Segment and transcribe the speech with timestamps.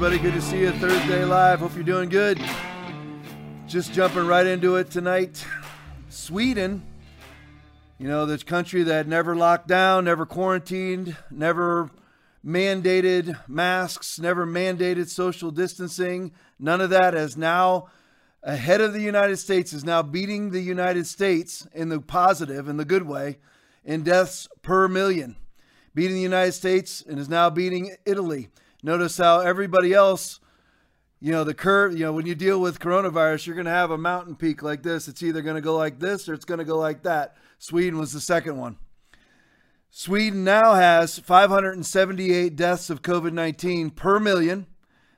[0.00, 0.22] everybody.
[0.22, 1.58] Good to see you Thursday live.
[1.58, 2.40] Hope you're doing good.
[3.66, 5.44] Just jumping right into it tonight.
[6.08, 6.86] Sweden,
[7.98, 11.90] you know, this country that never locked down, never quarantined, never
[12.46, 16.30] mandated masks, never mandated social distancing.
[16.60, 17.88] None of that has now
[18.44, 22.76] ahead of the United States is now beating the United States in the positive in
[22.76, 23.38] the good way
[23.84, 25.34] in deaths per million.
[25.92, 28.48] Beating the United States and is now beating Italy.
[28.82, 30.40] Notice how everybody else,
[31.20, 33.90] you know, the curve, you know, when you deal with coronavirus, you're going to have
[33.90, 35.08] a mountain peak like this.
[35.08, 37.36] It's either going to go like this or it's going to go like that.
[37.58, 38.78] Sweden was the second one.
[39.90, 44.66] Sweden now has 578 deaths of COVID 19 per million.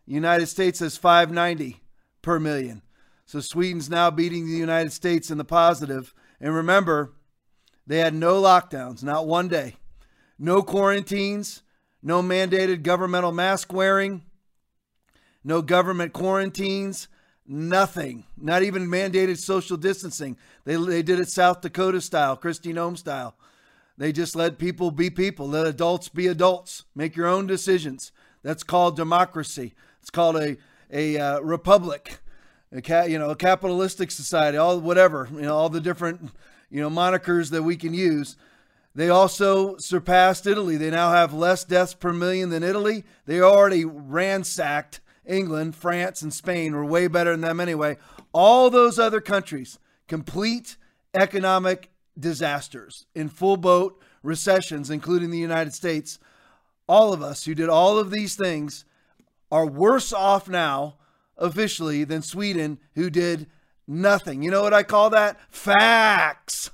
[0.06, 1.82] United States has 590
[2.22, 2.82] per million.
[3.26, 6.14] So Sweden's now beating the United States in the positive.
[6.40, 7.12] And remember,
[7.86, 9.76] they had no lockdowns, not one day,
[10.38, 11.62] no quarantines,
[12.02, 14.22] no mandated governmental mask wearing,
[15.44, 17.08] no government quarantines,
[17.46, 20.36] nothing, not even mandated social distancing.
[20.64, 23.34] They, they did it South Dakota style, Kristi Noem style.
[23.98, 28.12] They just let people be people, let adults be adults, make your own decisions.
[28.42, 29.74] That's called democracy.
[30.00, 30.56] It's called a,
[30.90, 32.20] a uh, republic,
[32.72, 36.30] a ca- you know, a capitalistic society, all whatever, you know, all the different
[36.70, 38.36] you know monikers that we can use.
[38.94, 40.76] They also surpassed Italy.
[40.76, 43.04] They now have less deaths per million than Italy.
[43.26, 47.98] They already ransacked England, France, and Spain were way better than them anyway.
[48.32, 50.76] All those other countries, complete
[51.14, 56.18] economic disasters in full boat recessions, including the United States.
[56.88, 58.84] All of us who did all of these things
[59.52, 60.96] are worse off now
[61.38, 63.46] officially than Sweden, who did
[63.86, 64.42] nothing.
[64.42, 65.38] You know what I call that?
[65.50, 66.70] Facts.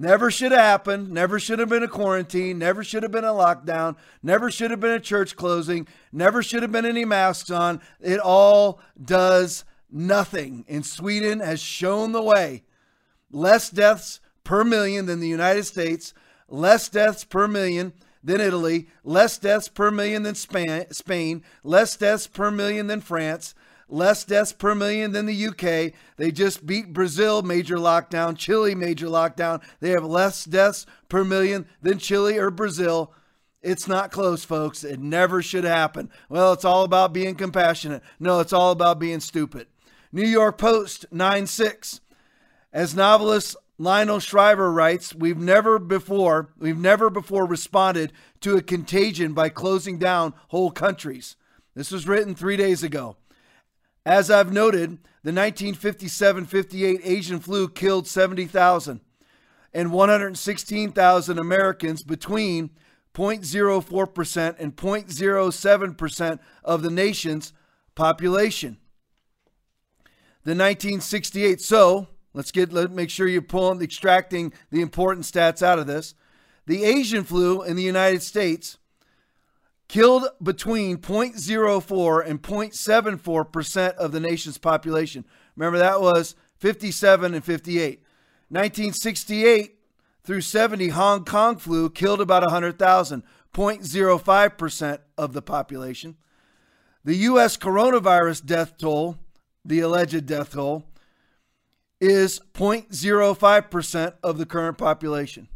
[0.00, 1.10] Never should have happened.
[1.10, 2.58] Never should have been a quarantine.
[2.58, 3.96] Never should have been a lockdown.
[4.22, 5.88] Never should have been a church closing.
[6.12, 7.80] Never should have been any masks on.
[8.00, 10.64] It all does nothing.
[10.68, 12.62] And Sweden has shown the way.
[13.32, 16.14] Less deaths per million than the United States,
[16.48, 17.92] less deaths per million
[18.24, 23.54] than Italy, less deaths per million than Spain, less deaths per million than France,
[23.88, 25.92] less deaths per million than the UK.
[26.16, 29.62] They just beat Brazil, major lockdown, Chile, major lockdown.
[29.80, 33.12] They have less deaths per million than Chile or Brazil.
[33.62, 34.84] It's not close, folks.
[34.84, 36.10] It never should happen.
[36.28, 38.02] Well, it's all about being compassionate.
[38.20, 39.66] No, it's all about being stupid.
[40.12, 42.00] New York Post 9 6.
[42.72, 49.32] As novelist Lionel Shriver writes, we've never before, we've never before responded to a contagion
[49.32, 51.36] by closing down whole countries.
[51.74, 53.16] This was written three days ago.
[54.08, 54.92] As I've noted,
[55.22, 59.02] the 1957 58 Asian flu killed 70,000
[59.74, 62.70] and 116,000 Americans between
[63.12, 67.52] 0.04% and 0.07% of the nation's
[67.94, 68.78] population.
[70.42, 75.78] The 1968, so let's get let make sure you're pulling extracting the important stats out
[75.78, 76.14] of this.
[76.64, 78.78] The Asian flu in the United States
[79.88, 85.24] killed between 0.04 and 0.74% of the nation's population.
[85.56, 88.02] Remember, that was 57 and 58.
[88.50, 89.78] 1968
[90.24, 93.22] through 70, Hong Kong flu killed about 100,000,
[93.54, 96.16] 0.05% of the population.
[97.04, 97.56] The U.S.
[97.56, 99.16] coronavirus death toll,
[99.64, 100.84] the alleged death toll,
[102.00, 105.48] is 0.05% of the current population.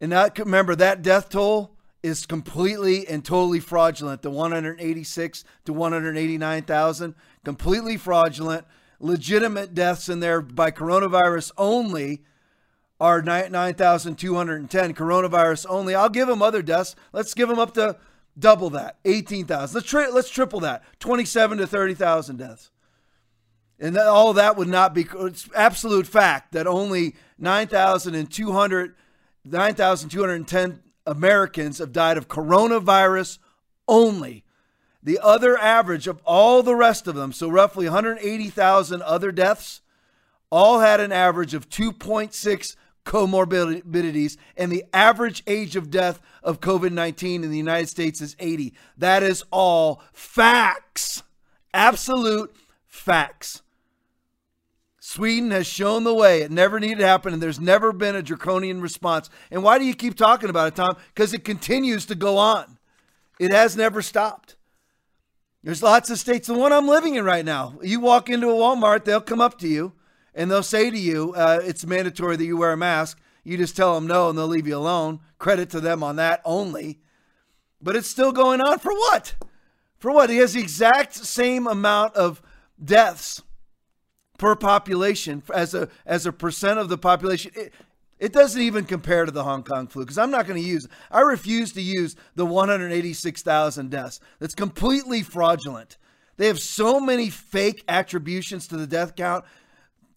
[0.00, 4.22] And that, remember, that death toll is completely and totally fraudulent.
[4.22, 7.14] The 186 to 189,000,
[7.44, 8.64] completely fraudulent.
[9.00, 12.24] Legitimate deaths in there by coronavirus only
[13.00, 14.94] are 9,210.
[14.94, 15.94] Coronavirus only.
[15.94, 16.96] I'll give them other deaths.
[17.12, 17.96] Let's give them up to
[18.38, 19.74] double that, 18,000.
[19.74, 22.70] Let's tri- let's triple that, 27 to 30,000 deaths.
[23.80, 28.94] And that, all that would not be it's absolute fact that only 9,200
[29.44, 33.38] 9,210 Americans have died of coronavirus
[33.88, 34.44] only.
[35.02, 39.80] The other average of all the rest of them, so roughly 180,000 other deaths,
[40.50, 46.92] all had an average of 2.6 comorbidities, and the average age of death of COVID
[46.92, 48.74] 19 in the United States is 80.
[48.98, 51.22] That is all facts,
[51.72, 52.54] absolute
[52.86, 53.62] facts.
[55.08, 56.42] Sweden has shown the way.
[56.42, 59.30] It never needed to happen, and there's never been a draconian response.
[59.50, 60.98] And why do you keep talking about it, Tom?
[61.14, 62.76] Because it continues to go on.
[63.40, 64.56] It has never stopped.
[65.62, 66.46] There's lots of states.
[66.46, 69.58] The one I'm living in right now, you walk into a Walmart, they'll come up
[69.60, 69.94] to you
[70.34, 73.18] and they'll say to you, uh, it's mandatory that you wear a mask.
[73.44, 75.20] You just tell them no and they'll leave you alone.
[75.38, 76.98] Credit to them on that only.
[77.80, 79.36] But it's still going on for what?
[79.96, 80.28] For what?
[80.28, 82.42] He has the exact same amount of
[82.84, 83.42] deaths
[84.38, 87.52] per population as a as a percent of the population.
[87.54, 87.74] It,
[88.18, 90.88] it doesn't even compare to the Hong Kong flu because I'm not going to use,
[91.08, 94.18] I refuse to use the 186,000 deaths.
[94.40, 95.98] That's completely fraudulent.
[96.36, 99.44] They have so many fake attributions to the death count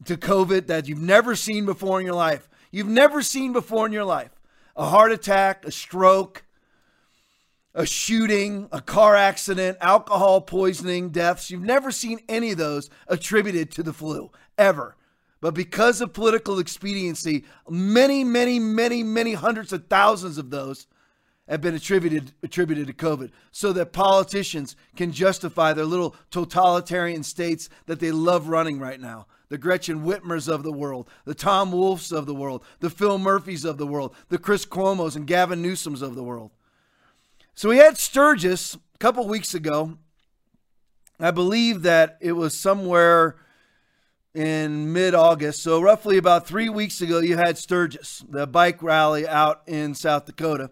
[0.06, 2.50] to COVID that you've never seen before in your life.
[2.72, 4.32] You've never seen before in your life.
[4.76, 6.44] A heart attack, a stroke,
[7.74, 11.50] a shooting, a car accident, alcohol poisoning, deaths.
[11.50, 14.96] You've never seen any of those attributed to the flu, ever.
[15.40, 20.88] But because of political expediency, many, many, many, many hundreds of thousands of those
[21.48, 27.68] have been attributed attributed to COVID, so that politicians can justify their little totalitarian states
[27.88, 29.26] that they love running right now.
[29.50, 33.66] The Gretchen Whitmers of the world, the Tom Wolfs of the world, the Phil Murphys
[33.66, 36.52] of the world, the Chris Cuomo's and Gavin Newsom's of the world.
[37.62, 40.00] So we had Sturgis a couple weeks ago.
[41.20, 43.36] I believe that it was somewhere
[44.34, 45.62] in mid August.
[45.62, 50.26] So, roughly about three weeks ago, you had Sturgis, the bike rally out in South
[50.26, 50.72] Dakota.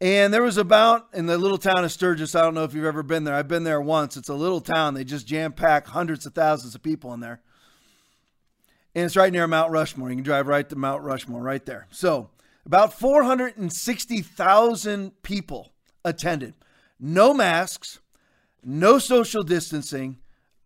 [0.00, 2.34] And there was about in the little town of Sturgis.
[2.34, 3.36] I don't know if you've ever been there.
[3.36, 4.16] I've been there once.
[4.16, 4.94] It's a little town.
[4.94, 7.40] They just jam pack hundreds of thousands of people in there.
[8.96, 10.10] And it's right near Mount Rushmore.
[10.10, 11.86] You can drive right to Mount Rushmore right there.
[11.92, 12.30] So,
[12.64, 15.72] about 460,000 people
[16.04, 16.54] attended.
[16.98, 18.00] No masks,
[18.62, 20.18] no social distancing,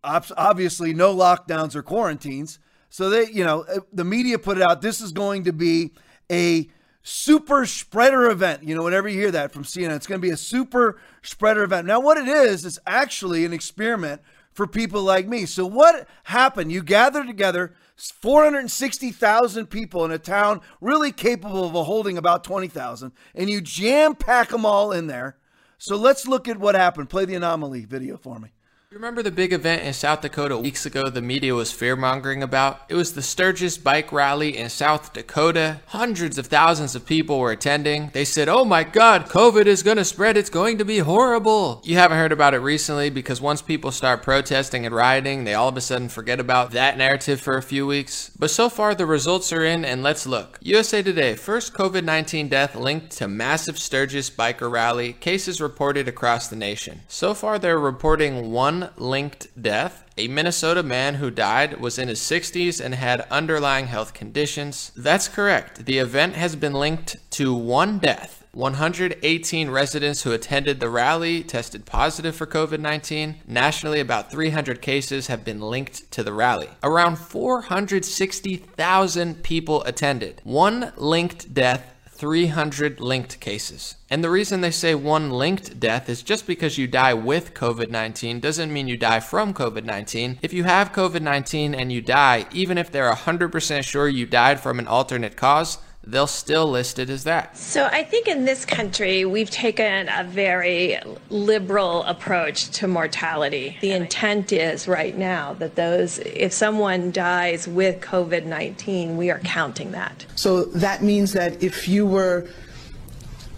[0.03, 2.59] obviously no lockdowns or quarantines.
[2.89, 4.81] So they, you know, uh, the media put it out.
[4.81, 5.91] This is going to be
[6.31, 6.69] a
[7.01, 8.63] super spreader event.
[8.63, 11.63] You know, whenever you hear that from CNN, it's going to be a super spreader
[11.63, 11.87] event.
[11.87, 14.21] Now, what it is is actually an experiment
[14.51, 15.45] for people like me.
[15.45, 16.71] So what happened?
[16.71, 23.49] You gather together 460,000 people in a town really capable of holding about 20,000, and
[23.49, 25.37] you jam pack them all in there.
[25.79, 27.09] So let's look at what happened.
[27.09, 28.49] Play the anomaly video for me.
[28.93, 32.83] Remember the big event in South Dakota weeks ago the media was fear-mongering about?
[32.87, 35.81] It was the Sturgis bike rally in South Dakota.
[35.87, 38.11] Hundreds of thousands of people were attending.
[38.13, 41.81] They said, oh my god, COVID is gonna spread, it's going to be horrible.
[41.83, 45.67] You haven't heard about it recently because once people start protesting and rioting, they all
[45.67, 48.31] of a sudden forget about that narrative for a few weeks.
[48.39, 50.59] But so far the results are in and let's look.
[50.61, 56.55] USA Today, first COVID-19 death linked to massive Sturgis biker rally, cases reported across the
[56.55, 57.01] nation.
[57.09, 60.03] So far they're reporting one linked death.
[60.17, 64.91] A Minnesota man who died was in his 60s and had underlying health conditions.
[64.95, 65.85] That's correct.
[65.85, 68.45] The event has been linked to one death.
[68.53, 73.35] 118 residents who attended the rally tested positive for COVID 19.
[73.47, 76.69] Nationally, about 300 cases have been linked to the rally.
[76.81, 80.41] Around 460,000 people attended.
[80.43, 83.95] One linked death 300 linked cases.
[84.09, 87.91] And the reason they say one linked death is just because you die with COVID
[87.91, 90.39] 19 doesn't mean you die from COVID 19.
[90.41, 94.59] If you have COVID 19 and you die, even if they're 100% sure you died
[94.59, 95.77] from an alternate cause,
[96.07, 97.57] they'll still list it as that.
[97.57, 100.97] So I think in this country, we've taken a very
[101.29, 103.77] liberal approach to mortality.
[103.81, 109.39] The intent is right now that those, if someone dies with COVID 19, we are
[109.39, 110.25] counting that.
[110.35, 112.47] So that means that if you were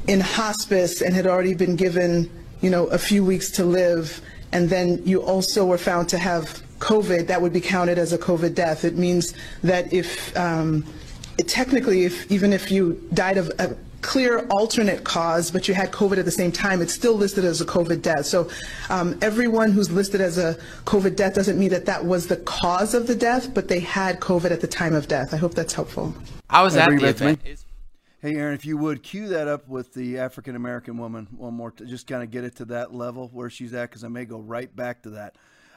[0.08, 4.70] in hospice and had already been given, you know, a few weeks to live, and
[4.70, 8.56] then you also were found to have COVID, that would be counted as a COVID
[8.56, 8.84] death.
[8.84, 10.84] It means that if um,
[11.48, 16.17] technically, if, even if you died of a clear alternate cause, but you had COVID
[16.17, 18.25] at the same time, it's still listed as a COVID death.
[18.25, 18.50] So
[18.89, 22.93] um, everyone who's listed as a COVID death doesn't mean that that was the cause
[22.93, 25.34] of the death, but they had COVID at the time of death.
[25.34, 26.13] I hope that's helpful.
[26.50, 27.41] I was at the event.
[28.22, 31.72] Hey, Aaron, if you would cue that up with the African American woman one more,
[31.72, 34.25] to just kind of get it to that level where she's at, because I may
[34.25, 35.36] go right back to that.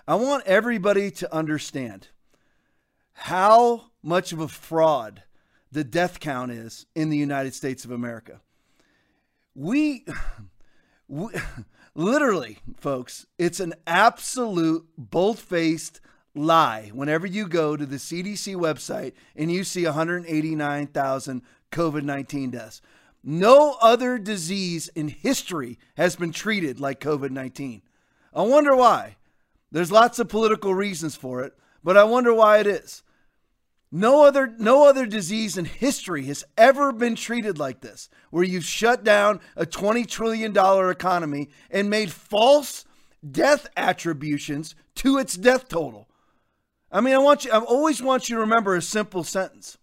[0.09, 2.09] I want everybody to understand
[3.13, 5.23] how much of a fraud
[5.73, 8.41] the death count is in the United States of America.
[9.55, 10.05] We,
[11.09, 11.33] we
[11.95, 16.01] literally, folks, it's an absolute bold faced
[16.35, 22.83] lie whenever you go to the CDC website and you see 189,000 COVID 19 deaths.
[23.25, 27.83] No other disease in history has been treated like COVID 19.
[28.35, 29.17] I wonder why.
[29.71, 33.03] There's lots of political reasons for it, but I wonder why it is.
[33.95, 38.65] No other no other disease in history has ever been treated like this, where you've
[38.65, 42.87] shut down a 20 trillion dollar economy and made false
[43.31, 46.09] death attributions to its death total.
[46.91, 49.77] I mean, I want you I always want you to remember a simple sentence.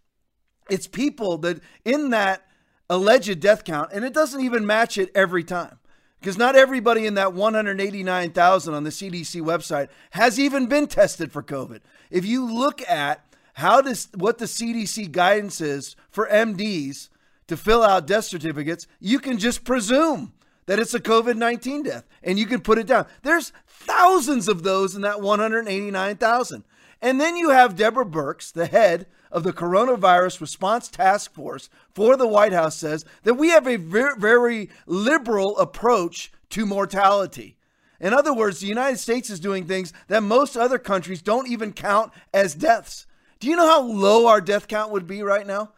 [0.72, 2.48] It's people that in that
[2.90, 5.78] alleged death count and it doesn't even match it every time.
[6.20, 11.44] because not everybody in that 189,000 on the CDC website has even been tested for
[11.44, 11.82] COVID.
[12.10, 13.24] If you look at
[13.54, 17.10] how does what the CDC guidance is for MDs
[17.48, 20.34] to fill out death certificates, you can just presume
[20.68, 23.08] that it's a COVID 19 death and you can put it down.
[23.24, 26.64] There's thousands of those in that 189,000.
[27.02, 32.18] And then you have Deborah Birx, the head of the Coronavirus Response Task Force for
[32.18, 37.56] the White House, says that we have a very, very liberal approach to mortality.
[38.00, 41.74] In other words, the United States is doing things that most other countries don't even
[41.74, 43.06] count as deaths.
[43.40, 45.72] Do you know how low our death count would be right now?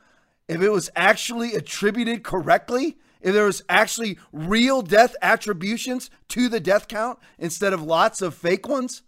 [0.48, 6.60] If it was actually attributed correctly, if there was actually real death attributions to the
[6.60, 9.04] death count instead of lots of fake ones.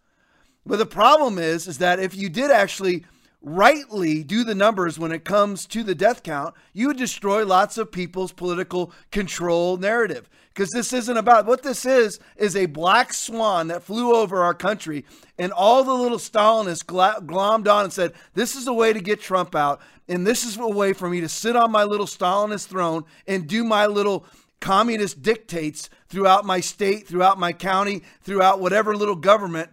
[0.65, 3.05] But the problem is, is that if you did actually
[3.41, 7.77] rightly do the numbers when it comes to the death count, you would destroy lots
[7.77, 10.29] of people's political control narrative.
[10.53, 14.53] Because this isn't about what this is, is a black swan that flew over our
[14.53, 15.03] country,
[15.39, 19.19] and all the little Stalinists glommed on and said, This is a way to get
[19.19, 22.67] Trump out, and this is a way for me to sit on my little Stalinist
[22.67, 24.25] throne and do my little
[24.60, 29.72] communist dictates throughout my state, throughout my county, throughout whatever little government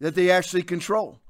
[0.00, 1.20] that they actually control.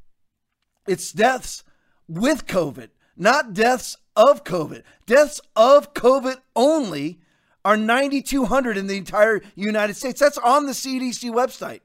[0.86, 1.64] It's deaths
[2.06, 4.84] with COVID, not deaths of COVID.
[5.06, 7.20] Deaths of COVID only
[7.64, 10.20] are 9,200 in the entire United States.
[10.20, 11.80] That's on the CDC website.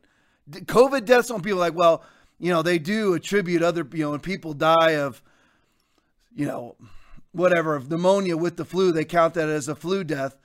[0.49, 2.03] COVID deaths on people like, well,
[2.39, 5.21] you know, they do attribute other, you know, when people die of,
[6.35, 6.75] you know,
[7.31, 10.37] whatever, of pneumonia with the flu, they count that as a flu death.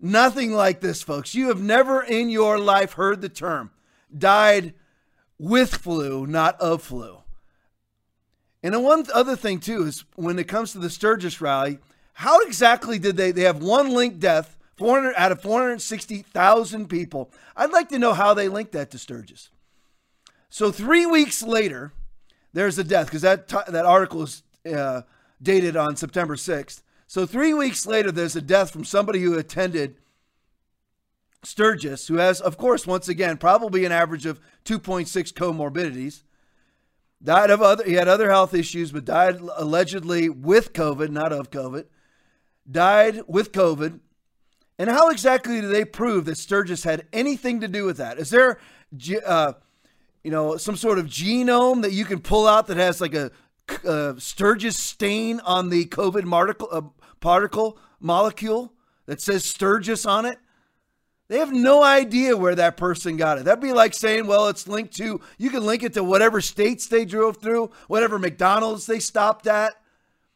[0.00, 1.34] Nothing like this, folks.
[1.34, 3.70] You have never in your life heard the term
[4.16, 4.74] died
[5.38, 7.18] with flu, not of flu.
[8.62, 11.78] And then one other thing too is when it comes to the Sturgis rally,
[12.12, 13.30] how exactly did they?
[13.30, 17.30] They have one linked death, 400 out of 460,000 people.
[17.56, 19.50] I'd like to know how they linked that to Sturgis.
[20.48, 21.92] So three weeks later,
[22.52, 24.42] there's a death because that that article is
[24.72, 25.02] uh,
[25.42, 26.82] dated on September 6th.
[27.06, 29.96] So three weeks later, there's a death from somebody who attended
[31.42, 36.22] Sturgis, who has, of course, once again, probably an average of 2.6 comorbidities.
[37.22, 41.50] Died of other, he had other health issues, but died allegedly with COVID, not of
[41.50, 41.86] COVID.
[42.70, 44.00] Died with COVID.
[44.78, 48.18] And how exactly do they prove that Sturgis had anything to do with that?
[48.18, 48.58] Is there,
[49.26, 49.54] uh,
[50.22, 53.32] you know, some sort of genome that you can pull out that has like a,
[53.84, 56.82] a Sturgis stain on the COVID particle, uh,
[57.20, 58.72] particle molecule
[59.06, 60.38] that says Sturgis on it?
[61.28, 63.44] They have no idea where that person got it.
[63.44, 66.86] That'd be like saying, well, it's linked to, you can link it to whatever states
[66.86, 69.72] they drove through, whatever McDonald's they stopped at,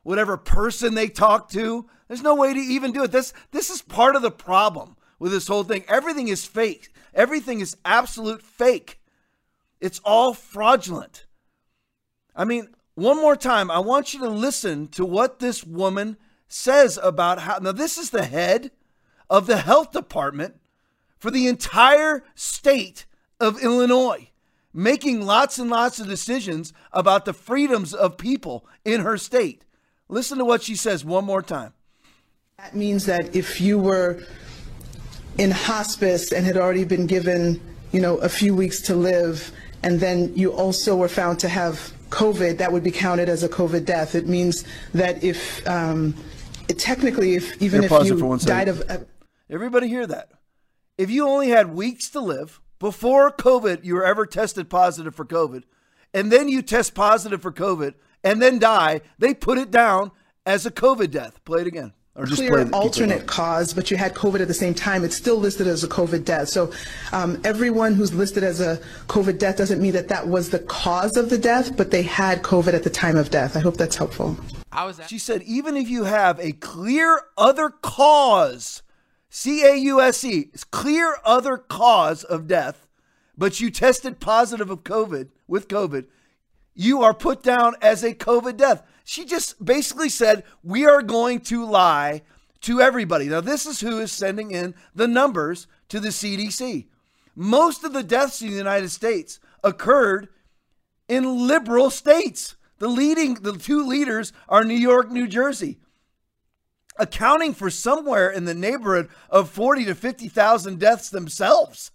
[0.02, 1.86] whatever person they talked to.
[2.12, 3.10] There's no way to even do it.
[3.10, 5.82] This, this is part of the problem with this whole thing.
[5.88, 9.00] Everything is fake, everything is absolute fake.
[9.80, 11.24] It's all fraudulent.
[12.36, 16.98] I mean, one more time, I want you to listen to what this woman says
[17.02, 17.56] about how.
[17.56, 18.72] Now, this is the head
[19.30, 20.56] of the health department
[21.16, 23.06] for the entire state
[23.40, 24.28] of Illinois,
[24.74, 29.64] making lots and lots of decisions about the freedoms of people in her state.
[30.10, 31.72] Listen to what she says one more time.
[32.62, 34.22] That means that if you were
[35.36, 39.50] in hospice and had already been given, you know, a few weeks to live,
[39.82, 43.48] and then you also were found to have COVID, that would be counted as a
[43.48, 44.14] COVID death.
[44.14, 44.64] It means
[44.94, 46.14] that if, um,
[46.68, 48.98] it, technically, if even Here, if you died of, uh,
[49.50, 50.30] everybody hear that?
[50.96, 55.24] if you only had weeks to live before COVID, you were ever tested positive for
[55.24, 55.64] COVID,
[56.14, 60.12] and then you test positive for COVID and then die, they put it down
[60.46, 61.44] as a COVID death.
[61.44, 61.92] Play it again.
[62.14, 65.36] Or just clear alternate cause, but you had COVID at the same time, it's still
[65.36, 66.48] listed as a COVID death.
[66.48, 66.70] So
[67.12, 68.76] um, everyone who's listed as a
[69.08, 72.42] COVID death doesn't mean that that was the cause of the death, but they had
[72.42, 73.56] COVID at the time of death.
[73.56, 74.36] I hope that's helpful.
[74.70, 75.00] I was.
[75.06, 78.82] She said, even if you have a clear other cause
[79.30, 82.86] C A U S E, clear other cause of death,
[83.38, 86.04] but you tested positive of COVID with COVID,
[86.74, 88.82] you are put down as a COVID death.
[89.12, 92.22] She just basically said, We are going to lie
[92.62, 93.28] to everybody.
[93.28, 96.86] Now, this is who is sending in the numbers to the CDC.
[97.36, 100.28] Most of the deaths in the United States occurred
[101.08, 102.56] in liberal states.
[102.78, 105.78] The leading, the two leaders are New York, New Jersey
[106.98, 111.90] accounting for somewhere in the neighborhood of 40 to 50,000 deaths themselves,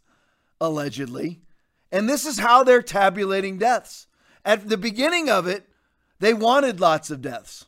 [0.61, 1.41] allegedly.
[1.91, 4.05] And this is how they're tabulating deaths.
[4.45, 5.67] At the beginning of it,
[6.19, 7.65] they wanted lots of deaths.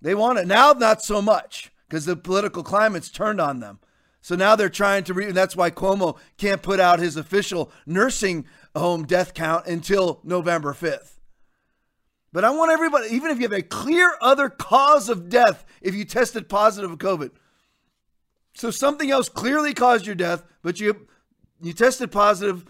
[0.00, 3.78] They wanted, now not so much because the political climate's turned on them.
[4.20, 7.72] So now they're trying to, re- and that's why Cuomo can't put out his official
[7.86, 11.18] nursing home death count until November 5th.
[12.32, 15.94] But I want everybody, even if you have a clear other cause of death, if
[15.94, 17.30] you tested positive of COVID,
[18.54, 21.06] so something else clearly caused your death, but you
[21.60, 22.64] you tested positive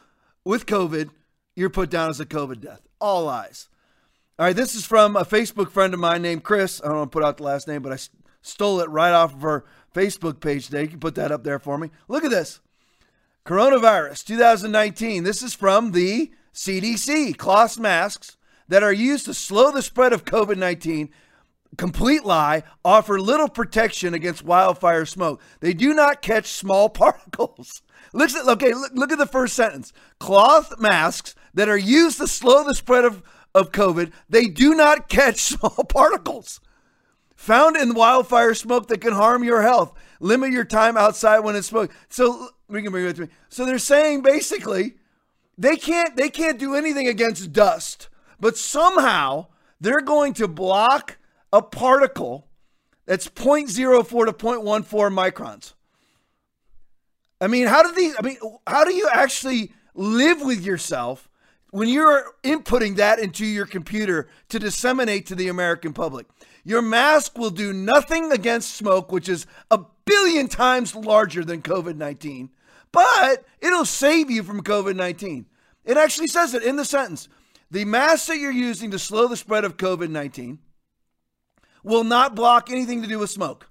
[0.45, 1.11] with COVID,
[1.57, 2.83] you're put down as a COVID death.
[3.01, 3.69] All eyes.
[4.39, 6.81] All right, this is from a Facebook friend of mine named Chris.
[6.83, 7.99] I don't want to put out the last name, but I
[8.41, 10.83] stole it right off of her Facebook page today.
[10.83, 11.91] You can put that up there for me.
[12.09, 12.61] Look at this.
[13.45, 15.25] Coronavirus 2019.
[15.25, 17.37] This is from the CDC.
[17.37, 21.11] Cloth masks that are used to slow the spread of COVID 19
[21.77, 25.41] complete lie, offer little protection against wildfire smoke.
[25.61, 27.83] They do not catch small particles.
[28.13, 29.93] Look at okay, look, look, at the first sentence.
[30.19, 33.23] Cloth masks that are used to slow the spread of,
[33.55, 36.61] of COVID, they do not catch small particles.
[37.37, 39.93] Found in wildfire smoke that can harm your health.
[40.21, 41.91] Limit your time outside when it's smoke.
[42.09, 43.29] So we can bring it to me.
[43.49, 44.95] So they're saying basically
[45.59, 49.47] they can't they can't do anything against dust, but somehow
[49.81, 51.19] they're going to block
[51.53, 52.47] a particle
[53.07, 55.73] that's 0.04 to 0.14 microns.
[57.41, 61.29] I mean, how do these, I mean, how do you actually live with yourself
[61.73, 66.27] when you're inputting that into your computer to disseminate to the American public?
[66.65, 71.97] Your mask will do nothing against smoke, which is a billion times larger than COVID
[71.97, 72.51] 19,
[72.93, 75.47] but it'll save you from COVID 19.
[75.85, 77.29] It actually says it in the sentence.
[77.71, 80.59] The mask that you're using to slow the spread of COVID 19
[81.83, 83.69] will not block anything to do with smoke.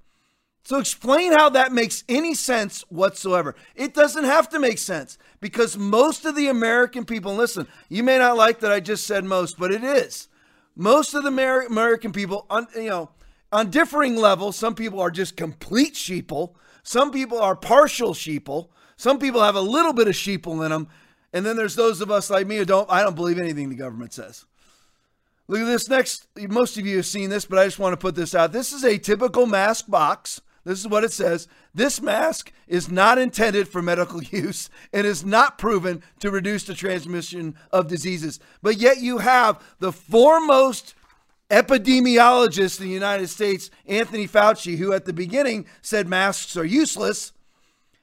[0.63, 3.55] So explain how that makes any sense whatsoever.
[3.75, 8.19] It doesn't have to make sense because most of the American people, listen, you may
[8.19, 10.27] not like that I just said most, but it is.
[10.75, 13.09] Most of the American people, on, you know,
[13.51, 16.53] on differing levels, some people are just complete sheeple.
[16.83, 18.69] Some people are partial sheeple.
[18.97, 20.87] Some people have a little bit of sheeple in them.
[21.33, 23.75] And then there's those of us like me who don't, I don't believe anything the
[23.75, 24.45] government says.
[25.47, 26.27] Look at this next.
[26.37, 28.53] Most of you have seen this, but I just want to put this out.
[28.53, 30.39] This is a typical mask box.
[30.63, 31.47] This is what it says.
[31.73, 36.75] This mask is not intended for medical use and is not proven to reduce the
[36.75, 38.39] transmission of diseases.
[38.61, 40.93] But yet you have the foremost
[41.49, 47.33] epidemiologist in the United States, Anthony Fauci, who at the beginning said masks are useless,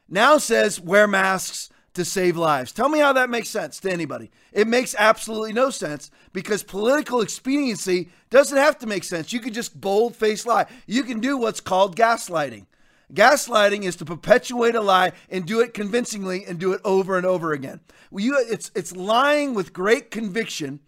[0.08, 2.72] now says wear masks to save lives.
[2.72, 4.30] Tell me how that makes sense to anybody.
[4.52, 9.32] It makes absolutely no sense because political expediency doesn't have to make sense.
[9.32, 10.66] You can just bold face lie.
[10.86, 12.66] You can do what's called gaslighting.
[13.12, 17.26] Gaslighting is to perpetuate a lie and do it convincingly and do it over and
[17.26, 17.80] over again.
[18.12, 20.80] You, it's, it's lying with great conviction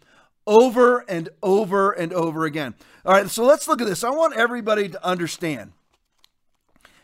[0.46, 2.74] over and over and over again.
[3.04, 4.04] All right, so let's look at this.
[4.04, 5.72] I want everybody to understand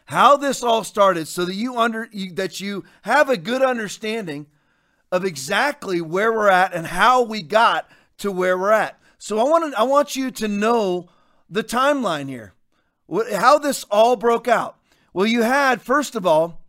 [0.06, 4.46] how this all started so that you under you, that you have a good understanding
[5.12, 7.88] of exactly where we're at and how we got
[8.18, 8.98] to where we're at.
[9.18, 11.08] So I want I want you to know
[11.50, 12.54] the timeline here.
[13.06, 14.76] What, how this all broke out.
[15.12, 16.60] Well, you had first of all,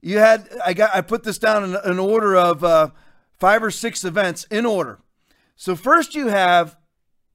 [0.00, 2.90] you had I got I put this down in an order of uh,
[3.38, 4.98] five or six events in order.
[5.56, 6.76] So first you have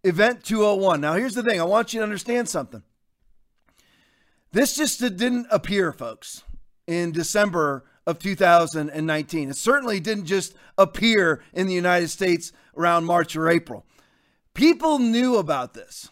[0.04, 1.02] event 201.
[1.02, 1.60] Now here's the thing.
[1.60, 2.84] I want you to understand something.
[4.58, 6.42] This just didn't appear, folks,
[6.88, 9.52] in December of 2019.
[9.52, 13.86] It certainly didn't just appear in the United States around March or April.
[14.56, 16.10] People knew about this.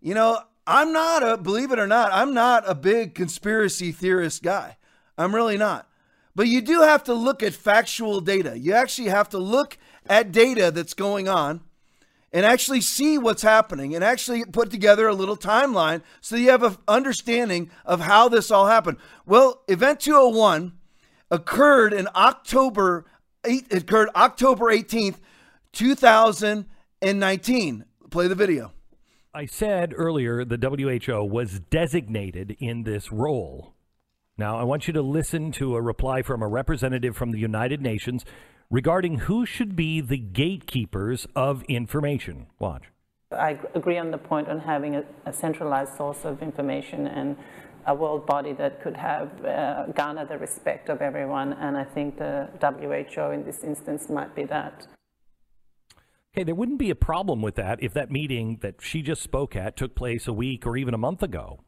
[0.00, 4.44] You know, I'm not a, believe it or not, I'm not a big conspiracy theorist
[4.44, 4.76] guy.
[5.16, 5.88] I'm really not.
[6.36, 8.56] But you do have to look at factual data.
[8.56, 11.62] You actually have to look at data that's going on
[12.32, 16.62] and actually see what's happening and actually put together a little timeline so you have
[16.62, 18.98] an understanding of how this all happened.
[19.26, 20.72] Well, Event 201
[21.30, 23.06] occurred in October
[23.44, 25.16] it occurred October 18th,
[25.72, 27.84] 2019.
[28.10, 28.72] Play the video.
[29.34, 33.74] I said earlier the WHO was designated in this role.
[34.36, 37.80] Now, I want you to listen to a reply from a representative from the United
[37.82, 38.24] Nations
[38.70, 42.46] regarding who should be the gatekeepers of information.
[42.58, 42.84] Watch.
[43.32, 47.36] I agree on the point on having a, a centralized source of information and
[47.86, 52.18] a world body that could have uh, garner the respect of everyone, and I think
[52.18, 54.86] the WHO in this instance might be that.
[56.34, 59.56] Okay, there wouldn't be a problem with that if that meeting that she just spoke
[59.56, 61.60] at took place a week or even a month ago.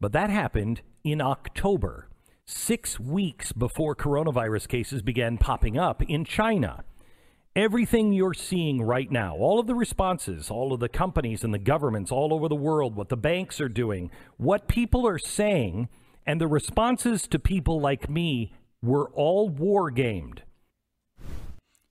[0.00, 2.08] But that happened in October
[2.48, 6.82] six weeks before coronavirus cases began popping up in China.
[7.54, 11.58] Everything you're seeing right now, all of the responses, all of the companies and the
[11.58, 15.88] governments all over the world, what the banks are doing, what people are saying,
[16.26, 20.42] And the responses to people like me were all war gamed.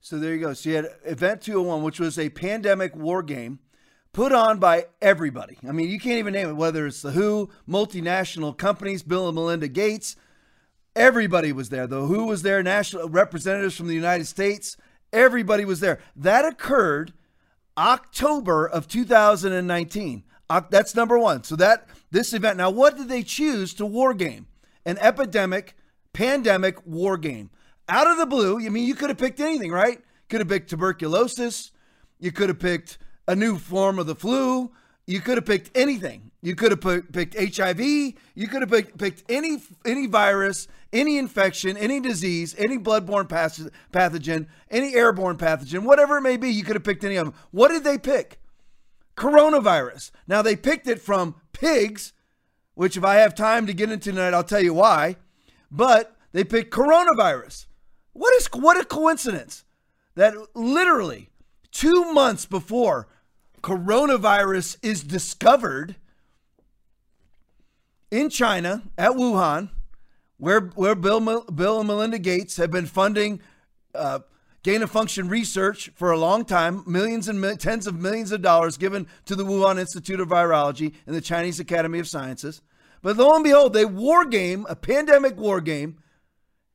[0.00, 0.54] So there you go.
[0.54, 3.60] So you had Event 201, which was a pandemic war game
[4.12, 5.58] put on by everybody.
[5.68, 9.34] I mean, you can't even name it, whether it's the WHO, multinational companies, Bill and
[9.34, 10.16] Melinda Gates.
[10.96, 11.86] Everybody was there.
[11.86, 14.76] The WHO was there, national representatives from the United States.
[15.12, 16.00] Everybody was there.
[16.16, 17.12] That occurred
[17.76, 20.24] October of 2019.
[20.70, 21.44] That's number one.
[21.44, 22.56] So that this event.
[22.56, 24.46] Now, what did they choose to war game?
[24.84, 25.76] An epidemic,
[26.12, 27.50] pandemic war game.
[27.88, 30.00] Out of the blue, I mean, you could have picked anything, right?
[30.28, 31.70] Could have picked tuberculosis.
[32.18, 34.72] You could have picked a new form of the flu.
[35.06, 36.30] You could have picked anything.
[36.42, 36.80] You could have
[37.12, 37.80] picked HIV.
[37.80, 43.28] You could have picked, picked any any virus, any infection, any disease, any bloodborne
[43.92, 46.50] pathogen, any airborne pathogen, whatever it may be.
[46.50, 47.34] You could have picked any of them.
[47.50, 48.40] What did they pick?
[49.16, 50.10] Coronavirus.
[50.26, 52.12] Now they picked it from pigs,
[52.74, 55.16] which if I have time to get into tonight, I'll tell you why.
[55.70, 57.66] But they picked coronavirus.
[58.12, 59.64] What is what a coincidence
[60.14, 61.30] that literally
[61.70, 63.08] two months before
[63.62, 65.96] coronavirus is discovered
[68.10, 69.70] in China at Wuhan,
[70.38, 73.40] where where Bill Bill and Melinda Gates have been funding
[73.94, 74.20] uh,
[74.62, 78.42] gain of function research for a long time, millions and mi- tens of millions of
[78.42, 82.62] dollars given to the Wuhan Institute of Virology and the Chinese Academy of Sciences.
[83.02, 85.98] But lo and behold, they war game, a pandemic war game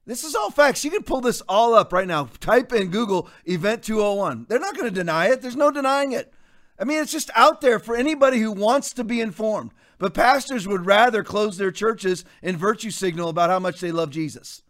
[0.06, 0.84] this is all facts.
[0.84, 2.26] You can pull this all up right now.
[2.40, 4.48] Type in Google Event 201.
[4.50, 5.42] They're not going to deny it.
[5.42, 6.34] There's no denying it.
[6.78, 9.72] I mean, it's just out there for anybody who wants to be informed.
[9.98, 14.10] But pastors would rather close their churches and virtue signal about how much they love
[14.10, 14.64] Jesus.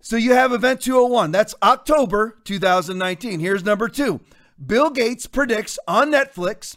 [0.00, 1.30] So you have Event 201.
[1.30, 3.38] That's October 2019.
[3.38, 4.20] Here's number two
[4.64, 6.76] Bill Gates predicts on Netflix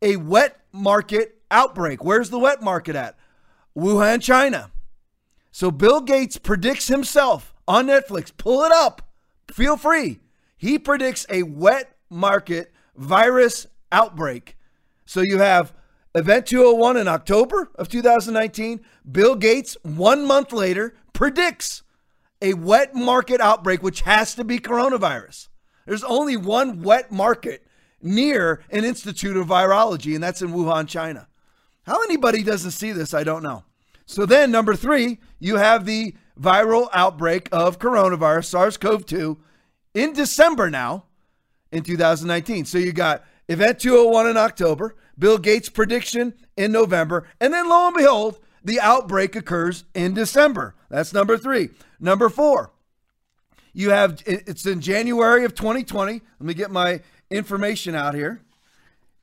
[0.00, 2.02] a wet market outbreak.
[2.04, 3.16] Where's the wet market at?
[3.76, 4.70] Wuhan, China.
[5.50, 8.32] So Bill Gates predicts himself on Netflix.
[8.36, 9.02] Pull it up.
[9.50, 10.20] Feel free.
[10.56, 14.56] He predicts a wet market virus outbreak.
[15.04, 15.72] So you have
[16.14, 18.80] Event 201 in October of 2019.
[19.10, 21.82] Bill Gates, one month later, predicts
[22.42, 25.48] a wet market outbreak, which has to be coronavirus.
[25.86, 27.66] There's only one wet market
[28.02, 31.28] near an institute of virology, and that's in Wuhan, China.
[31.84, 33.64] How anybody doesn't see this, I don't know.
[34.04, 39.38] So then, number three, you have the viral outbreak of coronavirus, SARS CoV 2,
[39.94, 41.06] in December now
[41.70, 42.64] in 2019.
[42.64, 47.86] So you got Event 201 in October, Bill Gates' prediction in November, and then lo
[47.88, 50.74] and behold, the outbreak occurs in December.
[50.88, 51.70] That's number three.
[51.98, 52.72] Number four,
[53.72, 56.12] you have it's in January of 2020.
[56.12, 58.40] Let me get my information out here.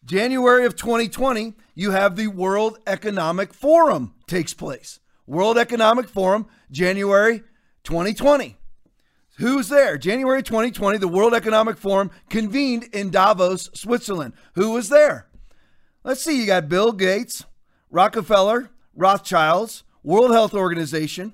[0.05, 4.99] January of 2020, you have the World Economic Forum takes place.
[5.27, 7.43] World Economic Forum, January
[7.83, 8.57] 2020.
[9.37, 9.97] Who's there?
[9.97, 14.33] January 2020, the World Economic Forum convened in Davos, Switzerland.
[14.55, 15.28] Who was there?
[16.09, 16.39] Let's see.
[16.39, 17.45] You got Bill Gates,
[17.91, 21.33] Rockefeller, Rothschilds, World Health Organization.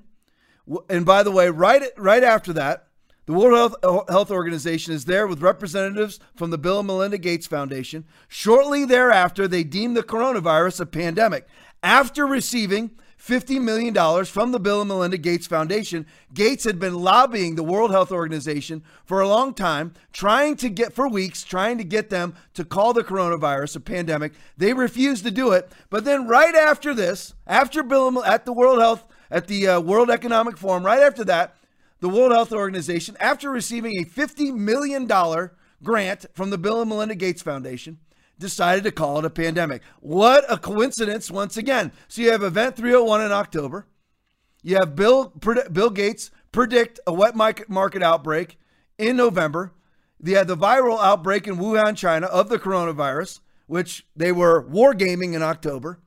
[0.90, 2.88] And by the way, right right after that,
[3.24, 7.46] the World Health, Health Organization is there with representatives from the Bill and Melinda Gates
[7.46, 8.04] Foundation.
[8.28, 11.48] Shortly thereafter, they deemed the coronavirus a pandemic.
[11.82, 12.90] After receiving
[13.26, 17.90] $50 million from the Bill and Melinda Gates Foundation, Gates had been lobbying the World
[17.90, 22.34] Health Organization for a long time, trying to get, for weeks, trying to get them
[22.54, 24.32] to call the coronavirus a pandemic.
[24.56, 25.72] They refused to do it.
[25.90, 30.08] But then, right after this, after Bill at the World Health, at the uh, World
[30.08, 31.56] Economic Forum, right after that,
[32.00, 35.08] the World Health Organization, after receiving a $50 million
[35.82, 37.98] grant from the Bill and Melinda Gates Foundation,
[38.38, 39.82] decided to call it a pandemic.
[40.00, 41.92] What a coincidence, once again.
[42.08, 43.86] So you have Event 301 in October.
[44.62, 45.32] You have Bill,
[45.72, 48.58] Bill Gates predict a wet market outbreak
[48.98, 49.72] in November.
[50.18, 55.34] They had the viral outbreak in Wuhan, China of the coronavirus, which they were wargaming
[55.34, 56.00] in October.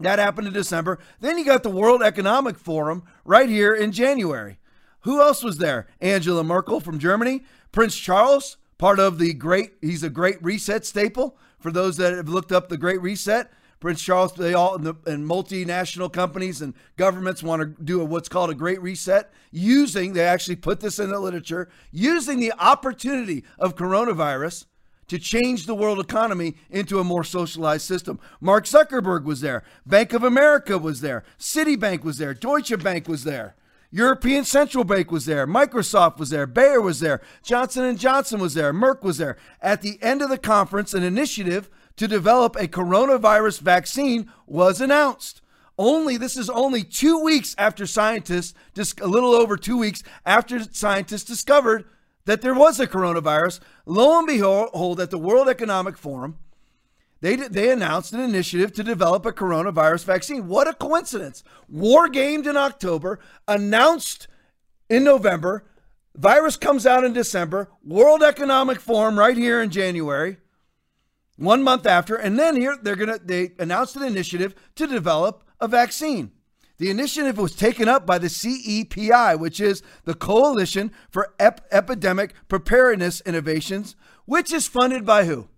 [0.00, 0.98] That happened in December.
[1.20, 4.58] Then you got the World Economic Forum right here in January.
[5.00, 5.86] Who else was there?
[6.00, 11.36] Angela Merkel from Germany, Prince Charles, part of the great, he's a great reset staple.
[11.58, 14.94] For those that have looked up the Great Reset, Prince Charles, they all and, the,
[15.04, 20.14] and multinational companies and governments want to do a, what's called a Great Reset, using,
[20.14, 24.64] they actually put this in the literature, using the opportunity of coronavirus
[25.08, 28.18] to change the world economy into a more socialized system.
[28.40, 29.62] Mark Zuckerberg was there.
[29.84, 31.22] Bank of America was there.
[31.38, 32.32] Citibank was there.
[32.32, 33.56] Deutsche Bank was there.
[33.90, 35.46] European Central Bank was there.
[35.46, 36.46] Microsoft was there.
[36.46, 37.20] Bayer was there.
[37.42, 38.72] Johnson & Johnson was there.
[38.72, 39.36] Merck was there.
[39.60, 45.42] At the end of the conference, an initiative to develop a coronavirus vaccine was announced.
[45.76, 50.62] Only this is only two weeks after scientists, just a little over two weeks after
[50.72, 51.84] scientists discovered
[52.26, 53.60] that there was a coronavirus.
[53.86, 56.38] Lo and behold, at the World Economic Forum,
[57.20, 60.48] they, they announced an initiative to develop a coronavirus vaccine.
[60.48, 61.44] What a coincidence.
[61.68, 64.26] War gamed in October, announced
[64.88, 65.64] in November,
[66.16, 70.38] virus comes out in December, World Economic Forum right here in January,
[71.36, 75.68] one month after, and then here they're gonna they announced an initiative to develop a
[75.68, 76.32] vaccine.
[76.78, 82.32] The initiative was taken up by the CEPI, which is the Coalition for Ep- Epidemic
[82.48, 85.48] Preparedness Innovations, which is funded by who?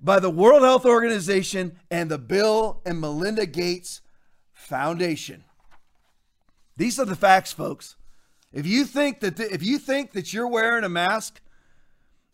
[0.00, 4.00] By the World Health Organization and the Bill and Melinda Gates
[4.52, 5.44] Foundation.
[6.76, 7.96] These are the facts, folks.
[8.52, 11.40] If you think that if you think that you're wearing a mask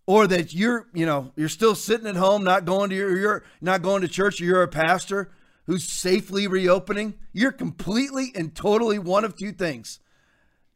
[0.07, 3.45] or that you're, you know, you're still sitting at home not going to your you're
[3.61, 5.31] not going to church or you're a pastor,
[5.67, 10.01] who's safely reopening, you're completely and totally one of two things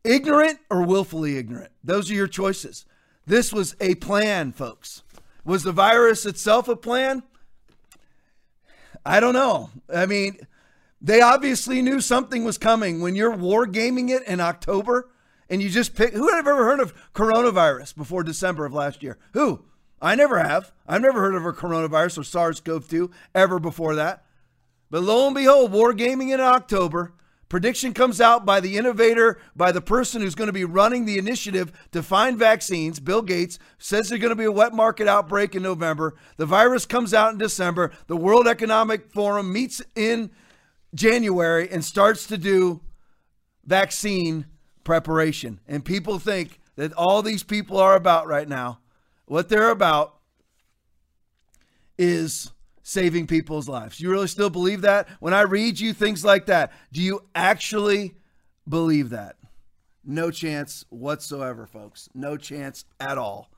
[0.05, 1.73] ignorant or willfully ignorant.
[1.85, 2.87] Those are your choices.
[3.27, 5.03] This was a plan, folks.
[5.49, 7.23] Was the virus itself a plan?
[9.07, 9.71] I don't know.
[9.93, 10.41] I mean,
[11.01, 15.09] they obviously knew something was coming when you're war gaming it in October
[15.49, 16.13] and you just pick.
[16.13, 19.17] Who have ever heard of coronavirus before December of last year?
[19.33, 19.65] Who?
[20.03, 20.71] I never have.
[20.87, 24.27] I've never heard of a coronavirus or SARS CoV 2 ever before that.
[24.91, 27.15] But lo and behold, Wargaming in October.
[27.49, 31.17] Prediction comes out by the innovator, by the person who's going to be running the
[31.17, 33.01] initiative to find vaccines.
[33.01, 36.15] Bill Gates says there's going to be a wet market outbreak in November.
[36.37, 37.91] The virus comes out in December.
[38.07, 40.31] The World Economic Forum meets in
[40.95, 42.83] January and starts to do
[43.65, 44.47] vaccine
[44.85, 45.61] preparation.
[45.67, 48.81] And people think that all these people are about right now,
[49.27, 50.17] what they're about
[51.99, 52.53] is
[52.89, 54.01] saving people's lives.
[54.01, 55.09] You really still believe that?
[55.21, 58.15] When I read you things like that, do you actually
[58.67, 59.37] believe that?
[60.03, 62.09] No chance whatsoever, folks.
[62.15, 63.51] No chance at all.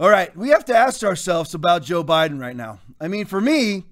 [0.00, 2.80] All right, we have to ask ourselves about Joe Biden right now.
[3.00, 3.84] I mean, for me,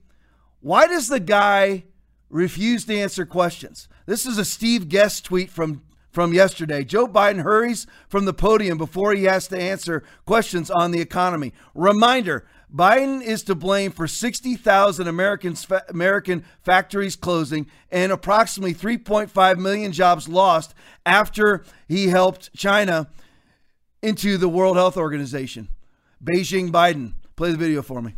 [0.60, 1.84] why does the guy
[2.28, 3.86] refuse to answer questions?
[4.06, 6.82] This is a Steve Guest tweet from from yesterday.
[6.82, 11.52] Joe Biden hurries from the podium before he has to answer questions on the economy.
[11.74, 19.92] Reminder Biden is to blame for 60,000 Americans, American factories closing and approximately 3.5 million
[19.92, 20.74] jobs lost
[21.06, 23.08] after he helped China
[24.02, 25.68] into the World Health Organization.
[26.22, 27.14] Beijing Biden.
[27.36, 28.14] Play the video for me.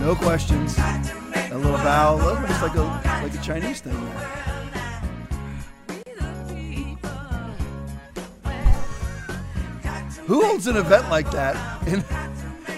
[0.00, 0.78] No questions.
[0.78, 2.16] A little bow.
[2.16, 2.82] Look, it's like a
[3.22, 4.49] like a Chinese thing there.
[10.30, 11.56] Who holds an event like that
[11.88, 12.04] and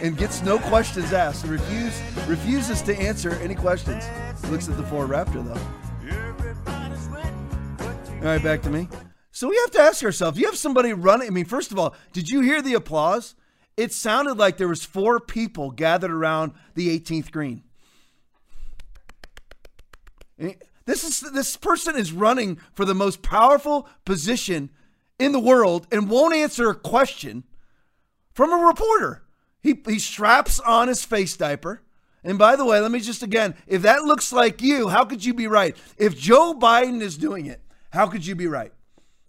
[0.03, 4.03] and gets no questions asked and refuse, refuses to answer any questions?
[4.49, 5.61] Looks at the Ford Raptor though.
[8.21, 8.89] All right, back to me.
[9.33, 11.29] So we have to ask ourselves: You have somebody running.
[11.29, 13.35] I mean, first of all, did you hear the applause?
[13.77, 17.65] It sounded like there was four people gathered around the 18th green.
[20.39, 20.55] Eh,
[20.87, 24.71] this is this person is running for the most powerful position
[25.23, 27.45] in the world and won't answer a question
[28.33, 29.23] from a reporter.
[29.63, 31.83] He, he straps on his face diaper.
[32.25, 35.25] And by the way, let me just again, if that looks like you, how could
[35.25, 35.77] you be right?
[35.97, 38.73] If Joe Biden is doing it, how could you be right?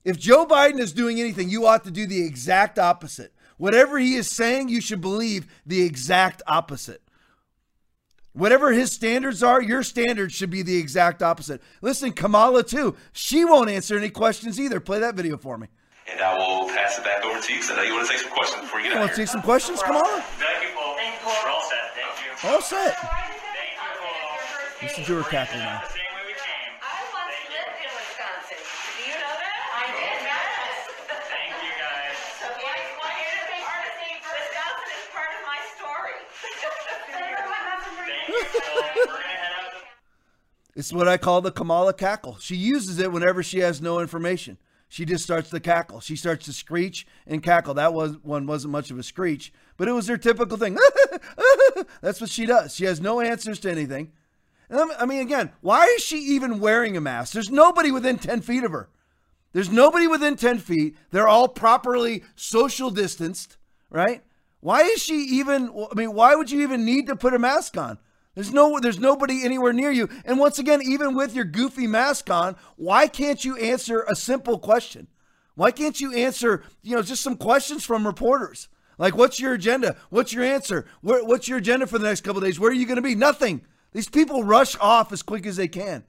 [0.03, 3.34] If Joe Biden is doing anything, you ought to do the exact opposite.
[3.58, 7.01] Whatever he is saying, you should believe the exact opposite.
[8.34, 11.62] Whatever his standards are, your standards should be the exact opposite.
[11.82, 14.79] Listen, Kamala, too, she won't answer any questions either.
[14.79, 15.67] Play that video for me.
[16.12, 18.13] And I will pass it back over to you because I know you want to
[18.13, 19.82] take some questions before you get you out want to take some questions?
[19.82, 20.22] Come on.
[20.38, 20.96] Thank you, Paul.
[20.96, 21.39] Thank you, Paul.
[21.44, 21.96] We're all set.
[21.96, 22.50] Thank you.
[22.50, 22.94] All set.
[23.00, 24.38] Thank you, Paul.
[24.84, 25.80] Listen to her cackle now.
[25.80, 26.72] The same way we came.
[26.84, 28.60] I once lived in Wisconsin.
[28.60, 29.58] Do you know that?
[29.63, 30.92] I did, yes.
[31.08, 32.16] Thank you, guys.
[32.44, 36.20] So why, why is it part of is part of my story.
[36.44, 36.92] Thank you, Paul.
[38.84, 39.80] We're going to head out.
[40.76, 42.38] It's what I call the Kamala cackle.
[42.44, 44.60] She uses it whenever she has no information.
[44.93, 46.01] She just starts to cackle.
[46.01, 47.73] She starts to screech and cackle.
[47.73, 50.77] That was one wasn't much of a screech, but it was her typical thing.
[52.01, 52.75] That's what she does.
[52.75, 54.12] She has no answers to anything.
[54.69, 57.34] And I mean, again, why is she even wearing a mask?
[57.34, 58.88] There's nobody within 10 feet of her.
[59.51, 60.95] There's nobody within 10 feet.
[61.10, 63.58] They're all properly social distanced,
[63.89, 64.21] right?
[64.60, 67.77] Why is she even, I mean, why would you even need to put a mask
[67.77, 67.97] on?
[68.36, 70.10] There's no there's nobody anywhere near you.
[70.26, 74.58] And once again, even with your goofy mask on, why can't you answer a simple
[74.58, 75.08] question?
[75.56, 78.69] Why can't you answer, you know, just some questions from reporters?
[78.98, 79.98] Like, what's your agenda?
[80.10, 80.86] What's your answer?
[81.02, 82.60] Where, what's your agenda for the next couple days?
[82.60, 83.15] Where are you going to be?
[83.15, 83.62] Nothing.
[83.91, 86.04] These people rush off as quick as they can.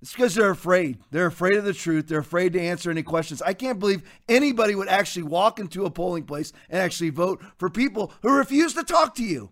[0.00, 0.98] It's because they're afraid.
[1.10, 2.08] They're afraid of the truth.
[2.08, 3.40] They're afraid to answer any questions.
[3.40, 7.70] I can't believe anybody would actually walk into a polling place and actually vote for
[7.70, 9.50] people who refuse to talk to you.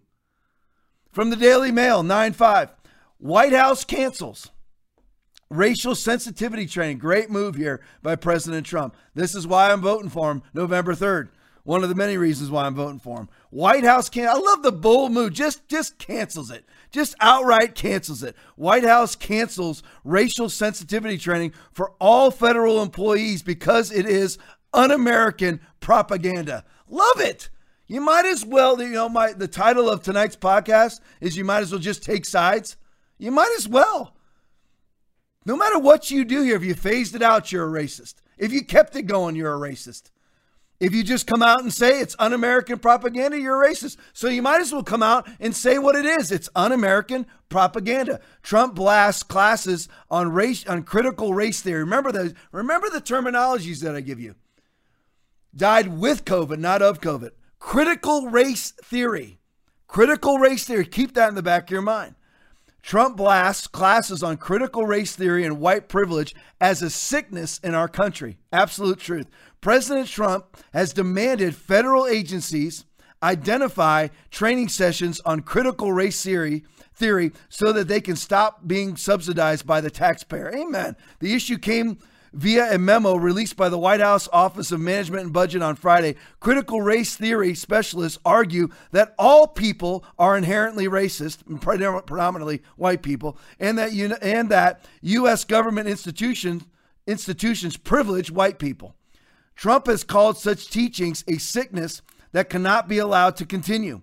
[1.12, 2.70] From the Daily Mail, 9 5.
[3.18, 4.50] White House cancels
[5.50, 6.98] racial sensitivity training.
[6.98, 8.94] Great move here by President Trump.
[9.14, 11.30] This is why I'm voting for him November 3rd.
[11.64, 13.28] One of the many reasons why I'm voting for him.
[13.50, 15.32] White House can I love the bold move.
[15.32, 16.64] Just just cancels it.
[16.92, 18.36] Just outright cancels it.
[18.54, 24.38] White House cancels racial sensitivity training for all federal employees because it is
[24.72, 26.64] un-American propaganda.
[26.88, 27.50] Love it.
[27.90, 31.62] You might as well, you know, my the title of tonight's podcast is you might
[31.62, 32.76] as well just take sides.
[33.18, 34.14] You might as well.
[35.44, 38.22] No matter what you do here, if you phased it out, you're a racist.
[38.38, 40.12] If you kept it going, you're a racist.
[40.78, 43.96] If you just come out and say it's un American propaganda, you're a racist.
[44.12, 46.30] So you might as well come out and say what it is.
[46.30, 48.20] It's un American propaganda.
[48.44, 51.80] Trump blasts classes on race on critical race theory.
[51.80, 54.36] Remember the remember the terminologies that I give you.
[55.56, 57.30] Died with COVID, not of COVID.
[57.60, 59.38] Critical race theory.
[59.86, 60.86] Critical race theory.
[60.86, 62.16] Keep that in the back of your mind.
[62.82, 67.86] Trump blasts classes on critical race theory and white privilege as a sickness in our
[67.86, 68.38] country.
[68.52, 69.28] Absolute truth.
[69.60, 72.86] President Trump has demanded federal agencies
[73.22, 79.66] identify training sessions on critical race theory theory so that they can stop being subsidized
[79.66, 80.50] by the taxpayer.
[80.54, 80.96] Amen.
[81.20, 81.98] The issue came
[82.32, 86.16] via a memo released by the White House Office of Management and Budget on Friday.
[86.38, 93.78] Critical race theory specialists argue that all people are inherently racist, predominantly white people, and
[93.78, 96.64] that and that US government institutions
[97.06, 98.94] institutions privilege white people.
[99.56, 104.02] Trump has called such teachings a sickness that cannot be allowed to continue.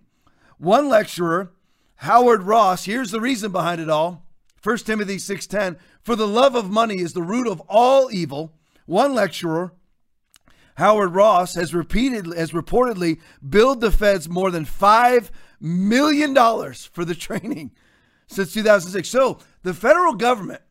[0.58, 1.52] One lecturer,
[1.98, 4.24] Howard Ross, here's the reason behind it all.
[4.62, 8.54] 1 Timothy 6:10, for the love of money is the root of all evil.
[8.86, 9.74] One lecturer,
[10.76, 17.04] Howard Ross, has repeatedly has reportedly billed the feds more than 5 million dollars for
[17.04, 17.72] the training
[18.26, 19.10] since 2006.
[19.10, 20.62] So, the federal government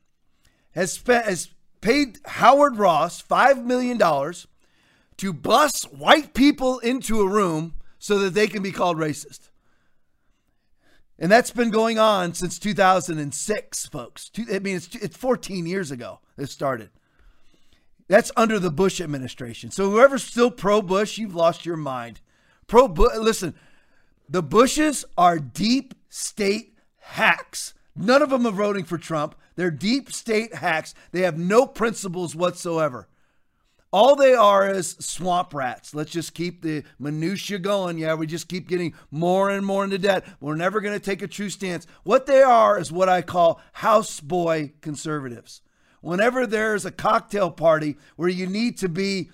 [0.70, 1.50] has spent has
[1.82, 4.46] paid Howard Ross 5 million dollars
[5.18, 9.45] to bus white people into a room so that they can be called racist.
[11.18, 14.30] And that's been going on since 2006, folks.
[14.52, 16.90] I mean, it's, it's 14 years ago it started.
[18.08, 19.70] That's under the Bush administration.
[19.70, 22.20] So whoever's still pro Bush, you've lost your mind.
[22.66, 23.54] Pro Bush, listen,
[24.28, 27.74] the Bushes are deep state hacks.
[27.96, 29.34] None of them are voting for Trump.
[29.56, 30.94] They're deep state hacks.
[31.12, 33.08] They have no principles whatsoever.
[33.92, 35.94] All they are is swamp rats.
[35.94, 37.98] Let's just keep the minutia going.
[37.98, 40.26] Yeah, we just keep getting more and more into debt.
[40.40, 41.86] We're never going to take a true stance.
[42.02, 45.62] What they are is what I call houseboy conservatives.
[46.00, 49.30] Whenever there's a cocktail party where you need to be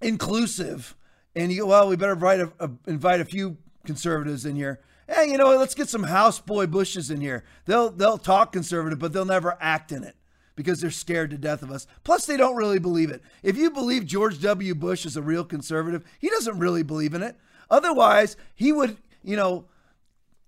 [0.00, 0.96] inclusive,
[1.34, 4.80] and you well, we better invite a, a, invite a few conservatives in here.
[5.06, 5.58] Hey, you know what?
[5.58, 7.44] Let's get some houseboy bushes in here.
[7.66, 10.16] They'll they'll talk conservative, but they'll never act in it
[10.56, 11.86] because they're scared to death of us.
[12.02, 13.22] Plus, they don't really believe it.
[13.42, 14.74] If you believe George W.
[14.74, 17.36] Bush is a real conservative, he doesn't really believe in it.
[17.70, 19.66] Otherwise, he would, you know,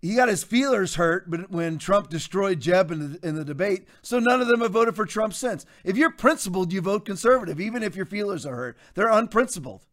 [0.00, 3.86] he got his feelers hurt but when Trump destroyed Jeb in the, in the debate.
[4.02, 5.66] So none of them have voted for Trump since.
[5.84, 8.78] If you're principled, you vote conservative, even if your feelers are hurt.
[8.94, 9.84] They're unprincipled.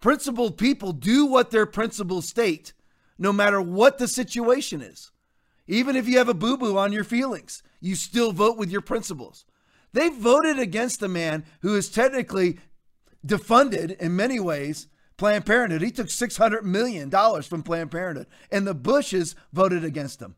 [0.00, 2.72] Principled people do what their principles state,
[3.18, 5.10] no matter what the situation is.
[5.66, 8.80] Even if you have a boo boo on your feelings, you still vote with your
[8.80, 9.44] principles.
[9.92, 12.58] They voted against the man who is technically
[13.24, 15.82] defunded in many ways Planned Parenthood.
[15.82, 17.10] He took $600 million
[17.42, 20.34] from Planned Parenthood, and the Bushes voted against him.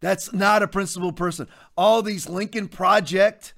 [0.00, 1.46] That's not a principled person.
[1.76, 3.54] All these Lincoln Project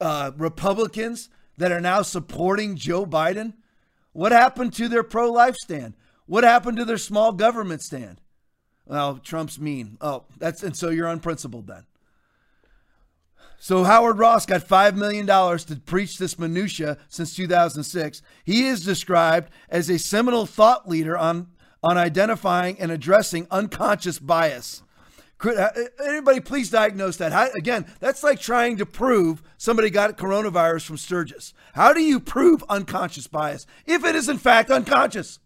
[0.00, 1.28] uh, Republicans
[1.58, 3.52] that are now supporting Joe Biden,
[4.12, 5.94] what happened to their pro life stand?
[6.26, 8.20] What happened to their small government stand?
[8.86, 9.98] Well, Trump's mean.
[10.00, 11.84] Oh, that's and so you're unprincipled then.
[13.64, 18.20] So Howard Ross got $5 million to preach this minutia since 2006.
[18.44, 21.46] He is described as a seminal thought leader on,
[21.82, 24.82] on identifying and addressing unconscious bias.
[25.42, 25.68] Uh,
[26.06, 27.32] anybody please diagnose that?
[27.32, 31.54] How, again, that's like trying to prove somebody got coronavirus from Sturgis.
[31.72, 35.38] How do you prove unconscious bias if it is in fact unconscious?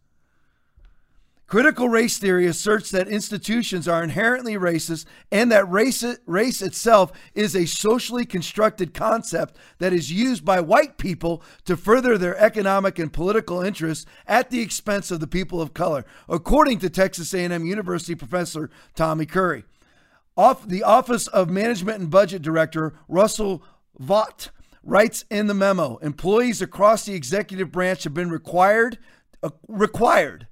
[1.48, 7.56] Critical race theory asserts that institutions are inherently racist and that race, race itself is
[7.56, 13.14] a socially constructed concept that is used by white people to further their economic and
[13.14, 18.14] political interests at the expense of the people of color, according to Texas A&M University
[18.14, 19.64] professor Tommy Curry.
[20.36, 23.62] Off the Office of Management and Budget Director Russell
[23.98, 24.50] Vought
[24.82, 28.98] writes in the memo, employees across the executive branch have been required
[29.42, 30.47] uh, required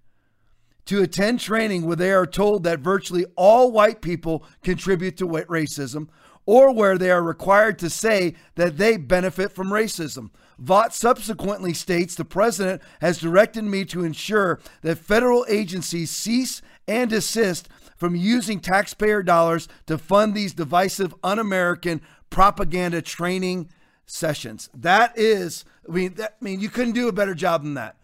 [0.87, 5.47] to attend training where they are told that virtually all white people contribute to white
[5.49, 6.09] racism
[6.47, 10.30] or where they are required to say that they benefit from racism.
[10.59, 17.11] Vought subsequently states the president has directed me to ensure that federal agencies cease and
[17.11, 23.68] desist from using taxpayer dollars to fund these divisive, un American propaganda training
[24.07, 24.70] sessions.
[24.72, 27.97] That is, I mean, that, I mean, you couldn't do a better job than that.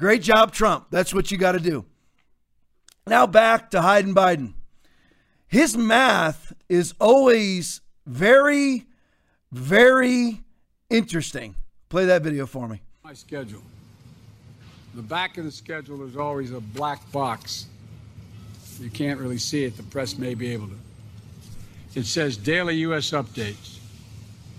[0.00, 0.86] Great job, Trump.
[0.90, 1.84] That's what you got to do.
[3.06, 4.54] Now back to Hayden Biden.
[5.46, 8.86] His math is always very,
[9.52, 10.40] very
[10.88, 11.54] interesting.
[11.90, 12.80] Play that video for me.
[13.04, 13.60] My schedule.
[14.94, 17.66] The back of the schedule is always a black box.
[18.80, 19.76] You can't really see it.
[19.76, 20.78] The press may be able to.
[21.94, 23.10] It says daily U.S.
[23.10, 23.80] updates.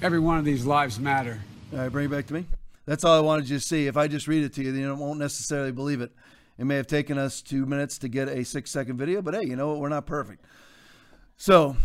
[0.00, 1.38] every one of these lives matter.
[1.70, 2.46] All right, bring it back to me.
[2.86, 3.88] That's all I wanted you to see.
[3.88, 6.12] If I just read it to you, then you won't necessarily believe it.
[6.56, 9.44] It may have taken us two minutes to get a six second video, but hey,
[9.44, 9.80] you know what?
[9.80, 10.46] We're not perfect.
[11.36, 11.76] So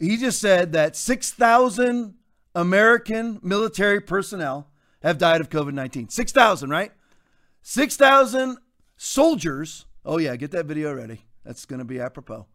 [0.00, 2.14] he just said that 6,000
[2.56, 4.66] American military personnel
[5.04, 6.08] have died of COVID 19.
[6.08, 6.90] 6,000, right?
[7.62, 8.58] 6,000
[8.96, 9.86] soldiers.
[10.04, 11.22] Oh, yeah, get that video ready.
[11.44, 12.46] That's going to be apropos.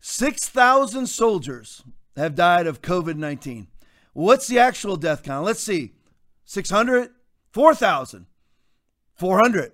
[0.00, 1.82] 6,000 soldiers
[2.16, 3.68] have died of COVID 19.
[4.12, 5.44] What's the actual death count?
[5.44, 5.92] Let's see
[6.44, 7.10] 600,
[7.50, 8.26] 4,000,
[9.14, 9.72] 400.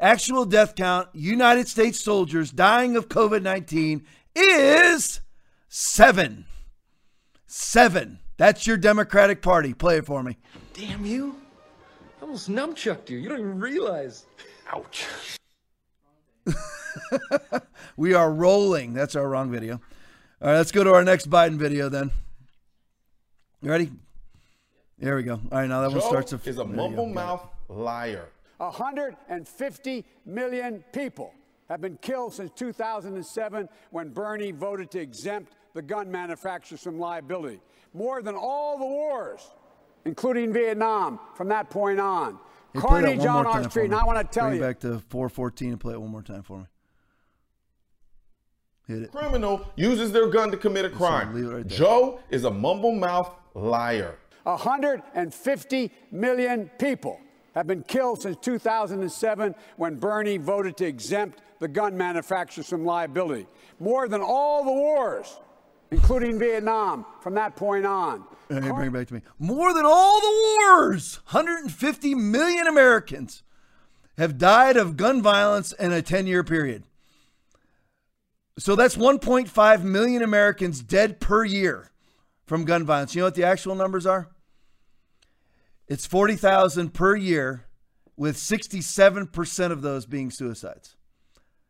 [0.00, 4.04] Actual death count, United States soldiers dying of COVID 19
[4.34, 5.20] is
[5.68, 6.44] seven.
[7.46, 8.20] Seven.
[8.36, 9.74] That's your Democratic Party.
[9.74, 10.36] Play it for me.
[10.72, 11.36] Damn you.
[12.20, 13.18] I almost numbchucked you.
[13.18, 14.26] You don't even realize.
[14.72, 15.06] Ouch.
[17.96, 18.94] we are rolling.
[18.94, 19.80] That's our wrong video.
[20.40, 22.12] All right, let's go to our next Biden video then.
[23.60, 23.90] You ready?
[24.96, 25.40] There we go.
[25.50, 26.32] All right, now that Joe one starts.
[26.32, 28.28] A, is a mumble mouth liar.
[28.58, 31.34] 150 million people
[31.68, 37.60] have been killed since 2007 when Bernie voted to exempt the gun manufacturers from liability.
[37.92, 39.40] More than all the wars,
[40.04, 42.38] including Vietnam, from that point on.
[42.74, 43.86] Hey, Carnage on our street.
[43.86, 44.64] And I want to tell Bring you.
[44.66, 46.66] back to 414 and play it one more time for me.
[48.88, 49.12] Hit it.
[49.12, 51.34] Criminal uses their gun to commit a crime.
[51.34, 54.16] Right Joe is a mumble mouth liar.
[54.44, 57.20] 150 million people
[57.54, 63.46] have been killed since 2007 when Bernie voted to exempt the gun manufacturers from liability.
[63.78, 65.38] More than all the wars,
[65.90, 68.24] including Vietnam, from that point on.
[68.48, 69.20] Hey, bring it back to me.
[69.38, 73.42] More than all the wars, 150 million Americans
[74.16, 76.84] have died of gun violence in a 10 year period.
[78.58, 81.92] So that's 1.5 million Americans dead per year
[82.44, 83.14] from gun violence.
[83.14, 84.28] You know what the actual numbers are?
[85.86, 87.66] It's 40,000 per year,
[88.16, 90.96] with 67% of those being suicides.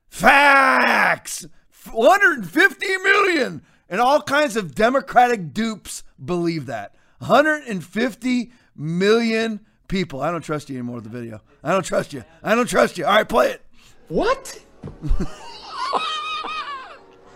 [0.09, 1.47] Facts!
[1.93, 3.63] 150 million!
[3.91, 6.95] And all kinds of Democratic dupes believe that.
[7.19, 10.23] 150 million people.
[10.23, 11.41] I don't trust you anymore with the video.
[11.63, 12.25] I don't trust you.
[12.43, 13.05] I don't trust you.
[13.05, 13.63] All right, play it.
[14.09, 14.59] What?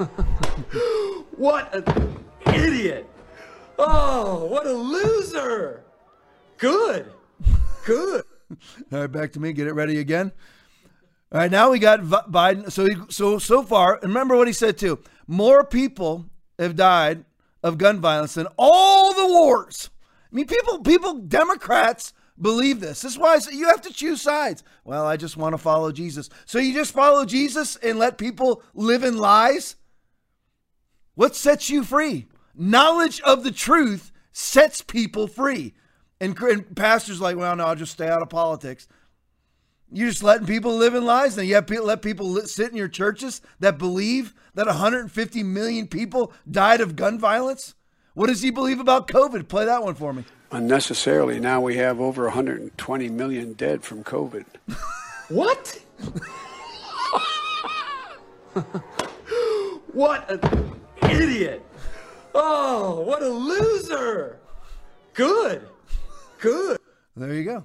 [1.37, 3.09] what an idiot!
[3.79, 5.85] Oh, what a loser!
[6.59, 7.13] Good.
[7.85, 8.25] Good.
[8.93, 9.53] All right, back to me.
[9.53, 10.33] Get it ready again.
[11.33, 12.71] All right, now we got Biden.
[12.71, 14.99] So, he, so so far, remember what he said too.
[15.27, 16.27] More people
[16.59, 17.25] have died
[17.63, 19.91] of gun violence than all the wars.
[20.31, 23.03] I mean, people, people, Democrats believe this.
[23.03, 24.63] This is why you have to choose sides.
[24.85, 26.29] Well, I just want to follow Jesus.
[26.45, 29.77] So you just follow Jesus and let people live in lies?
[31.15, 32.29] What sets you free?
[32.55, 35.75] Knowledge of the truth sets people free.
[36.21, 38.89] And, and pastors like, well, no, I'll just stay out of politics.
[39.91, 41.37] You're just letting people live in lies.
[41.37, 45.87] And you have to let people sit in your churches that believe that 150 million
[45.87, 47.75] people died of gun violence.
[48.15, 49.49] What does he believe about COVID?
[49.49, 50.25] Play that one for me.
[50.51, 54.45] Unnecessarily, now we have over 120 million dead from COVID.
[55.33, 55.79] What?
[59.93, 60.41] what an
[61.11, 61.65] idiot!
[62.35, 64.39] Oh, what a loser!
[65.15, 65.69] Good.
[66.41, 66.79] Good.
[67.17, 67.65] There you go.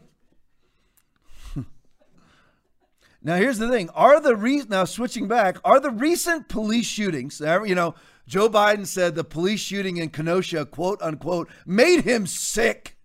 [3.23, 5.57] now here's the thing: Are the re- now switching back?
[5.63, 7.39] Are the recent police shootings?
[7.39, 7.95] You know,
[8.27, 12.97] Joe Biden said the police shooting in Kenosha, quote unquote, made him sick,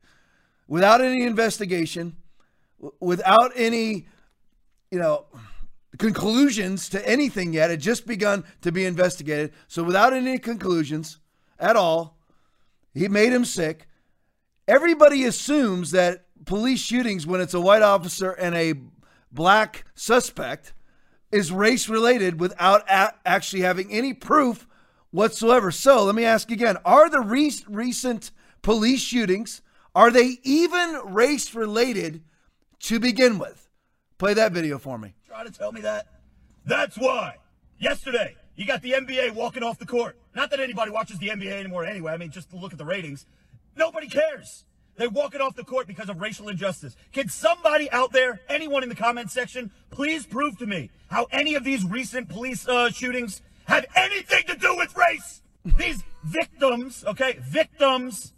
[0.67, 2.17] without any investigation,
[2.99, 4.09] without any,
[4.91, 5.27] you know,
[5.99, 7.71] conclusions to anything yet.
[7.71, 9.53] It just begun to be investigated.
[9.69, 11.19] So without any conclusions
[11.59, 12.19] at all,
[12.95, 13.87] he made him sick.
[14.69, 18.75] Everybody assumes that police shootings, when it's a white officer and a
[19.31, 20.73] black suspect,
[21.31, 24.67] is race related without a- actually having any proof
[25.11, 25.71] whatsoever.
[25.71, 28.31] So let me ask again: Are the re- recent
[28.61, 29.63] police shootings
[29.95, 32.23] are they even race related
[32.81, 33.69] to begin with?
[34.19, 35.15] Play that video for me.
[35.33, 36.09] Try to tell me that.
[36.67, 37.39] That's why.
[37.79, 40.19] Yesterday, you got the NBA walking off the court.
[40.35, 42.13] Not that anybody watches the NBA anymore anyway.
[42.13, 43.25] I mean, just look at the ratings.
[43.75, 44.65] Nobody cares.
[44.97, 46.97] They're walking off the court because of racial injustice.
[47.15, 51.55] Can somebody out there, anyone in the comment section, please prove to me how any
[51.55, 55.41] of these recent police uh, shootings have anything to do with race?
[55.79, 58.35] these victims, okay, victims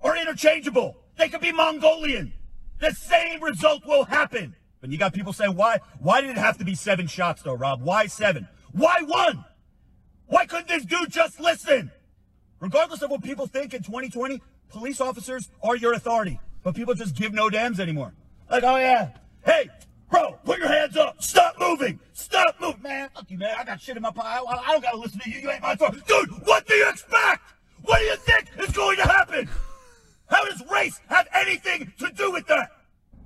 [0.00, 0.96] are interchangeable.
[1.18, 2.32] They could be Mongolian.
[2.80, 4.54] The same result will happen.
[4.80, 5.80] But you got people saying, why?
[5.98, 7.82] Why did it have to be seven shots, though, Rob?
[7.82, 8.48] Why seven?
[8.72, 9.44] Why one?
[10.26, 11.90] Why couldn't this dude just listen?
[12.60, 16.38] Regardless of what people think in 2020, police officers are your authority.
[16.62, 18.14] But people just give no dams anymore.
[18.50, 19.10] Like, oh yeah,
[19.44, 19.68] hey,
[20.10, 21.22] bro, put your hands up.
[21.22, 22.00] Stop moving.
[22.12, 23.08] Stop moving, man.
[23.14, 23.54] Fuck you, man.
[23.58, 24.46] I got shit in my pile.
[24.48, 25.40] I, I don't gotta listen to you.
[25.40, 26.02] You ain't my authority.
[26.06, 27.42] Dude, what do you expect?
[27.82, 29.48] What do you think is going to happen?
[30.26, 32.70] How does race have anything to do with that?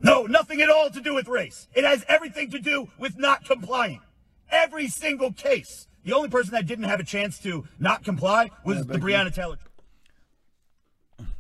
[0.03, 1.69] No, nothing at all to do with race.
[1.75, 4.01] It has everything to do with not complying.
[4.51, 5.87] Every single case.
[6.05, 8.99] The only person that didn't have a chance to not comply was Yeah, the.
[8.99, 9.59] Breonna Taylor.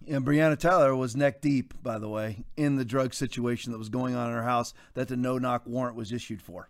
[0.09, 3.89] And Breonna Taylor was neck deep, by the way, in the drug situation that was
[3.89, 6.69] going on in her house that the no knock warrant was issued for.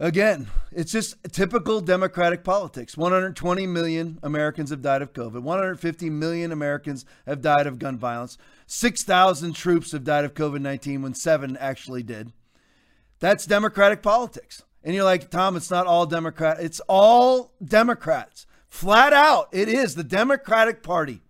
[0.00, 2.96] Again, it's just typical Democratic politics.
[2.96, 5.42] 120 million Americans have died of COVID.
[5.42, 8.38] 150 million Americans have died of gun violence.
[8.68, 12.32] 6,000 troops have died of COVID 19 when seven actually did.
[13.18, 14.62] That's Democratic politics.
[14.84, 16.58] And you're like, Tom, it's not all Democrat.
[16.60, 18.46] It's all Democrats.
[18.68, 19.96] Flat out, it is.
[19.96, 21.22] The Democratic Party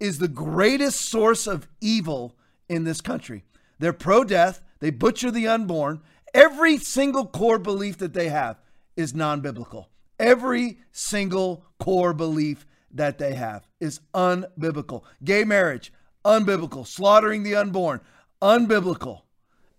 [0.00, 2.34] is the greatest source of evil
[2.68, 3.44] in this country.
[3.78, 6.00] They're pro death, they butcher the unborn.
[6.34, 8.60] Every single core belief that they have
[8.96, 9.90] is non biblical.
[10.18, 15.02] Every single core belief that they have is unbiblical.
[15.24, 15.92] Gay marriage,
[16.24, 16.86] unbiblical.
[16.86, 18.00] Slaughtering the unborn,
[18.42, 19.22] unbiblical.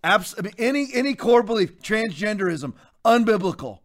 [0.02, 2.74] Abs- I mean, any any core belief, transgenderism,
[3.04, 3.80] unbiblical.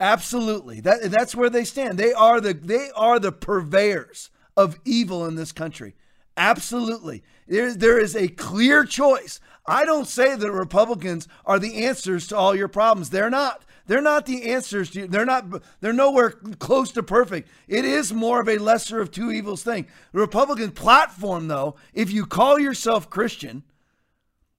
[0.00, 0.80] Absolutely.
[0.80, 1.98] That that's where they stand.
[1.98, 5.94] They are the they are the purveyors of evil in this country.
[6.36, 7.22] Absolutely.
[7.46, 9.40] There, there is a clear choice.
[9.70, 13.10] I don't say that Republicans are the answers to all your problems.
[13.10, 13.64] They're not.
[13.86, 15.06] They're not the answers to you.
[15.08, 15.46] they're not
[15.80, 17.48] they're nowhere close to perfect.
[17.66, 19.86] It is more of a lesser of two evils thing.
[20.12, 23.64] The Republican platform though, if you call yourself Christian,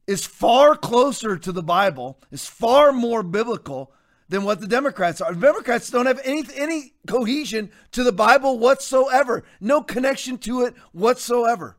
[0.07, 3.93] is far closer to the Bible, is far more biblical
[4.28, 5.34] than what the Democrats are.
[5.34, 9.43] Democrats don't have any any cohesion to the Bible whatsoever.
[9.62, 11.78] No connection to it whatsoever.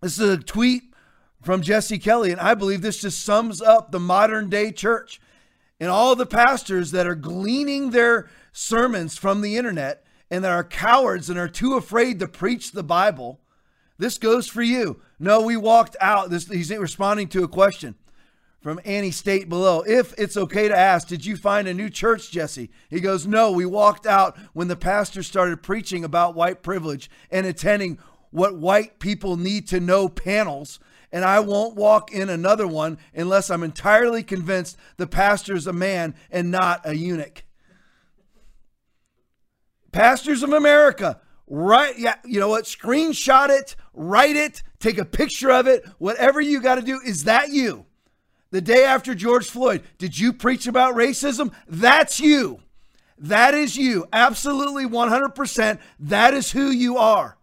[0.00, 0.93] This is a tweet
[1.44, 5.20] from Jesse Kelly, and I believe this just sums up the modern day church
[5.78, 10.64] and all the pastors that are gleaning their sermons from the internet and that are
[10.64, 13.40] cowards and are too afraid to preach the Bible.
[13.98, 15.00] This goes for you.
[15.18, 16.30] No, we walked out.
[16.30, 17.94] This he's responding to a question
[18.60, 19.84] from Annie State below.
[19.86, 22.70] If it's okay to ask, did you find a new church, Jesse?
[22.88, 27.46] He goes, No, we walked out when the pastor started preaching about white privilege and
[27.46, 27.98] attending
[28.30, 30.80] what white people need to know panels.
[31.14, 35.72] And I won't walk in another one unless I'm entirely convinced the pastor is a
[35.72, 37.44] man and not a eunuch.
[39.92, 41.96] Pastors of America, right?
[41.96, 42.64] Yeah, you know what?
[42.64, 47.00] Screenshot it, write it, take a picture of it, whatever you got to do.
[47.06, 47.86] Is that you?
[48.50, 51.54] The day after George Floyd, did you preach about racism?
[51.68, 52.58] That's you.
[53.18, 54.08] That is you.
[54.12, 55.78] Absolutely 100%.
[56.00, 57.38] That is who you are.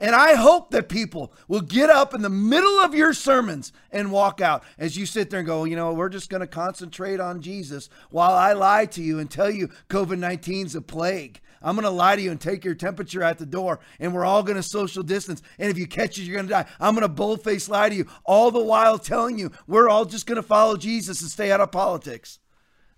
[0.00, 4.10] And I hope that people will get up in the middle of your sermons and
[4.10, 7.20] walk out as you sit there and go, you know, we're just going to concentrate
[7.20, 11.40] on Jesus while I lie to you and tell you COVID 19 is a plague.
[11.62, 14.24] I'm going to lie to you and take your temperature at the door, and we're
[14.24, 15.42] all going to social distance.
[15.58, 16.64] And if you catch it, you're going to die.
[16.80, 20.24] I'm going to boldface lie to you, all the while telling you we're all just
[20.24, 22.38] going to follow Jesus and stay out of politics.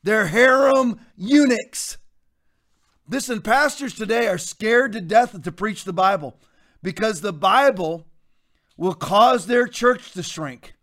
[0.05, 1.99] They're harem eunuchs.
[3.09, 6.39] Listen, pastors today are scared to death to preach the Bible
[6.83, 8.07] because the Bible
[8.77, 10.75] will cause their church to shrink.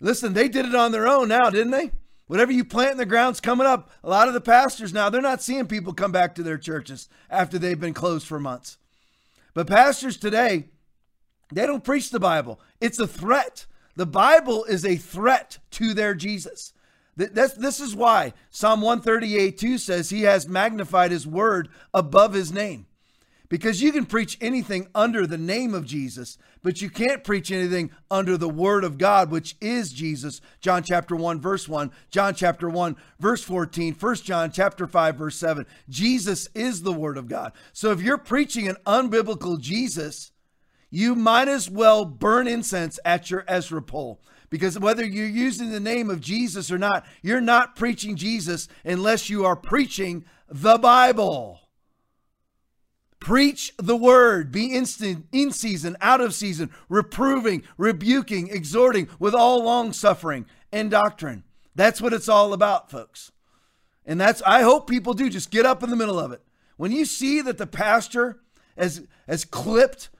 [0.00, 1.90] Listen, they did it on their own now, didn't they?
[2.28, 3.90] Whatever you plant in the ground's coming up.
[4.04, 7.08] A lot of the pastors now, they're not seeing people come back to their churches
[7.30, 8.76] after they've been closed for months.
[9.54, 10.66] But pastors today,
[11.52, 12.60] they don't preach the Bible.
[12.80, 13.66] It's a threat.
[13.96, 16.72] The Bible is a threat to their Jesus.
[17.16, 22.52] That's, this is why Psalm 138 2 says he has magnified his word above his
[22.52, 22.86] name
[23.48, 27.90] because you can preach anything under the name of Jesus, but you can't preach anything
[28.10, 30.40] under the word of God, which is Jesus.
[30.60, 35.36] John chapter 1, verse 1, John chapter 1, verse 14, 1 John chapter 5, verse
[35.36, 35.64] 7.
[35.88, 37.52] Jesus is the word of God.
[37.72, 40.32] So if you're preaching an unbiblical Jesus,
[40.90, 44.20] you might as well burn incense at your Asherah pole.
[44.50, 49.28] Because whether you're using the name of Jesus or not, you're not preaching Jesus unless
[49.28, 51.67] you are preaching the Bible.
[53.20, 59.62] Preach the word, be instant, in season, out of season, reproving, rebuking, exhorting with all
[59.64, 61.42] long suffering and doctrine.
[61.74, 63.32] That's what it's all about, folks.
[64.06, 66.42] And that's, I hope people do just get up in the middle of it.
[66.76, 68.40] When you see that the pastor
[68.76, 70.10] has, has clipped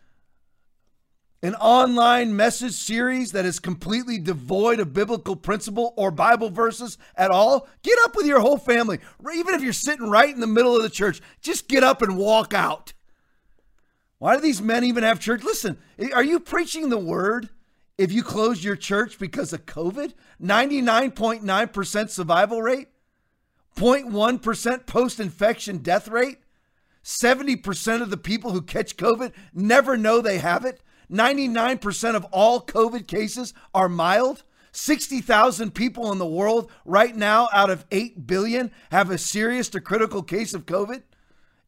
[1.43, 7.31] an online message series that is completely devoid of biblical principle or Bible verses at
[7.31, 8.99] all, get up with your whole family.
[9.35, 12.17] Even if you're sitting right in the middle of the church, just get up and
[12.17, 12.93] walk out.
[14.19, 15.45] Why do these men even have church?
[15.45, 15.79] Listen,
[16.13, 17.51] are you preaching the word
[17.97, 20.15] if you close your church because of COVID?
[20.43, 22.89] 99.9% survival rate,
[23.77, 26.39] 0.1% post infection death rate,
[27.05, 30.81] 70% of the people who catch COVID never know they have it.
[31.11, 34.45] 99% of all COVID cases are mild.
[34.73, 39.81] 60,000 people in the world right now out of 8 billion have a serious to
[39.81, 41.03] critical case of COVID.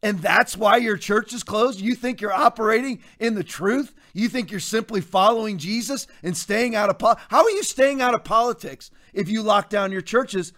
[0.02, 1.80] And that's why your church is closed?
[1.80, 3.94] You think you're operating in the truth?
[4.14, 7.26] You think you're simply following Jesus and staying out of politics?
[7.28, 10.52] How are you staying out of politics if you lock down your churches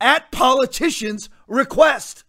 [0.00, 2.24] at politicians' request?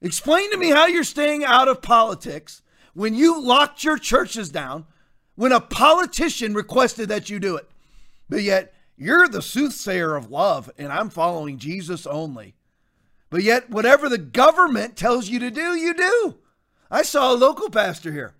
[0.00, 2.62] Explain to me how you're staying out of politics
[2.94, 4.86] when you locked your churches down
[5.34, 7.68] when a politician requested that you do it.
[8.28, 12.54] But yet, you're the soothsayer of love, and I'm following Jesus only.
[13.30, 16.34] But yet, whatever the government tells you to do, you do.
[16.90, 18.34] I saw a local pastor here.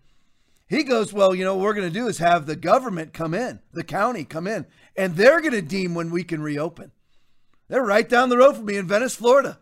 [0.68, 3.34] He goes, Well, you know, what we're going to do is have the government come
[3.34, 6.92] in, the county come in, and they're going to deem when we can reopen.
[7.68, 9.58] They're right down the road from me in Venice, Florida.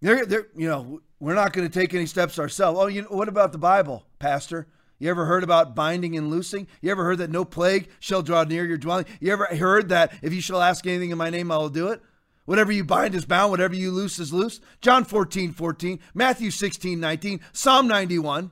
[0.00, 2.80] They're, they're you know, we're not going to take any steps ourselves.
[2.80, 4.66] Oh, you know, what about the Bible, Pastor?
[4.98, 6.66] You ever heard about binding and loosing?
[6.80, 9.06] You ever heard that no plague shall draw near your dwelling?
[9.20, 11.88] You ever heard that if you shall ask anything in my name, I will do
[11.88, 12.02] it?
[12.44, 14.60] Whatever you bind is bound, whatever you loose is loose.
[14.80, 18.50] John 14, 14, Matthew 16, 19, Psalm 91.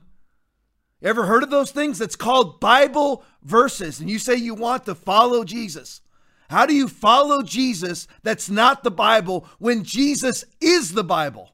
[1.01, 1.99] You ever heard of those things?
[1.99, 3.99] That's called Bible verses.
[3.99, 6.01] And you say you want to follow Jesus.
[6.49, 11.51] How do you follow Jesus that's not the Bible when Jesus is the Bible?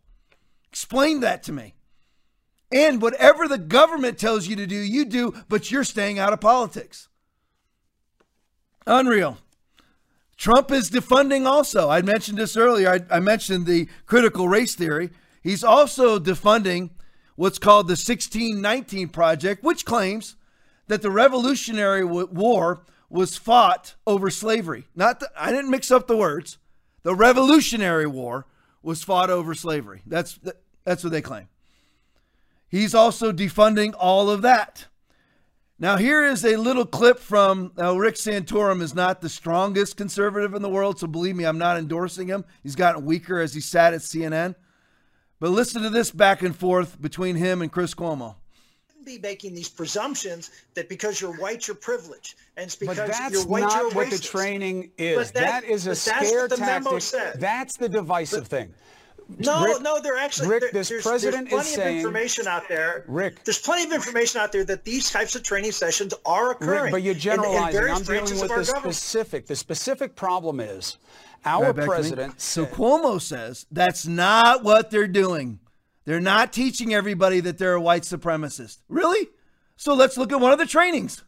[0.75, 1.73] Explain that to me.
[2.69, 6.41] And whatever the government tells you to do, you do, but you're staying out of
[6.41, 7.07] politics.
[8.85, 9.37] Unreal.
[10.35, 11.89] Trump is defunding also.
[11.89, 12.89] I mentioned this earlier.
[12.89, 15.11] I, I, mentioned the critical race theory.
[15.41, 16.89] He's also defunding
[17.37, 20.35] what's called the 1619 Project, which claims
[20.87, 24.87] that the Revolutionary War was fought over slavery.
[24.93, 26.57] Not the, I didn't mix up the words.
[27.03, 28.45] The Revolutionary War
[28.85, 30.03] was fought over slavery.
[30.05, 30.37] That's
[30.85, 31.47] that's what they claim.
[32.69, 34.85] He's also defunding all of that.
[35.77, 40.53] Now, here is a little clip from uh, Rick Santorum is not the strongest conservative
[40.53, 42.45] in the world, so believe me, I'm not endorsing him.
[42.63, 44.55] He's gotten weaker as he sat at CNN.
[45.41, 48.35] But listen to this back and forth between him and Chris Cuomo
[49.05, 53.33] be making these presumptions that because you're white you're privileged and it's because but that's
[53.33, 57.01] you're white not you're what the training is that, that is a scare that's tactic
[57.01, 57.39] said.
[57.39, 58.73] that's the divisive but, thing
[59.39, 62.05] No, Rick- no, they're actually Rick, there- this there's, president there's is plenty saying- of
[62.05, 63.03] information out there.
[63.07, 63.43] Rick.
[63.43, 66.83] there's plenty of information out there that these types of training sessions are occurring.
[66.83, 67.81] Rick, but you're in- in generalizing.
[67.89, 68.65] I'm dealing with the government.
[68.95, 69.47] specific.
[69.47, 70.97] The specific problem is
[71.43, 75.59] our Right back to president So said, Cuomo says that's not what they're doing.
[76.05, 78.77] They're not teaching everybody that they're a white supremacist.
[78.89, 79.27] Really?
[79.75, 81.23] So let's look at one of the trainings.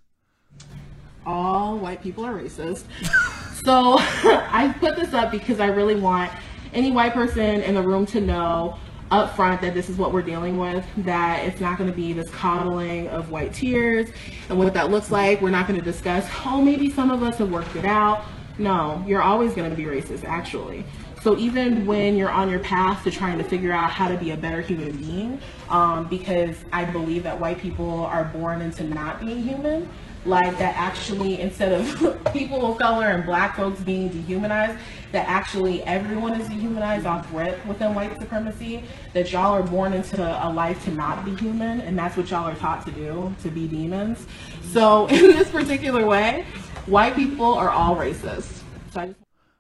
[1.26, 2.84] all white people are racist.
[3.66, 6.32] so I put this up because I really want
[6.78, 8.78] any white person in the room to know
[9.10, 12.14] up front that this is what we're dealing with, that it's not going to be
[12.14, 14.10] this coddling of white tears
[14.50, 15.42] and what that looks like.
[15.42, 18.26] We're not going to discuss, oh, maybe some of us have worked it out.
[18.60, 20.86] No, you're always going to be racist, actually.
[21.28, 24.32] So even when you're on your path to trying to figure out how to be
[24.32, 29.20] a better human being, um, because I believe that white people are born into not
[29.20, 29.90] being human,
[30.24, 34.80] like that actually instead of people of color and black folks being dehumanized,
[35.12, 40.22] that actually everyone is dehumanized off rip within white supremacy, that y'all are born into
[40.22, 43.50] a life to not be human, and that's what y'all are taught to do, to
[43.50, 44.26] be demons.
[44.72, 46.46] So in this particular way,
[46.86, 48.62] white people are all racist.
[48.94, 49.14] So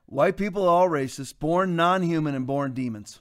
[0.08, 3.20] White people are all racist, born non human, and born demons.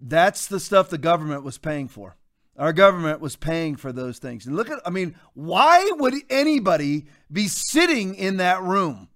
[0.00, 2.16] That's the stuff the government was paying for.
[2.56, 4.46] Our government was paying for those things.
[4.46, 9.08] And look at, I mean, why would anybody be sitting in that room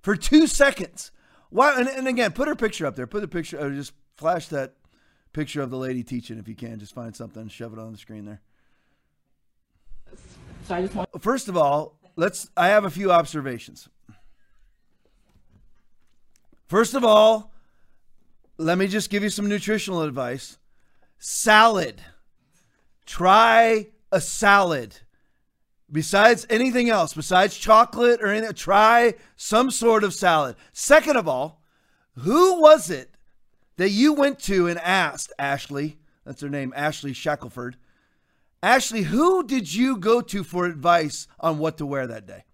[0.00, 1.12] for two seconds?
[1.50, 1.78] Why?
[1.78, 3.06] And, and again, put her picture up there.
[3.06, 4.74] Put the picture, or just flash that
[5.34, 6.78] picture of the lady teaching if you can.
[6.78, 8.40] Just find something and shove it on the screen there.
[10.64, 12.48] so I just want First of all, let's.
[12.56, 13.88] I have a few observations.
[16.68, 17.52] First of all,
[18.58, 20.58] let me just give you some nutritional advice.
[21.18, 22.02] Salad.
[23.06, 24.96] Try a salad.
[25.90, 30.56] Besides anything else, besides chocolate or anything, try some sort of salad.
[30.74, 31.62] Second of all,
[32.18, 33.10] who was it
[33.78, 35.98] that you went to and asked, Ashley?
[36.26, 37.78] That's her name, Ashley Shackelford.
[38.62, 42.44] Ashley, who did you go to for advice on what to wear that day?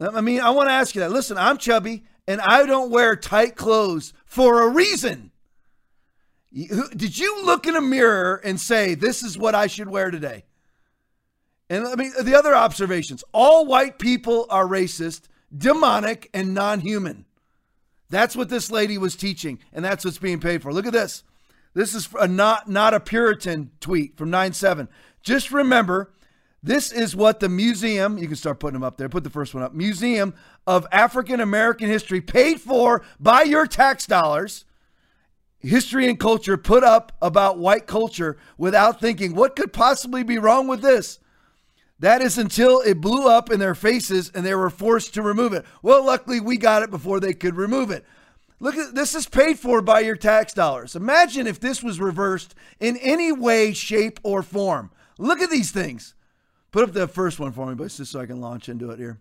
[0.00, 1.12] I mean, I want to ask you that.
[1.12, 5.30] Listen, I'm chubby and I don't wear tight clothes for a reason.
[6.52, 10.44] Did you look in a mirror and say, this is what I should wear today?
[11.68, 15.22] And I mean, the other observations all white people are racist,
[15.56, 17.24] demonic, and non human.
[18.10, 20.72] That's what this lady was teaching, and that's what's being paid for.
[20.72, 21.24] Look at this.
[21.72, 24.88] This is a not not a Puritan tweet from 9-7.
[25.22, 26.12] Just remember,
[26.64, 29.52] this is what the museum, you can start putting them up there, put the first
[29.52, 29.74] one up.
[29.74, 30.32] Museum
[30.66, 34.64] of African American History paid for by your tax dollars.
[35.58, 40.66] History and culture put up about white culture without thinking what could possibly be wrong
[40.66, 41.18] with this.
[41.98, 45.52] That is until it blew up in their faces and they were forced to remove
[45.52, 45.66] it.
[45.82, 48.06] Well, luckily we got it before they could remove it.
[48.58, 50.96] Look at this is paid for by your tax dollars.
[50.96, 54.90] Imagine if this was reversed in any way, shape, or form.
[55.18, 56.14] Look at these things.
[56.74, 58.98] Put up the first one for me, but just so I can launch into it
[58.98, 59.20] here.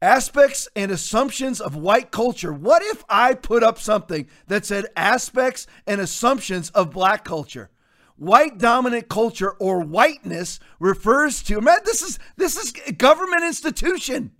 [0.00, 2.50] Aspects and assumptions of white culture.
[2.50, 7.68] What if I put up something that said aspects and assumptions of black culture?
[8.16, 14.30] White dominant culture or whiteness refers to man, this is this is a government institution.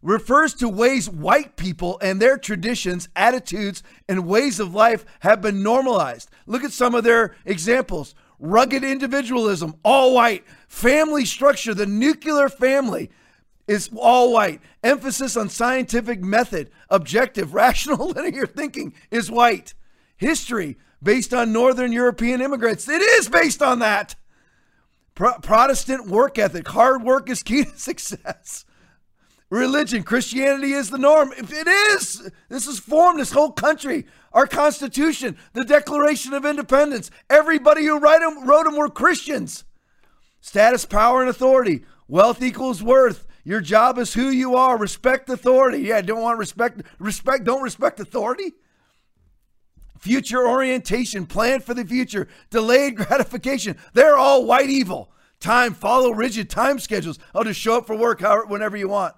[0.00, 5.62] Refers to ways white people and their traditions, attitudes, and ways of life have been
[5.62, 6.30] normalized.
[6.46, 8.14] Look at some of their examples.
[8.44, 10.44] Rugged individualism, all white.
[10.72, 13.10] Family structure, the nuclear family
[13.68, 14.62] is all white.
[14.82, 19.74] Emphasis on scientific method, objective, rational, linear thinking is white.
[20.16, 22.88] History based on Northern European immigrants.
[22.88, 24.16] It is based on that.
[25.14, 26.66] Pro- Protestant work ethic.
[26.68, 28.64] Hard work is key to success.
[29.50, 31.32] Religion, Christianity is the norm.
[31.36, 37.10] If it is, this has formed this whole country, our Constitution, the Declaration of Independence.
[37.28, 39.64] Everybody who write 'em- wrote them were Christians.
[40.42, 41.84] Status, power, and authority.
[42.08, 43.26] Wealth equals worth.
[43.44, 44.76] Your job is who you are.
[44.76, 45.78] Respect authority.
[45.78, 46.82] Yeah, don't want respect.
[46.98, 47.44] Respect.
[47.44, 48.52] Don't respect authority.
[49.98, 51.26] Future orientation.
[51.26, 52.28] Plan for the future.
[52.50, 53.78] Delayed gratification.
[53.94, 55.12] They're all white evil.
[55.38, 55.74] Time.
[55.74, 57.20] Follow rigid time schedules.
[57.34, 59.14] I'll just show up for work however, whenever you want.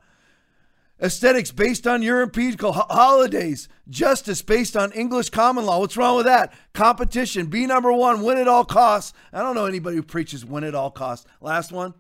[1.03, 3.69] Aesthetics based on European ho- holidays.
[3.89, 5.81] Justice based on English common law.
[5.81, 6.53] What's wrong with that?
[6.73, 7.47] Competition.
[7.47, 8.23] Be number one.
[8.23, 9.13] Win at all costs.
[9.33, 11.27] I don't know anybody who preaches win at all costs.
[11.41, 11.95] Last one.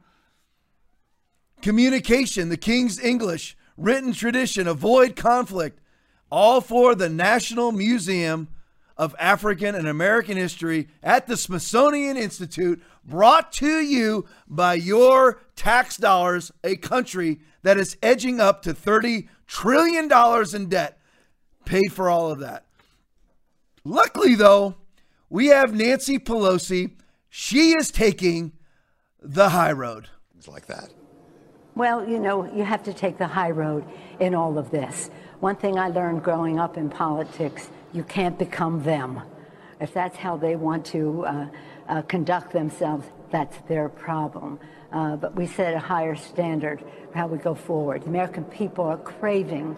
[1.60, 2.48] Communication.
[2.48, 3.56] The King's English.
[3.76, 4.68] Written tradition.
[4.68, 5.80] Avoid conflict.
[6.30, 8.48] All for the National Museum
[8.96, 15.96] of African and American History at the Smithsonian Institute, brought to you by your tax
[15.96, 20.10] dollars, a country that is edging up to $30 trillion
[20.54, 20.98] in debt.
[21.64, 22.66] Paid for all of that.
[23.84, 24.76] Luckily, though,
[25.28, 26.92] we have Nancy Pelosi.
[27.28, 28.52] She is taking
[29.20, 30.08] the high road.
[30.32, 30.90] Things like that.
[31.74, 33.84] Well, you know, you have to take the high road
[34.20, 35.10] in all of this.
[35.40, 39.22] One thing I learned growing up in politics you can't become them.
[39.80, 41.46] If that's how they want to uh,
[41.88, 44.58] uh, conduct themselves, that's their problem.
[44.92, 48.02] Uh, but we set a higher standard for how we go forward.
[48.02, 49.76] The American people are craving,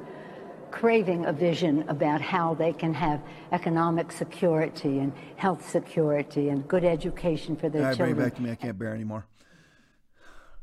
[0.71, 3.21] craving a vision about how they can have
[3.53, 8.27] economic security and health security and good education for their All right, bring children.
[8.27, 8.51] it back to me.
[8.51, 9.27] I can't bear anymore.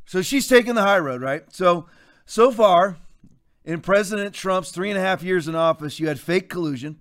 [0.05, 1.43] So she's taking the high road, right?
[1.53, 1.87] So,
[2.25, 2.97] so far,
[3.63, 6.99] in President Trump's three and a half years in office, you had fake collusion,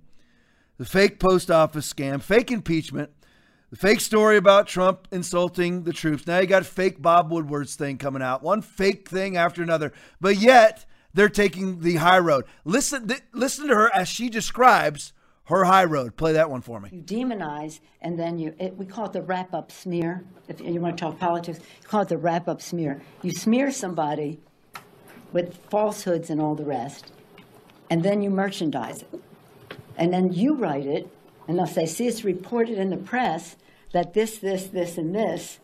[0.78, 3.10] the fake post office scam, fake impeachment,
[3.72, 6.26] the fake story about Trump insulting the troops.
[6.26, 9.94] Now you got fake Bob Woodward's thing coming out, one fake thing after another.
[10.20, 12.44] But yet they're taking the high road.
[12.66, 15.14] Listen, th- listen to her as she describes
[15.44, 16.18] her high road.
[16.18, 16.90] Play that one for me.
[16.92, 20.22] You demonize, and then you, it, we call it the wrap up smear.
[20.48, 23.00] If you want to talk politics, you call it the wrap up smear.
[23.22, 24.38] You smear somebody
[25.32, 27.10] with falsehoods and all the rest,
[27.88, 29.22] and then you merchandise it.
[29.96, 31.08] And then you write it,
[31.48, 33.56] and they'll say, see, it's reported in the press
[33.93, 35.59] that this, this, this, and this.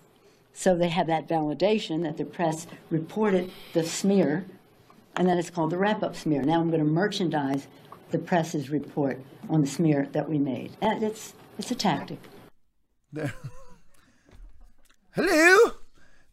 [0.53, 4.47] So they have that validation that the press reported the smear,
[5.17, 6.43] and then it's called the wrap up smear.
[6.43, 7.67] Now I'm going to merchandise
[8.11, 10.77] the press's report on the smear that we made.
[10.81, 12.19] And it's, it's a tactic.
[13.13, 13.35] There.
[15.13, 15.73] Hello.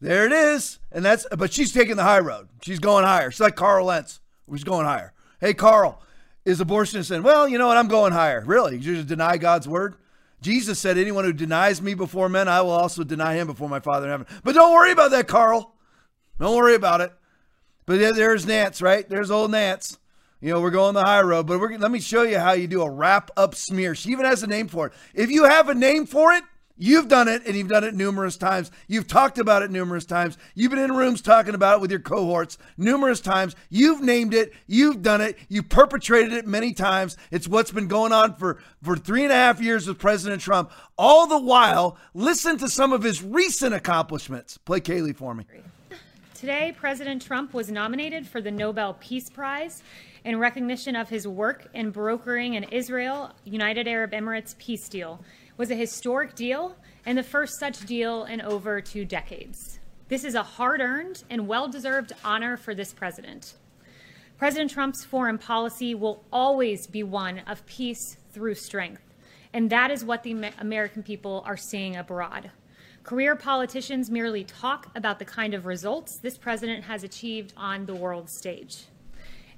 [0.00, 0.78] There it is.
[0.92, 2.48] And that's but she's taking the high road.
[2.62, 3.30] She's going higher.
[3.30, 5.12] She's like Carl Lentz, who's going higher.
[5.40, 6.02] Hey Carl,
[6.44, 7.22] is abortion sin?
[7.22, 7.76] Well, you know what?
[7.76, 8.42] I'm going higher.
[8.44, 8.76] Really?
[8.76, 9.96] You just deny God's word?
[10.40, 13.80] Jesus said, Anyone who denies me before men, I will also deny him before my
[13.80, 14.26] Father in heaven.
[14.44, 15.74] But don't worry about that, Carl.
[16.38, 17.12] Don't worry about it.
[17.86, 19.08] But there's Nance, right?
[19.08, 19.98] There's old Nance.
[20.40, 22.66] You know, we're going the high road, but we're, let me show you how you
[22.66, 23.94] do a wrap up smear.
[23.94, 24.92] She even has a name for it.
[25.14, 26.44] If you have a name for it,
[26.76, 28.70] you've done it and you've done it numerous times.
[28.86, 30.38] You've talked about it numerous times.
[30.54, 33.54] You've been in rooms talking about it with your cohorts numerous times.
[33.70, 34.52] You've named it.
[34.66, 35.38] You've done it.
[35.48, 37.16] You've perpetrated it many times.
[37.30, 40.70] It's what's been going on for, for three and a half years with President Trump.
[40.98, 44.58] All the while, listen to some of his recent accomplishments.
[44.58, 45.44] Play Kayleigh for me.
[46.34, 49.82] Today, President Trump was nominated for the Nobel Peace Prize
[50.26, 55.20] in recognition of his work in brokering an Israel United Arab Emirates peace deal.
[55.58, 56.76] Was a historic deal
[57.06, 59.78] and the first such deal in over two decades.
[60.08, 63.54] This is a hard-earned and well-deserved honor for this president.
[64.36, 69.14] President Trump's foreign policy will always be one of peace through strength,
[69.54, 72.50] and that is what the American people are seeing abroad.
[73.02, 77.94] Career politicians merely talk about the kind of results this president has achieved on the
[77.94, 78.84] world stage.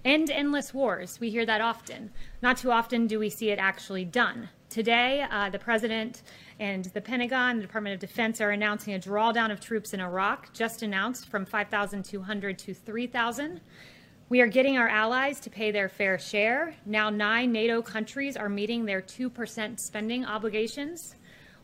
[0.05, 1.18] End endless wars.
[1.18, 2.12] We hear that often.
[2.40, 4.51] Not too often do we see it actually done.
[4.70, 6.20] Today, uh, the president
[6.60, 10.52] and the Pentagon, the Department of Defense are announcing a drawdown of troops in Iraq,
[10.52, 13.62] just announced from 5,200 to 3,000.
[14.28, 16.74] We are getting our allies to pay their fair share.
[16.84, 21.14] Now, nine NATO countries are meeting their 2% spending obligations.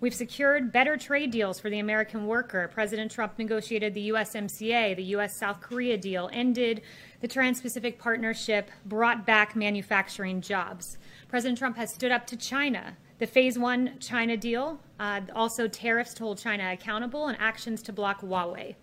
[0.01, 2.71] We've secured better trade deals for the American worker.
[2.73, 6.81] President Trump negotiated the USMCA, the US South Korea deal, ended
[7.21, 10.97] the Trans Pacific Partnership, brought back manufacturing jobs.
[11.35, 12.97] President Trump has stood up to China.
[13.19, 17.93] The Phase One China deal, uh, also tariffs to hold China accountable, and actions to
[17.93, 18.77] block Huawei.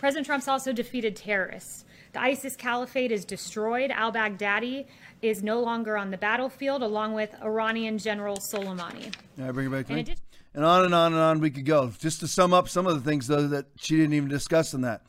[0.00, 1.86] President Trump's also defeated terrorists.
[2.12, 3.90] The ISIS caliphate is destroyed.
[3.90, 4.84] Al Baghdadi
[5.22, 9.14] is no longer on the battlefield, along with Iranian General Soleimani.
[9.38, 10.14] Yeah, bring it back to me.
[10.52, 11.90] and on and on and on we could go.
[11.98, 14.82] Just to sum up some of the things, though, that she didn't even discuss in
[14.82, 15.06] that.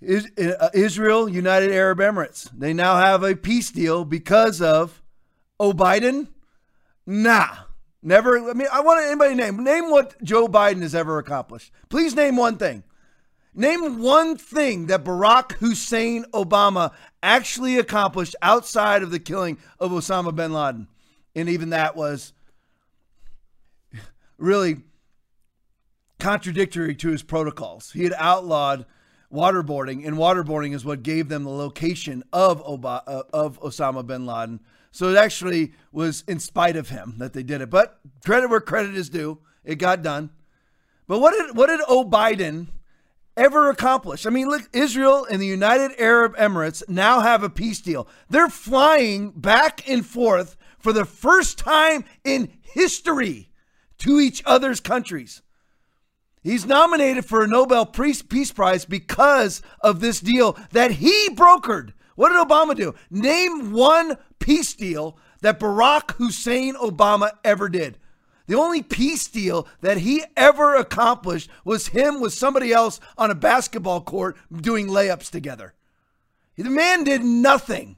[0.00, 2.48] Is, uh, Israel, United Arab Emirates.
[2.56, 5.02] They now have a peace deal because of
[5.60, 6.28] Oh Biden.
[7.06, 7.48] Nah,
[8.02, 8.50] never.
[8.50, 11.72] I mean, I want anybody name name what Joe Biden has ever accomplished.
[11.88, 12.84] Please name one thing.
[13.54, 16.92] Name one thing that Barack Hussein Obama
[17.22, 20.86] actually accomplished outside of the killing of Osama bin Laden,
[21.34, 22.32] and even that was
[24.36, 24.82] really
[26.20, 27.90] contradictory to his protocols.
[27.90, 28.86] He had outlawed
[29.32, 34.26] waterboarding, and waterboarding is what gave them the location of Oba, uh, of Osama bin
[34.26, 34.60] Laden.
[34.98, 37.70] So it actually was in spite of him that they did it.
[37.70, 40.30] But credit where credit is due, it got done.
[41.06, 42.66] But what did what did O Biden
[43.36, 44.26] ever accomplish?
[44.26, 48.08] I mean, look, Israel and the United Arab Emirates now have a peace deal.
[48.28, 53.50] They're flying back and forth for the first time in history
[53.98, 55.42] to each other's countries.
[56.42, 61.92] He's nominated for a Nobel Peace Prize because of this deal that he brokered.
[62.18, 62.96] What did Obama do?
[63.12, 67.96] Name one peace deal that Barack Hussein Obama ever did.
[68.48, 73.36] The only peace deal that he ever accomplished was him with somebody else on a
[73.36, 75.74] basketball court doing layups together.
[76.56, 77.94] The man did nothing.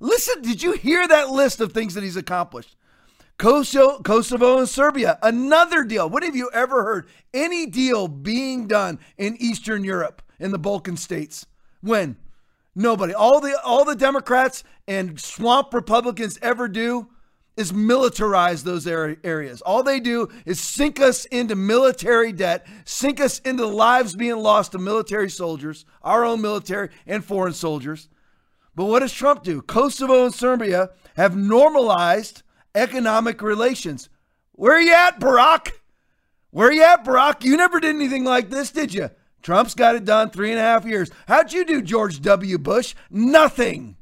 [0.00, 2.76] Listen, did you hear that list of things that he's accomplished?
[3.38, 6.10] Kosovo, Kosovo and Serbia, another deal.
[6.10, 10.98] When have you ever heard any deal being done in Eastern Europe, in the Balkan
[10.98, 11.46] states?
[11.80, 12.18] When?
[12.74, 13.12] Nobody.
[13.12, 17.08] All the all the Democrats and swamp Republicans ever do
[17.56, 19.60] is militarize those areas.
[19.60, 24.72] All they do is sink us into military debt, sink us into lives being lost
[24.72, 28.08] to military soldiers, our own military and foreign soldiers.
[28.74, 29.60] But what does Trump do?
[29.60, 32.42] Kosovo and Serbia have normalized
[32.74, 34.08] economic relations.
[34.52, 35.72] Where are you at, Barack?
[36.50, 37.44] Where are you at, Barack?
[37.44, 39.10] You never did anything like this, did you?
[39.42, 41.10] Trump's got it done three and a half years.
[41.26, 42.58] How'd you do, George W.
[42.58, 42.94] Bush?
[43.10, 43.96] Nothing.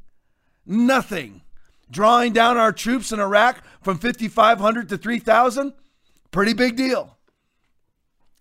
[0.67, 1.43] Nothing.
[1.91, 5.73] Drawing down our troops in Iraq from 5,500 to 3,000?
[6.31, 7.17] Pretty big deal.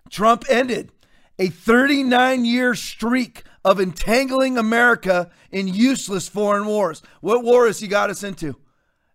[0.10, 0.92] Trump ended
[1.40, 7.02] a 39 year streak of entangling America in useless foreign wars.
[7.22, 8.56] What war has he got us into?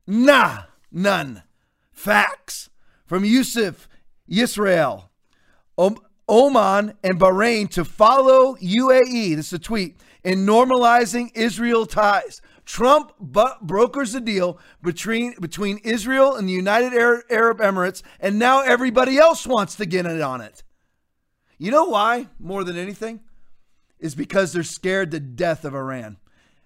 [0.06, 1.42] Nah, none.
[1.92, 2.70] Facts.
[3.06, 3.88] From Yusuf,
[4.26, 5.10] Israel,
[6.28, 12.40] Oman, and Bahrain to follow UAE, this is a tweet, in normalizing Israel ties.
[12.64, 19.18] Trump brokers a deal between between Israel and the United Arab Emirates, and now everybody
[19.18, 20.62] else wants to get in on it.
[21.58, 22.28] You know why?
[22.38, 23.20] More than anything,
[23.98, 26.16] is because they're scared to death of Iran.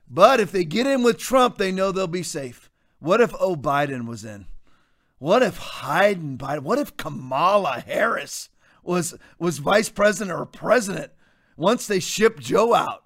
[0.09, 2.71] But if they get in with Trump, they know they'll be safe.
[3.01, 4.47] What if Oh Biden was in?
[5.19, 6.61] What if Hayden Biden?
[6.61, 8.51] What if Kamala Harris
[8.89, 11.13] was was vice president or president
[11.57, 13.05] once they ship Joe out?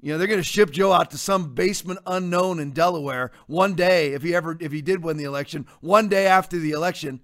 [0.00, 3.74] You know, they're going to ship Joe out to some basement unknown in Delaware one
[3.74, 7.20] day if he ever if he did win the election, one day after the election,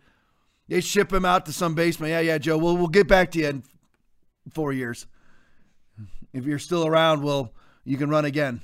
[0.68, 2.10] they ship him out to some basement.
[2.10, 3.62] Yeah, yeah, Joe, we'll we'll get back to you in
[4.50, 5.06] 4 years.
[6.32, 7.52] If you're still around, well,
[7.84, 8.60] you can run again.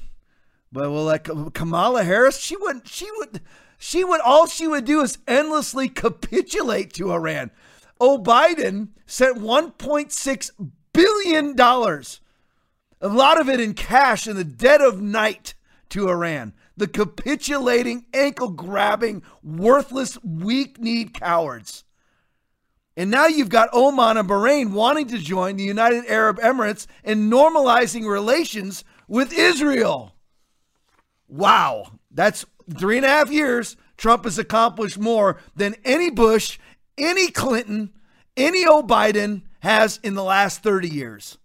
[0.73, 3.41] But well, like Kamala Harris, she wouldn't she would
[3.79, 7.53] she would all she would do is endlessly capitulate to Iran.
[8.01, 10.51] Oh, Biden sent 1.6
[10.93, 12.21] billion dollars
[13.01, 15.55] a lot of it in cash in the dead of night
[15.91, 16.53] to Iran.
[16.77, 21.85] The capitulating, ankle grabbing, worthless, weak kneed cowards.
[22.97, 27.31] And now you've got Oman and Bahrain wanting to join the United Arab Emirates in
[27.31, 30.15] normalizing relations with Israel.
[31.29, 31.93] Wow.
[32.11, 32.45] That's
[32.79, 33.77] three and a half years.
[33.97, 36.59] Trump has accomplished more than any Bush,
[37.01, 37.91] any Clinton,
[38.37, 41.39] any old Biden has in the last 30 years.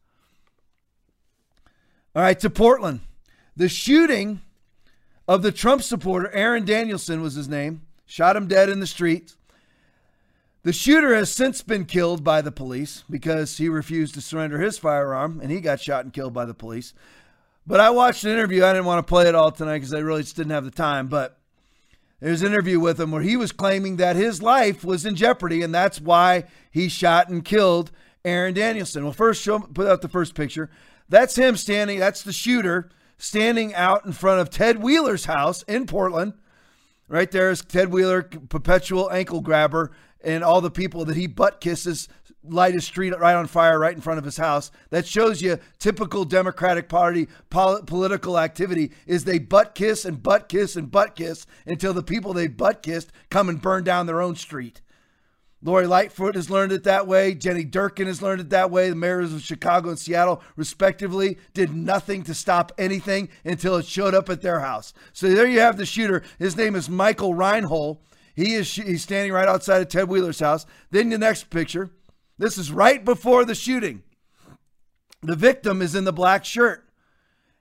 [2.15, 3.01] All right, to Portland.
[3.57, 4.41] The shooting
[5.27, 9.33] of the Trump supporter, Aaron Danielson was his name, shot him dead in the street.
[10.63, 14.77] The shooter has since been killed by the police because he refused to surrender his
[14.77, 16.93] firearm and he got shot and killed by the police.
[17.67, 18.63] But I watched an interview.
[18.63, 20.71] I didn't want to play it all tonight because I really just didn't have the
[20.71, 21.07] time.
[21.07, 21.37] But
[22.25, 25.61] there's an interview with him where he was claiming that his life was in jeopardy
[25.61, 27.91] and that's why he shot and killed
[28.23, 29.03] Aaron Danielson.
[29.03, 30.71] Well, first, show, put out the first picture.
[31.07, 35.85] That's him standing, that's the shooter standing out in front of Ted Wheeler's house in
[35.85, 36.33] Portland.
[37.07, 39.91] Right there is Ted Wheeler, perpetual ankle grabber,
[40.23, 42.09] and all the people that he butt kisses
[42.49, 44.71] light his street right on fire right in front of his house.
[44.89, 50.49] That shows you typical Democratic Party pol- political activity is they butt kiss and butt
[50.49, 54.21] kiss and butt kiss until the people they butt kissed come and burn down their
[54.21, 54.81] own street.
[55.65, 57.33] Lori Lightfoot has learned it that way.
[57.33, 58.89] Jenny Durkan has learned it that way.
[58.89, 64.13] The mayors of Chicago and Seattle, respectively, did nothing to stop anything until it showed
[64.13, 64.93] up at their house.
[65.11, 66.21] So there you have the shooter.
[66.37, 67.97] His name is Michael Reinoehl.
[68.35, 70.67] He is he's standing right outside of Ted Wheeler's house.
[70.91, 71.89] Then the next picture.
[72.37, 74.03] This is right before the shooting.
[75.21, 76.87] The victim is in the black shirt.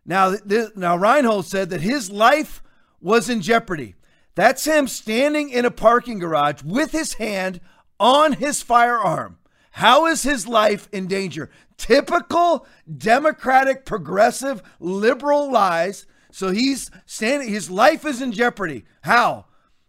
[0.04, 2.62] Now, this, now Reinoehl said that his life
[3.00, 3.94] was in jeopardy.
[4.34, 7.60] That's him standing in a parking garage with his hand
[8.00, 9.38] on his firearm.
[9.72, 11.50] How is his life in danger?
[11.76, 12.66] Typical
[12.98, 16.06] Democratic, progressive, liberal lies.
[16.30, 18.84] So he's standing, his life is in jeopardy.
[19.02, 19.46] How?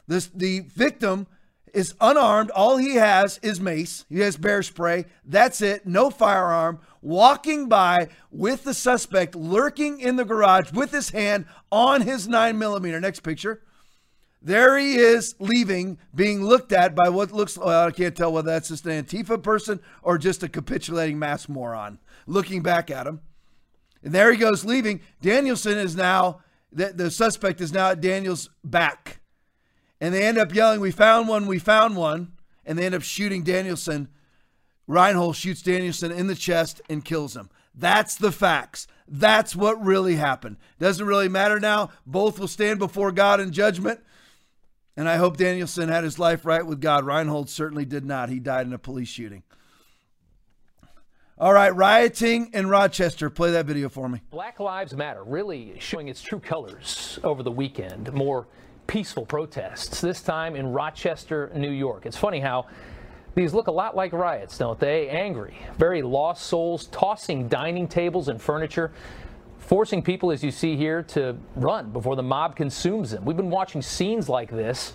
[0.08, 1.28] This, the victim
[1.76, 2.50] is unarmed.
[2.52, 4.06] All he has is mace.
[4.10, 5.06] He has bear spray.
[5.24, 5.86] That's it.
[5.86, 6.80] No firearm.
[7.02, 12.58] Walking by with the suspect lurking in the garage with his hand on his nine
[12.58, 13.00] millimeter.
[13.00, 13.62] Next picture.
[14.42, 18.52] There he is leaving, being looked at by what looks, well, I can't tell whether
[18.52, 21.98] that's just an Antifa person or just a capitulating mass moron
[22.28, 23.22] looking back at him.
[24.04, 25.02] And there he goes leaving.
[25.20, 29.20] Danielson is now, the, the suspect is now at Daniel's back.
[30.02, 32.34] And they end up yelling, We found one, we found one.
[32.66, 34.10] And they end up shooting Danielson.
[34.90, 37.50] Reinoehl shoots Danielson in the chest and kills him.
[37.74, 38.88] That's the facts.
[39.08, 40.58] That's what really happened.
[40.80, 41.92] Doesn't really matter now.
[42.06, 44.00] Both will stand before God in judgment.
[44.98, 47.04] And I hope Danielson had his life right with God.
[47.04, 48.30] Reinoehl certainly did not.
[48.30, 49.44] He died in a police shooting.
[51.38, 53.30] All right, rioting in Rochester.
[53.30, 54.22] Play that video for me.
[54.30, 58.14] Black Lives Matter really showing its true colors over the weekend.
[58.14, 58.48] More
[58.88, 62.06] peaceful protests, this time in Rochester, New York.
[62.06, 62.68] It's funny how
[63.36, 65.10] these look a lot like riots, don't they?
[65.10, 68.92] Angry, very lost souls, tossing dining tables and furniture,
[69.60, 73.26] forcing people, as you see here, to run before the mob consumes them.
[73.26, 74.94] We've been watching scenes like this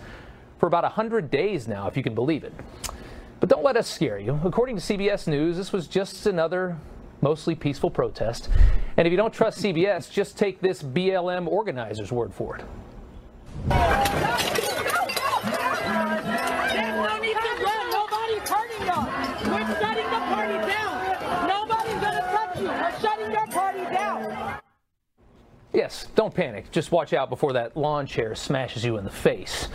[0.59, 2.53] for about 100 days now, if you can believe it.
[3.41, 4.39] But don't let us scare you.
[4.45, 6.77] According to CBS News, this was just another
[7.23, 8.49] mostly peaceful protest.
[8.97, 12.65] And if you don't trust CBS, just take this BLM organizer's word for it.
[25.73, 26.71] Yes, don't panic.
[26.71, 29.69] Just watch out before that lawn chair smashes you in the face.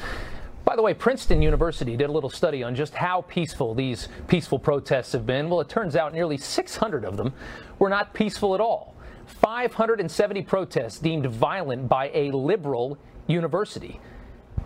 [0.64, 4.58] By the way, Princeton University did a little study on just how peaceful these peaceful
[4.58, 5.50] protests have been.
[5.50, 7.34] Well, it turns out nearly 600 of them
[7.80, 8.96] were not peaceful at all.
[9.28, 12.98] 570 protests deemed violent by a liberal
[13.28, 14.00] university.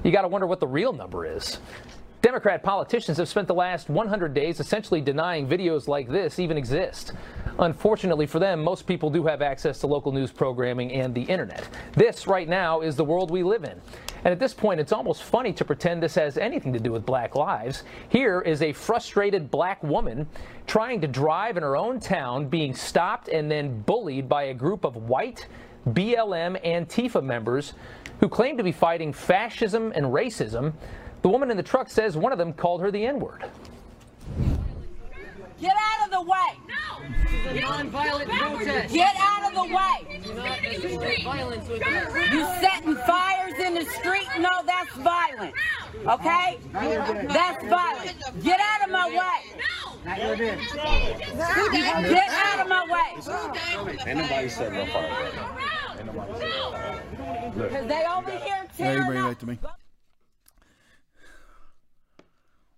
[0.03, 1.59] You got to wonder what the real number is.
[2.21, 7.13] Democrat politicians have spent the last 100 days essentially denying videos like this even exist.
[7.59, 11.67] Unfortunately for them, most people do have access to local news programming and the internet.
[11.93, 13.81] This, right now, is the world we live in.
[14.25, 17.05] And at this point, it's almost funny to pretend this has anything to do with
[17.05, 17.83] black lives.
[18.09, 20.27] Here is a frustrated black woman
[20.67, 24.83] trying to drive in her own town, being stopped and then bullied by a group
[24.83, 25.47] of white
[25.87, 27.73] BLM Antifa members
[28.19, 30.73] who claim to be fighting fascism and racism.
[31.21, 33.45] The woman in the truck says one of them called her the N word.
[35.61, 36.37] Get out of the way!
[36.67, 37.03] No!
[37.23, 38.93] This is a non-violent protest.
[38.93, 40.21] Get out of the way!
[40.23, 41.81] Do not escalate violence with
[42.31, 44.27] You setting fires in the street?
[44.39, 45.53] No, that's violent.
[46.07, 46.59] Okay?
[46.71, 48.43] That's violent.
[48.43, 49.39] Get out of my way!
[49.57, 50.35] No.
[52.05, 53.09] Get out of my way!
[54.07, 55.31] Ain't nobody said no fire.
[55.97, 57.03] Ain't nobody said no fire.
[57.55, 57.69] Look.
[57.69, 59.59] Because they over here Yeah, you bring it back to me.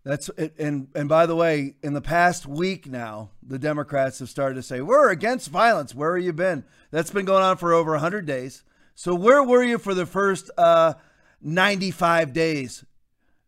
[0.04, 4.30] That's it, and and by the way, in the past week now, the Democrats have
[4.30, 5.94] started to say we're against violence.
[5.94, 6.64] Where have you been?
[6.90, 8.64] That's been going on for over hundred days.
[8.96, 10.96] So where were you for the first uh,
[11.40, 12.84] ninety-five days?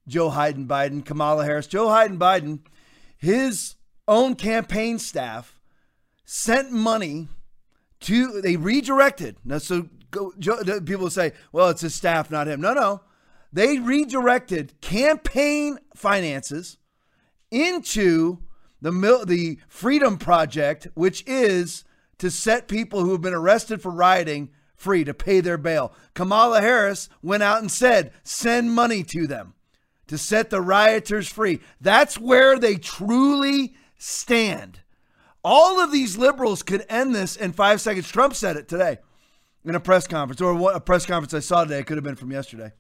[0.08, 2.60] Joe Biden, Biden, Kamala Harris, Joe Biden, Biden,
[3.18, 3.76] his
[4.08, 5.60] own campaign staff
[6.26, 7.30] sent money
[8.02, 9.38] to they redirected.
[9.44, 12.62] Now, so go, Joe, people say, well, it's his staff, not him.
[12.62, 13.02] No, no.
[13.54, 16.78] They redirected campaign finances
[17.52, 18.40] into
[18.82, 18.92] the
[19.26, 21.86] the Freedom Project, which is
[22.18, 25.94] to set people who have been arrested for rioting free to pay their bail.
[26.14, 29.54] Kamala Harris went out and said, send money to them
[30.08, 31.62] to set the rioters free.
[31.80, 34.82] That's where they truly stand.
[35.44, 38.10] All of these liberals could end this in five seconds.
[38.10, 38.98] Trump said it today
[39.64, 41.80] in a press conference, or a press conference I saw today.
[41.80, 42.74] It could have been from yesterday.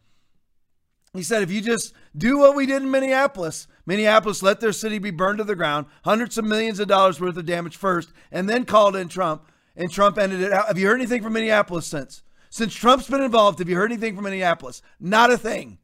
[1.13, 4.97] He said, if you just do what we did in Minneapolis, Minneapolis let their city
[4.97, 8.49] be burned to the ground, hundreds of millions of dollars worth of damage first, and
[8.49, 9.43] then called in Trump,
[9.75, 10.67] and Trump ended it out.
[10.67, 12.23] Have you heard anything from Minneapolis since?
[12.49, 14.81] Since Trump's been involved, have you heard anything from Minneapolis?
[14.99, 15.77] Not a thing.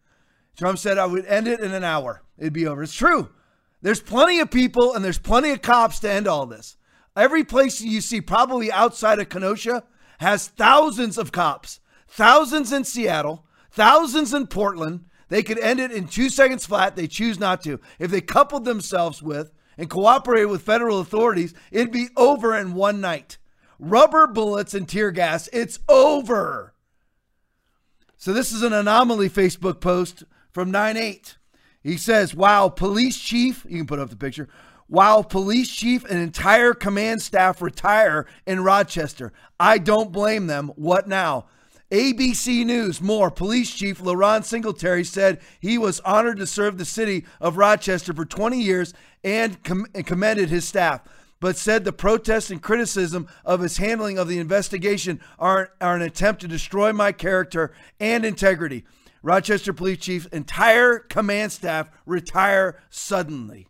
[0.58, 2.24] Trump said I would end it in an hour.
[2.38, 2.82] It'd be over.
[2.82, 3.30] It's true.
[3.82, 6.76] There's plenty of people and there's plenty of cops to end all this.
[7.16, 9.84] Every place you see, probably outside of Kenosha,
[10.20, 11.80] has thousands of cops.
[12.08, 15.06] Thousands in Seattle, thousands in Portland.
[15.30, 16.96] They could end it in two seconds flat.
[16.96, 17.80] They choose not to.
[17.98, 23.00] If they coupled themselves with and cooperated with federal authorities, it'd be over in one
[23.00, 23.38] night.
[23.80, 26.74] Rubber bullets and tear gas, it's over.
[28.18, 31.38] So this is an anomaly Facebook post from 9-8.
[31.82, 34.50] He says, wow, police chief, you can put up the picture.
[34.90, 39.32] Wow, police chief and entire command staff retire in Rochester.
[39.60, 40.70] I don't blame them.
[40.76, 41.46] What now?
[41.92, 43.32] ABC News, more.
[43.32, 48.26] Police Chief LaRon Singletary said he was honored to serve the city of Rochester for
[48.26, 48.94] 20 years
[49.24, 51.02] and, com- and commended his staff,
[51.40, 56.04] but said the protests and criticism of his handling of the investigation are, are an
[56.04, 58.86] attempt to destroy my character and integrity.
[59.24, 63.68] Rochester Police Chief's entire command staff retire suddenly.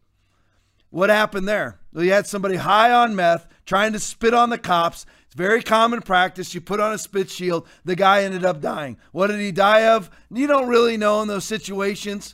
[0.90, 1.80] What happened there?
[1.94, 5.06] Well, you had somebody high on meth trying to spit on the cops.
[5.28, 6.56] It's very common practice.
[6.56, 7.68] You put on a spit shield.
[7.86, 8.98] The guy ended up dying.
[9.12, 10.10] What did he die of?
[10.32, 12.34] You don't really know in those situations.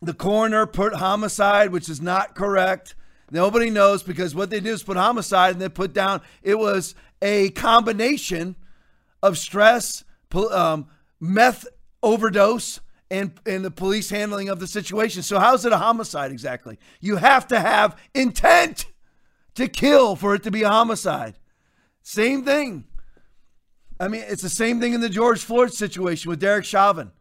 [0.00, 2.94] The coroner put homicide, which is not correct.
[3.32, 6.94] Nobody knows because what they do is put homicide and then put down it was
[7.20, 8.54] a combination
[9.24, 10.04] of stress,
[10.52, 10.86] um,
[11.18, 11.66] meth
[12.00, 12.78] overdose,
[13.10, 15.24] and, and the police handling of the situation.
[15.24, 16.78] So, how's it a homicide exactly?
[17.00, 18.86] You have to have intent
[19.54, 21.38] to kill for it to be a homicide.
[22.02, 22.84] Same thing.
[23.98, 27.12] I mean, it's the same thing in the George Floyd situation with Derek Chauvin.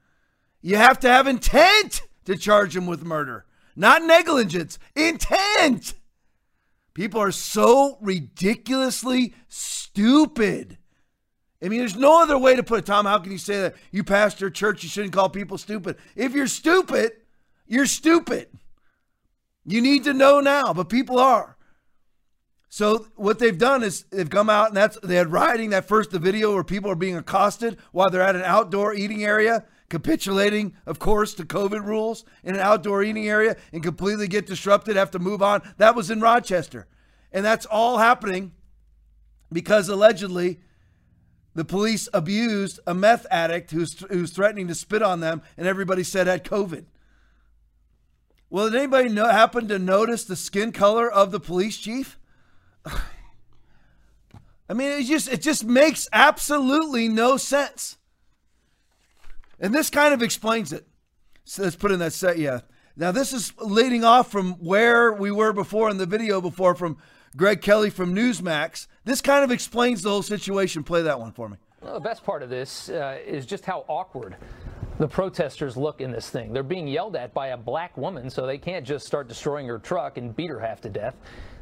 [0.62, 3.46] You have to have intent to charge him with murder,
[3.76, 5.94] not negligence, intent.
[6.94, 10.78] People are so ridiculously stupid.
[11.64, 12.86] I mean, there's no other way to put it.
[12.86, 13.76] Tom, how can you say that?
[13.92, 15.98] You pastor a church, you shouldn't call people stupid.
[16.16, 17.14] If you're stupid,
[17.68, 18.50] you're stupid.
[19.66, 21.53] You need to know now, but people are.
[22.74, 26.10] So what they've done is they've come out and that's they had rioting that first
[26.10, 30.74] the video where people are being accosted while they're at an outdoor eating area, capitulating,
[30.88, 35.12] of course, to COVID rules in an outdoor eating area and completely get disrupted, have
[35.12, 35.62] to move on.
[35.78, 36.88] That was in Rochester.
[37.32, 38.54] And that's all happening
[39.52, 40.60] because allegedly
[41.54, 46.04] the police abused a meth addict who's, who's threatening to spit on them, and everybody
[46.04, 46.86] said had COVID.
[48.50, 52.18] Well, did anybody know, happen to notice the skin color of the police chief?
[54.70, 57.98] I mean, it just it just makes absolutely no sense.
[59.60, 60.88] And this kind of explains it.
[61.46, 62.38] So let's put in that set.
[62.38, 62.62] Yeah.
[62.96, 66.98] Now this is leading off from where we were before in the video before from
[67.36, 68.88] Greg Kelly from Newsmax.
[69.06, 70.84] This kind of explains the whole situation.
[70.84, 71.58] Play that one for me.
[71.82, 74.38] Well, the best part of this uh, is just how awkward
[75.00, 76.54] the protesters look in this thing.
[76.54, 79.80] They're being yelled at by a black woman, so they can't just start destroying her
[79.80, 81.16] truck and beat her half to death.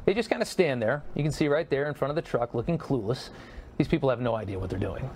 [0.04, 1.02] They just kind of stand there.
[1.14, 3.30] You can see right there in front of the truck looking clueless.
[3.78, 5.08] These people have no idea what they're doing.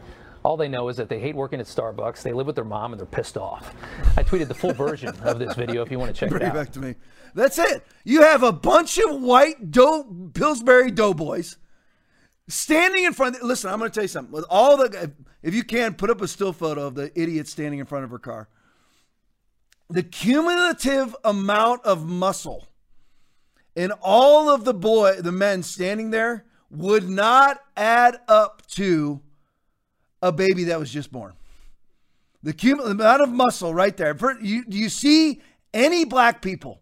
[0.43, 2.23] All they know is that they hate working at Starbucks.
[2.23, 3.75] They live with their mom and they're pissed off.
[4.17, 6.49] I tweeted the full version of this video if you want to check Bring it
[6.49, 6.55] out.
[6.55, 6.95] back to me.
[7.35, 7.85] That's it.
[8.05, 10.05] You have a bunch of white dough,
[10.35, 11.57] Pillsbury doughboys
[12.49, 13.37] standing in front.
[13.37, 14.33] Of, listen, I'm going to tell you something.
[14.33, 17.81] With all the, if you can, put up a still photo of the idiot standing
[17.81, 18.49] in front of her car.
[19.91, 22.69] The cumulative amount of muscle
[23.77, 29.21] in all of the boy, the men standing there, would not add up to
[30.21, 31.35] a baby that was just born.
[32.43, 34.17] The cumulative amount of muscle right there.
[34.41, 35.43] You, do you see
[35.73, 36.81] any black people?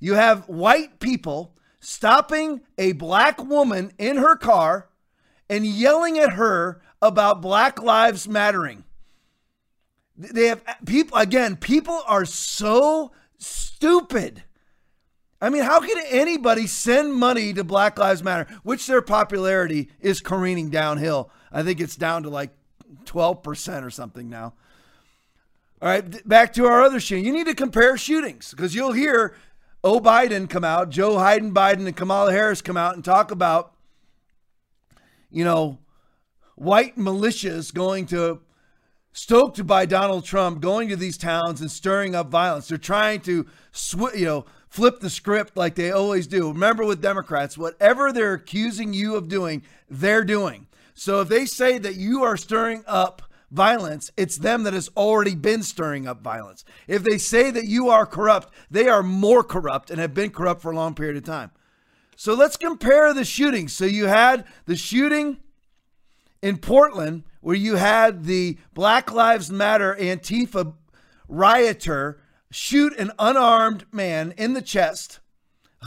[0.00, 4.88] You have white people stopping a black woman in her car
[5.48, 8.84] and yelling at her about Black Lives Mattering.
[10.16, 14.44] They have people, again, people are so stupid.
[15.40, 20.20] I mean, how can anybody send money to Black Lives Matter, which their popularity is
[20.20, 21.30] careening downhill?
[21.50, 22.50] I think it's down to like
[23.04, 24.54] 12% or something now.
[25.82, 27.24] All right, back to our other shooting.
[27.24, 29.34] You need to compare shootings because you'll hear
[29.82, 29.98] O.
[29.98, 33.72] Biden come out, Joe Biden, Biden, and Kamala Harris come out and talk about,
[35.30, 35.78] you know,
[36.54, 38.40] white militias going to,
[39.14, 42.68] stoked by Donald Trump, going to these towns and stirring up violence.
[42.68, 46.48] They're trying to, sw- you know, flip the script like they always do.
[46.48, 50.68] Remember with Democrats, whatever they're accusing you of doing, they're doing.
[50.94, 55.34] So if they say that you are stirring up violence, it's them that has already
[55.34, 56.64] been stirring up violence.
[56.86, 60.62] If they say that you are corrupt, they are more corrupt and have been corrupt
[60.62, 61.50] for a long period of time.
[62.14, 63.72] So let's compare the shootings.
[63.72, 65.38] So you had the shooting
[66.42, 70.74] in Portland where you had the Black Lives Matter Antifa
[71.28, 72.20] rioter
[72.50, 75.20] shoot an unarmed man in the chest,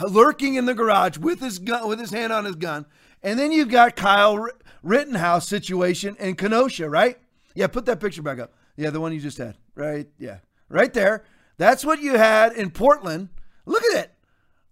[0.01, 2.85] lurking in the garage with his gun, with his hand on his gun.
[3.21, 4.47] And then you've got Kyle
[4.81, 7.17] Rittenhouse situation in Kenosha, right?
[7.55, 8.53] Yeah, put that picture back up.
[8.75, 9.55] Yeah, the one you just had.
[9.75, 10.07] Right?
[10.17, 10.39] Yeah.
[10.69, 11.23] Right there.
[11.57, 13.29] That's what you had in Portland.
[13.65, 14.11] Look at it.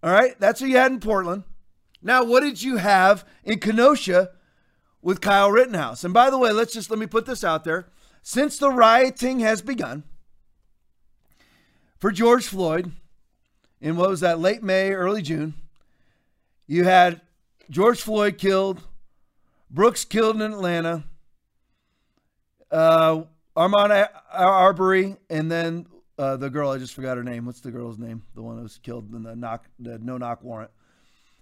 [0.02, 0.38] All right.
[0.40, 1.44] That's what you had in Portland.
[2.02, 4.30] Now, what did you have in Kenosha
[5.00, 6.02] with Kyle Rittenhouse?
[6.02, 7.88] And by the way, let's just let me put this out there.
[8.22, 10.04] Since the rioting has begun
[12.02, 12.90] for George Floyd
[13.80, 15.54] in what was that, late May, early June,
[16.66, 17.20] you had
[17.70, 18.80] George Floyd killed,
[19.70, 21.04] Brooks killed in Atlanta,
[22.72, 23.22] uh,
[23.56, 25.86] Ahmaud Arbery, and then
[26.18, 27.46] uh, the girl I just forgot her name.
[27.46, 28.24] What's the girl's name?
[28.34, 30.72] The one that was killed in the knock, the no knock warrant.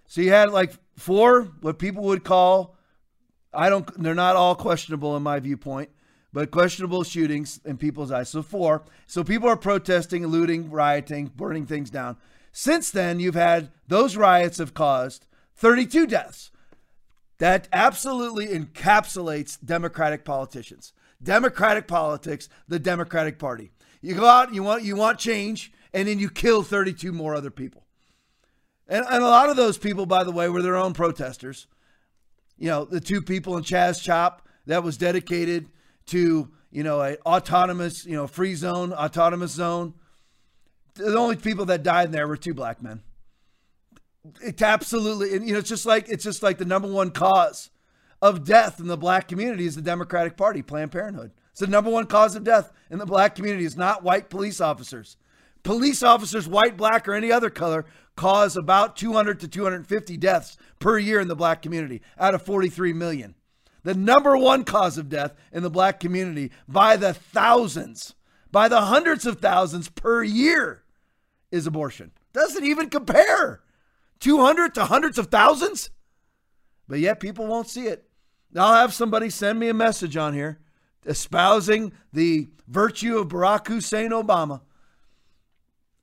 [0.05, 2.75] So you had like four what people would call,
[3.51, 5.89] I don't, they're not all questionable in my viewpoint,
[6.33, 8.29] but questionable shootings in people's eyes.
[8.29, 8.83] So four.
[9.07, 12.17] So people are protesting, looting, rioting, burning things down.
[12.51, 15.25] Since then, you've had those riots have caused
[15.55, 16.51] 32 deaths.
[17.37, 20.93] That absolutely encapsulates Democratic politicians.
[21.23, 23.71] Democratic politics, the Democratic Party.
[24.01, 27.51] You go out, you want you want change, and then you kill 32 more other
[27.51, 27.83] people.
[28.87, 31.67] And, and a lot of those people, by the way, were their own protesters.
[32.57, 35.67] You know, the two people in Chaz Chop that was dedicated
[36.11, 39.93] to, you know, a autonomous, you know, free zone, autonomous zone.
[40.95, 43.01] The only people that died in there were two black men.
[44.41, 47.69] It's absolutely, and you know, it's just like it's just like the number one cause
[48.21, 51.31] of death in the black community is the Democratic Party, Planned Parenthood.
[51.51, 54.61] It's the number one cause of death in the black community is not white police
[54.61, 55.17] officers.
[55.63, 57.85] Police officers, white, black, or any other color,
[58.15, 62.93] cause about 200 to 250 deaths per year in the black community out of 43
[62.93, 63.35] million.
[63.83, 68.13] The number one cause of death in the black community by the thousands,
[68.51, 70.83] by the hundreds of thousands per year
[71.51, 72.11] is abortion.
[72.33, 73.61] Doesn't even compare.
[74.19, 75.89] 200 to hundreds of thousands?
[76.87, 78.07] But yet people won't see it.
[78.55, 80.59] I'll have somebody send me a message on here
[81.05, 84.61] espousing the virtue of Barack Hussein Obama,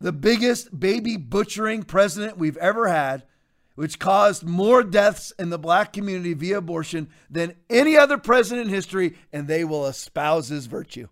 [0.00, 3.24] the biggest baby butchering president we've ever had,
[3.78, 8.74] which caused more deaths in the black community via abortion than any other president in
[8.74, 11.06] history, and they will espouse his virtue.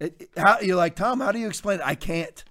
[0.00, 1.86] It, it, how, you're like, Tom, how do you explain it?
[1.86, 2.42] I can't.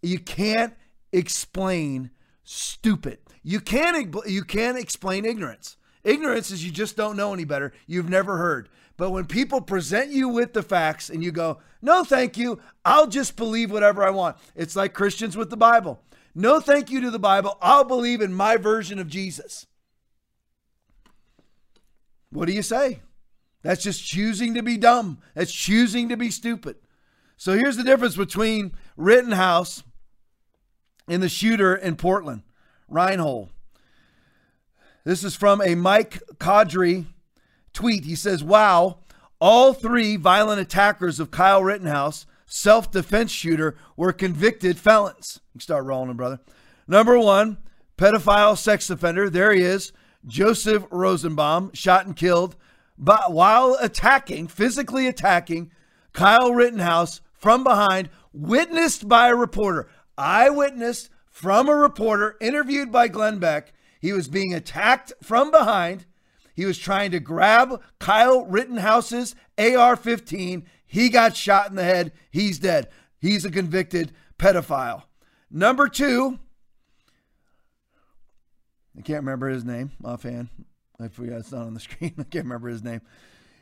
[0.00, 0.74] You can't
[1.10, 2.12] explain
[2.44, 3.18] stupid.
[3.42, 5.76] You can't you can't explain ignorance.
[6.04, 7.72] Ignorance is you just don't know any better.
[7.88, 8.68] You've never heard.
[8.96, 12.60] But when people present you with the facts and you go, "No, thank you.
[12.84, 16.00] I'll just believe whatever I want." It's like Christians with the Bible.
[16.34, 17.58] No, thank you to the Bible.
[17.60, 19.66] I'll believe in my version of Jesus.
[22.30, 23.00] What do you say?
[23.62, 25.18] That's just choosing to be dumb.
[25.34, 26.76] That's choosing to be stupid.
[27.36, 29.82] So here's the difference between Rittenhouse
[31.08, 32.42] and the shooter in Portland,
[32.90, 33.48] Reinoehl.
[35.04, 37.06] This is from a Mike Caudry
[37.72, 38.04] tweet.
[38.04, 38.98] He says, Wow,
[39.40, 45.40] all three violent attackers of Kyle Rittenhouse, self defense shooter, were convicted felons.
[45.58, 46.40] Start rolling, brother.
[46.86, 47.58] Number one,
[47.96, 49.30] pedophile sex offender.
[49.30, 49.92] There he is,
[50.26, 52.56] Joseph Rosenbaum, shot and killed
[53.02, 55.72] but while attacking, physically attacking
[56.12, 59.88] Kyle Rittenhouse from behind, witnessed by a reporter.
[60.16, 63.72] Eyewitness from a reporter interviewed by Glenn Beck.
[64.00, 66.06] He was being attacked from behind.
[66.54, 70.64] He was trying to grab Kyle Rittenhouse's AR 15.
[70.92, 72.12] He got shot in the head.
[72.30, 72.90] He's dead.
[73.18, 75.04] He's a convicted pedophile.
[75.50, 76.38] Number two,
[78.94, 80.50] I can't remember his name offhand.
[81.00, 82.12] I forgot it's not on the screen.
[82.18, 83.00] I can't remember his name.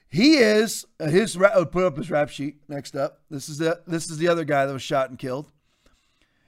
[0.08, 1.36] He is uh, his.
[1.36, 2.62] Oh, put up his rap sheet.
[2.68, 5.52] Next up, this is the this is the other guy that was shot and killed.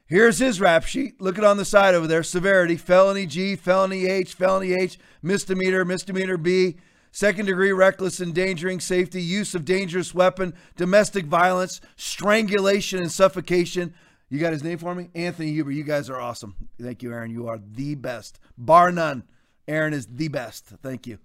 [0.06, 1.20] Here's his rap sheet.
[1.20, 2.24] Look it on the side over there.
[2.24, 6.78] Severity: felony G, felony H, felony H, misdemeanor, misdemeanor B,
[7.12, 13.94] second degree reckless endangering safety, use of dangerous weapon, domestic violence, strangulation and suffocation.
[14.28, 15.10] You got his name for me?
[15.14, 15.70] Anthony Huber.
[15.70, 16.56] You guys are awesome.
[16.80, 17.30] Thank you, Aaron.
[17.30, 19.24] You are the best, bar none.
[19.68, 20.66] Aaron is the best.
[20.82, 21.18] Thank you.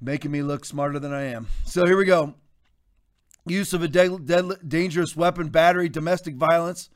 [0.00, 1.48] Making me look smarter than I am.
[1.66, 2.34] So here we go.
[3.46, 6.88] Use of a deadly, dangerous weapon, battery, domestic violence,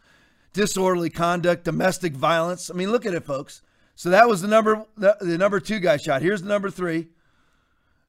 [0.53, 2.71] disorderly conduct, domestic violence.
[2.71, 3.61] I mean, look at it, folks.
[3.97, 6.23] So that was the number the, the number two guy shot.
[6.23, 7.09] Here's the number three.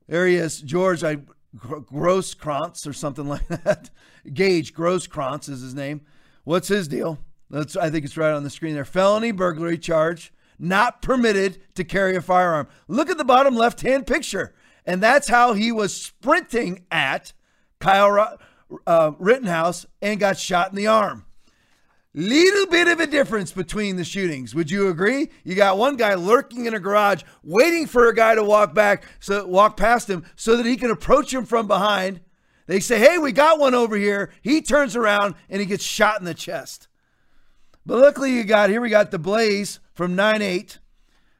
[0.07, 1.17] There he is, George I,
[1.63, 3.89] or something like that.
[4.31, 6.01] Gage Grosskreutz is his name.
[6.43, 7.19] What's his deal?
[7.49, 8.85] That's I think it's right on the screen there.
[8.85, 12.67] Felony burglary charge not permitted to carry a firearm.
[12.87, 14.53] Look at the bottom left hand picture.
[14.85, 17.33] And that's how he was sprinting at
[17.79, 18.37] Kyle
[18.85, 21.25] uh, Rittenhouse and got shot in the arm.
[22.17, 24.55] Little bit of a difference between the shootings.
[24.55, 25.31] Would you agree?
[25.43, 29.03] You got one guy lurking in a garage, waiting for a guy to walk back,
[29.19, 32.21] so walk past him, so that he can approach him from behind.
[32.67, 36.17] They say, "Hey, we got one over here." He turns around and he gets shot
[36.19, 36.87] in the chest.
[37.85, 38.79] But luckily, you got here.
[38.79, 40.79] We got the Blaze from 9 8.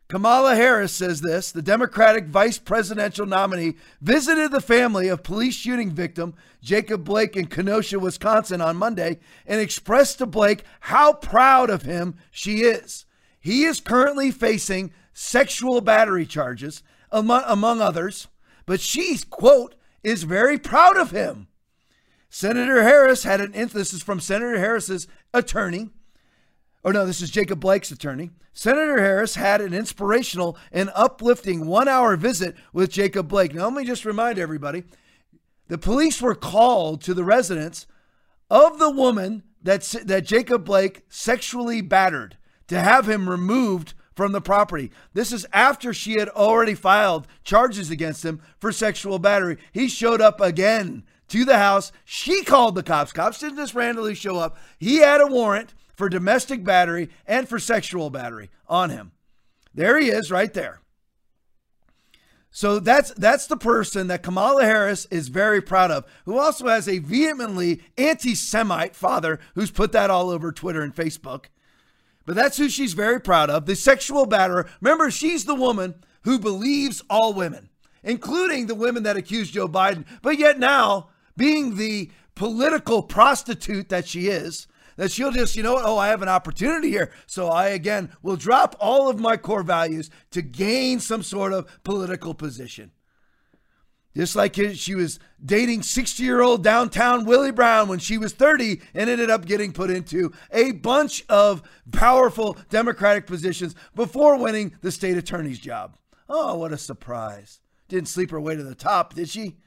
[0.07, 5.89] Kamala Harris says this the Democratic vice presidential nominee visited the family of police shooting
[5.91, 11.81] victim Jacob Blake in Kenosha, Wisconsin on Monday and expressed to Blake how proud of
[11.81, 13.05] him she is.
[13.39, 18.27] He is currently facing sexual battery charges, among, among others,
[18.65, 21.47] but she, quote, is very proud of him.
[22.29, 25.89] Senator Harris had an, this is from Senator Harris's attorney,
[26.85, 28.29] or no, this is Jacob Blake's attorney.
[28.53, 33.55] Senator Harris had an inspirational and uplifting one hour visit with Jacob Blake.
[33.55, 34.83] Now, let me just remind everybody
[35.67, 37.87] the police were called to the residence
[38.51, 42.37] of the woman that, that Jacob Blake sexually battered
[42.67, 44.91] to have him removed from the property.
[45.13, 49.57] This is after she had already filed charges against him for sexual battery.
[49.71, 51.91] He showed up again to the house.
[52.05, 53.11] She called the cops.
[53.11, 54.55] Cops didn't just randomly show up.
[54.77, 59.11] He had a warrant for domestic battery and for sexual battery on him.
[59.73, 60.81] There he is right there.
[62.49, 66.87] So that's that's the person that Kamala Harris is very proud of, who also has
[66.87, 71.47] a vehemently anti-Semite father who's put that all over Twitter and Facebook.
[72.25, 73.65] But that's who she's very proud of.
[73.65, 74.69] The sexual batterer.
[74.79, 77.69] Remember, she's the woman who believes all women,
[78.03, 80.05] including the women that accused Joe Biden.
[80.21, 84.65] But yet now, being the political prostitute that she is,
[84.95, 85.85] that she'll just, you know what?
[85.85, 87.11] Oh, I have an opportunity here.
[87.25, 91.83] So I, again, will drop all of my core values to gain some sort of
[91.83, 92.91] political position.
[94.15, 98.79] Just like she was dating 60 year old downtown Willie Brown when she was 30
[98.93, 101.61] and ended up getting put into a bunch of
[101.91, 105.97] powerful Democratic positions before winning the state attorney's job.
[106.29, 107.59] Oh, what a surprise.
[107.89, 109.57] Didn't sleep her way to the top, did she?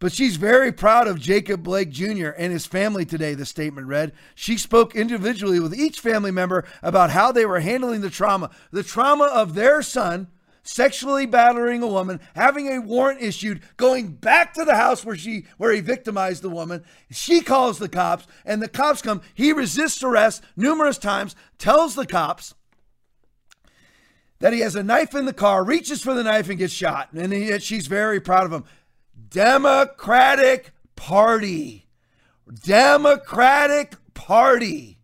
[0.00, 2.28] But she's very proud of Jacob Blake Jr.
[2.28, 4.12] and his family today, the statement read.
[4.34, 8.84] She spoke individually with each family member about how they were handling the trauma, the
[8.84, 10.28] trauma of their son
[10.62, 15.46] sexually battering a woman, having a warrant issued, going back to the house where she
[15.56, 16.84] where he victimized the woman.
[17.10, 19.22] She calls the cops and the cops come.
[19.34, 22.54] He resists arrest numerous times, tells the cops
[24.40, 27.12] that he has a knife in the car, reaches for the knife and gets shot.
[27.12, 28.64] And he, she's very proud of him.
[29.30, 31.86] Democratic Party.
[32.62, 34.98] Democratic Party.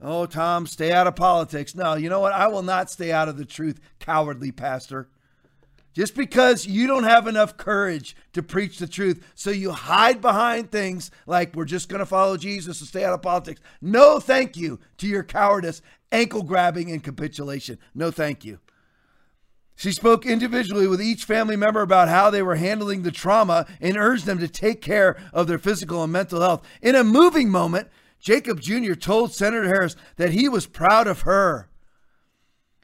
[0.00, 1.74] Oh, Tom, stay out of politics.
[1.74, 2.32] No, you know what?
[2.32, 5.08] I will not stay out of the truth, cowardly pastor.
[5.94, 10.70] Just because you don't have enough courage to preach the truth, so you hide behind
[10.70, 13.62] things like we're just going to follow Jesus and stay out of politics.
[13.80, 15.80] No, thank you to your cowardice,
[16.12, 17.78] ankle grabbing, and capitulation.
[17.94, 18.58] No, thank you.
[19.76, 23.98] She spoke individually with each family member about how they were handling the trauma and
[23.98, 26.66] urged them to take care of their physical and mental health.
[26.80, 27.88] In a moving moment,
[28.18, 28.94] Jacob Jr.
[28.94, 31.68] told Senator Harris that he was proud of her.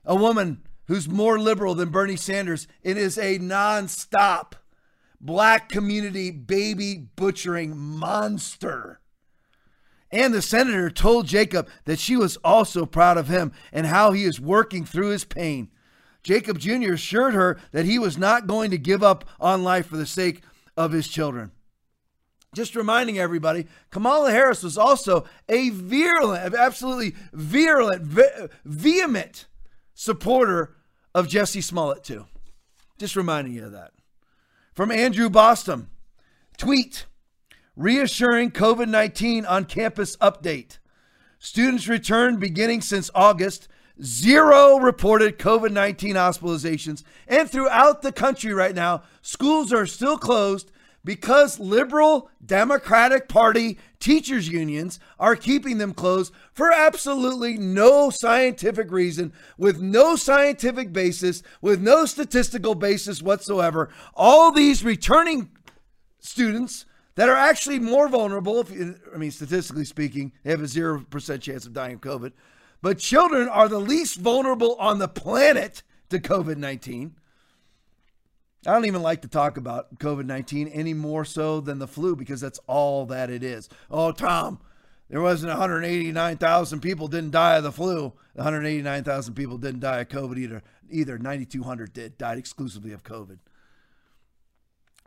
[0.05, 4.53] A woman who's more liberal than Bernie Sanders and is a nonstop
[5.19, 9.01] black community baby butchering monster.
[10.11, 14.25] And the senator told Jacob that she was also proud of him and how he
[14.25, 15.71] is working through his pain.
[16.23, 16.93] Jacob Jr.
[16.93, 20.43] assured her that he was not going to give up on life for the sake
[20.77, 21.51] of his children.
[22.55, 29.47] Just reminding everybody, Kamala Harris was also a virulent, absolutely virulent, ve- vehement
[29.95, 30.77] supporter
[31.15, 32.27] of Jesse Smollett, too.
[32.99, 33.93] Just reminding you of that.
[34.75, 35.89] From Andrew Bostom,
[36.59, 37.07] tweet
[37.75, 40.79] reassuring COVID 19 on campus update.
[41.39, 43.67] Students returned beginning since August
[44.01, 47.03] Zero reported COVID 19 hospitalizations.
[47.29, 50.71] And throughout the country right now, schools are still closed
[51.05, 59.33] because liberal Democratic Party teachers' unions are keeping them closed for absolutely no scientific reason,
[59.59, 63.89] with no scientific basis, with no statistical basis whatsoever.
[64.15, 65.51] All these returning
[66.21, 68.71] students that are actually more vulnerable, if,
[69.13, 72.33] I mean, statistically speaking, they have a 0% chance of dying of COVID
[72.83, 77.15] but children are the least vulnerable on the planet to COVID 19.
[78.65, 82.15] I don't even like to talk about COVID 19 any more so than the flu
[82.15, 83.69] because that's all that it is.
[83.91, 84.61] Oh, Tom,
[85.09, 88.13] there wasn't 189,000 people didn't die of the flu.
[88.35, 90.63] 189,000 people didn't die of COVID either.
[90.91, 93.39] Either 9,200 did, died exclusively of COVID.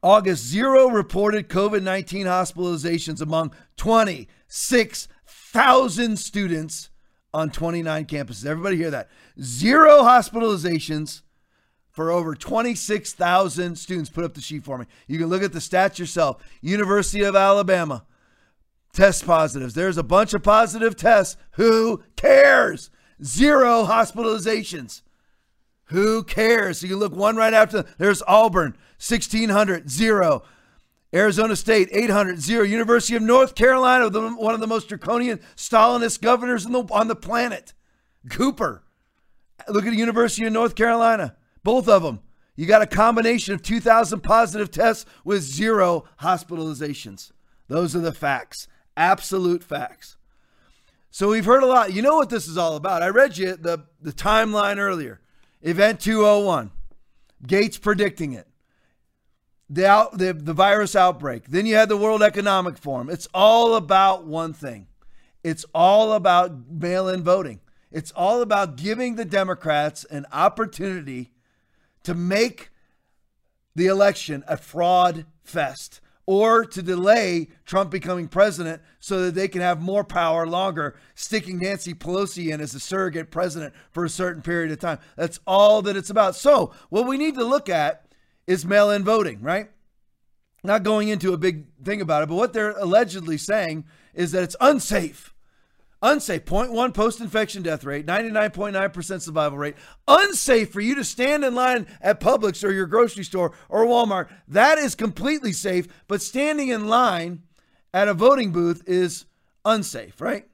[0.04, 6.90] August, zero reported COVID 19 hospitalizations among 26,000 students
[7.36, 8.46] on 29 campuses.
[8.46, 9.10] Everybody hear that?
[9.42, 11.22] Zero hospitalizations
[11.92, 14.10] for over 26,000 students.
[14.10, 14.86] Put up the sheet for me.
[15.08, 16.42] You can look at the stats yourself.
[16.62, 18.06] University of Alabama,
[18.94, 19.74] test positives.
[19.74, 21.36] There's a bunch of positive tests.
[21.52, 22.90] Who cares?
[23.22, 25.02] Zero hospitalizations.
[25.90, 26.84] Who cares?
[26.84, 27.84] You look one right after.
[27.98, 30.44] There's Auburn, 1,600, zero.
[31.16, 32.64] Arizona State, 800 0.
[32.64, 37.74] University of North Carolina, one of the most draconian Stalinist governors the, on the planet.
[38.30, 38.84] Cooper.
[39.70, 41.38] Look at the University of North Carolina.
[41.64, 42.20] Both of them.
[42.58, 47.32] You got a combination of 2,000 positive tests with zero hospitalizations.
[47.70, 48.68] Those are the facts.
[48.98, 50.18] Absolute facts.
[51.12, 51.94] So we've heard a lot.
[51.94, 53.04] You know what this is all about.
[53.04, 55.22] I read you the, the timeline earlier.
[55.62, 56.72] Event 201.
[57.46, 58.48] Gates predicting it
[59.70, 61.48] the, out, the, the virus outbreak.
[61.48, 63.10] Then you had the World Economic Forum.
[63.10, 64.88] It's all about one thing
[65.46, 67.60] it's all about mail in voting.
[67.92, 71.34] It's all about giving the Democrats an opportunity
[72.02, 72.72] to make
[73.76, 79.62] the election a fraud fest or to delay Trump becoming president so that they can
[79.62, 84.42] have more power longer, sticking Nancy Pelosi in as a surrogate president for a certain
[84.42, 84.98] period of time.
[85.16, 86.36] That's all that it's about.
[86.36, 88.05] So, what we need to look at
[88.48, 89.70] is mail in voting, right?
[90.64, 94.44] Not going into a big thing about it, but what they're allegedly saying is that
[94.44, 95.34] it's unsafe.
[96.02, 99.76] Unsafe, 0.1 post infection death rate, 99.9% survival rate.
[100.08, 104.30] Unsafe for you to stand in line at Publix or your grocery store or Walmart.
[104.48, 107.44] That is completely safe, but standing in line
[107.94, 109.26] at a voting booth is
[109.64, 110.48] unsafe, right?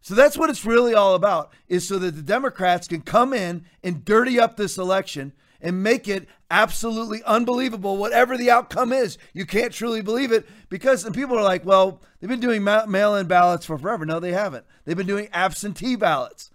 [0.00, 3.64] So that's what it's really all about is so that the Democrats can come in
[3.82, 9.18] and dirty up this election and make it absolutely unbelievable whatever the outcome is.
[9.32, 13.26] You can't truly believe it because and people are like, well, they've been doing mail-in
[13.26, 14.06] ballots for forever.
[14.06, 14.64] No, they haven't.
[14.84, 16.50] They've been doing absentee ballots.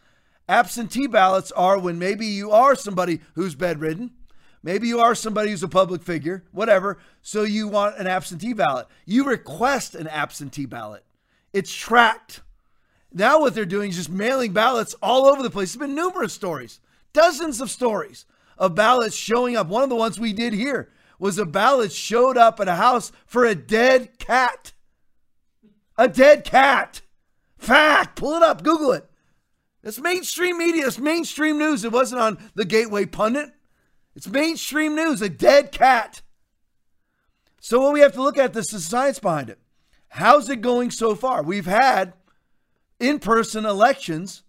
[0.48, 4.12] Absentee ballots are when maybe you are somebody who's bedridden,
[4.62, 8.88] maybe you are somebody who's a public figure, whatever, so you want an absentee ballot.
[9.06, 11.06] You request an absentee ballot.
[11.54, 12.42] It's tracked.
[13.14, 15.74] Now what they're doing is just mailing ballots all over the place.
[15.74, 16.80] There's been numerous stories,
[17.14, 18.26] dozens of stories
[18.58, 19.68] of ballots showing up.
[19.68, 20.90] One of the ones we did here
[21.20, 24.74] was a ballot showed up at a house for a dead cat.
[25.98, 27.02] A dead cat.
[27.58, 28.16] Fact.
[28.18, 28.64] Pull it up.
[28.64, 29.10] Google it.
[29.84, 30.88] It's mainstream media.
[30.88, 31.84] It's mainstream news.
[31.84, 33.52] It wasn't on the Gateway Pundit.
[34.16, 35.22] It's mainstream news.
[35.22, 36.22] A dead cat.
[37.60, 39.60] So what we have to look at this is the science behind it.
[40.10, 41.42] How's it going so far?
[41.42, 42.14] We've had
[43.00, 44.43] in-person elections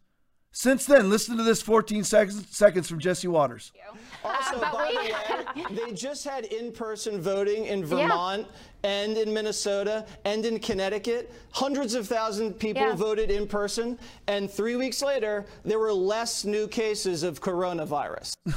[0.57, 3.73] since then, listen to this 14 seconds, seconds from Jesse Watters.
[4.25, 8.47] Also, by the way, they just had in-person voting in Vermont
[8.83, 11.31] and in Minnesota and in Connecticut.
[11.51, 12.95] Hundreds of thousands of people Yeah.
[12.95, 18.33] voted in person, and three weeks later, there were less new cases of coronavirus.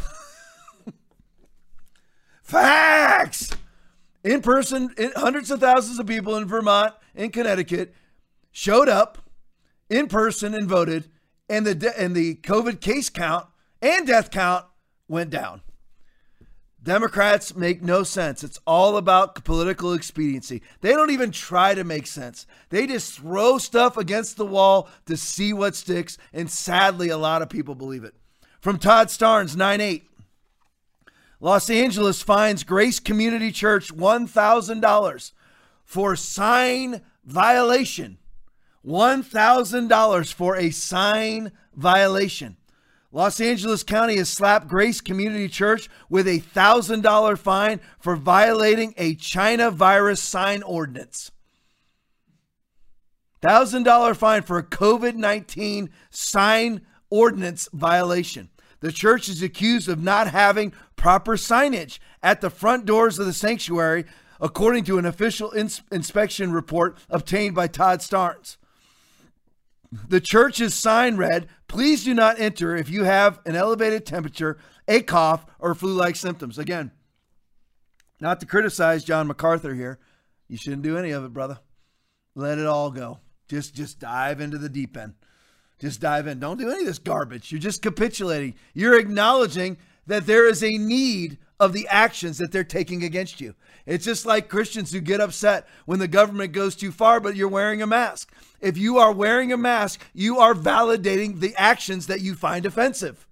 [2.43, 3.49] Facts!
[4.23, 7.93] In person, in, hundreds of thousands of people in Vermont and Connecticut
[8.53, 9.17] showed up
[9.89, 11.09] in person and voted,
[11.49, 13.47] and the de- and the COVID case count
[13.81, 14.65] and death count
[15.07, 15.61] went down.
[16.81, 18.43] Democrats make no sense.
[18.43, 20.61] It's all about political expediency.
[20.79, 22.45] They don't even try to make sense.
[22.69, 27.41] They just throw stuff against the wall to see what sticks, and sadly, a lot
[27.41, 28.13] of people believe it.
[28.61, 30.09] From Todd Starnes, 9 8.
[31.39, 35.31] Los Angeles fines Grace Community Church $1,000
[35.83, 38.17] for sign violation.
[38.87, 42.55] $1,000 for a sign violation.
[43.11, 49.15] Los Angeles County has slapped Grace Community Church with a $1,000 fine for violating a
[49.15, 51.31] China virus sign ordinance.
[53.43, 58.49] $1,000 fine for a COVID 19 sign ordinance violation.
[58.79, 63.33] The church is accused of not having proper signage at the front doors of the
[63.33, 64.05] sanctuary,
[64.39, 68.57] according to an official ins- inspection report obtained by Todd Starnes.
[69.91, 74.57] The church's sign read, Please do not enter if you have an elevated temperature,
[74.87, 76.57] a cough, or flu like symptoms.
[76.57, 76.91] Again,
[78.19, 79.99] not to criticize John MacArthur here.
[80.47, 81.59] You shouldn't do any of it, brother.
[82.35, 83.19] Let it all go.
[83.47, 85.13] Just just dive into the deep end.
[85.79, 86.39] Just dive in.
[86.39, 87.51] Don't do any of this garbage.
[87.51, 88.55] You're just capitulating.
[88.73, 89.77] You're acknowledging
[90.07, 93.55] that there is a need of the actions that they're taking against you.
[93.85, 97.47] It's just like Christians who get upset when the government goes too far, but you're
[97.47, 98.31] wearing a mask.
[98.59, 103.27] If you are wearing a mask, you are validating the actions that you find offensive.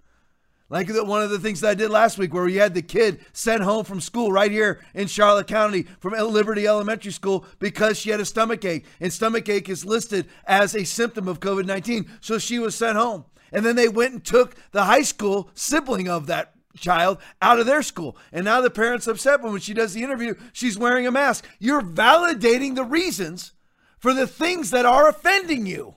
[0.68, 3.23] Like one of the things that I did last week, where we had the kid
[3.34, 8.10] sent home from school right here in Charlotte County from Liberty Elementary School because she
[8.10, 12.10] had a stomach ache, and stomach ache is listed as a symptom of COVID 19.
[12.19, 13.26] So she was sent home.
[13.52, 17.65] And then they went and took the high school sibling of that child out of
[17.65, 18.18] their school.
[18.31, 21.47] And now the parent's upset when she does the interview, she's wearing a mask.
[21.60, 23.53] You're validating the reasons
[23.97, 25.95] for the things that are offending you.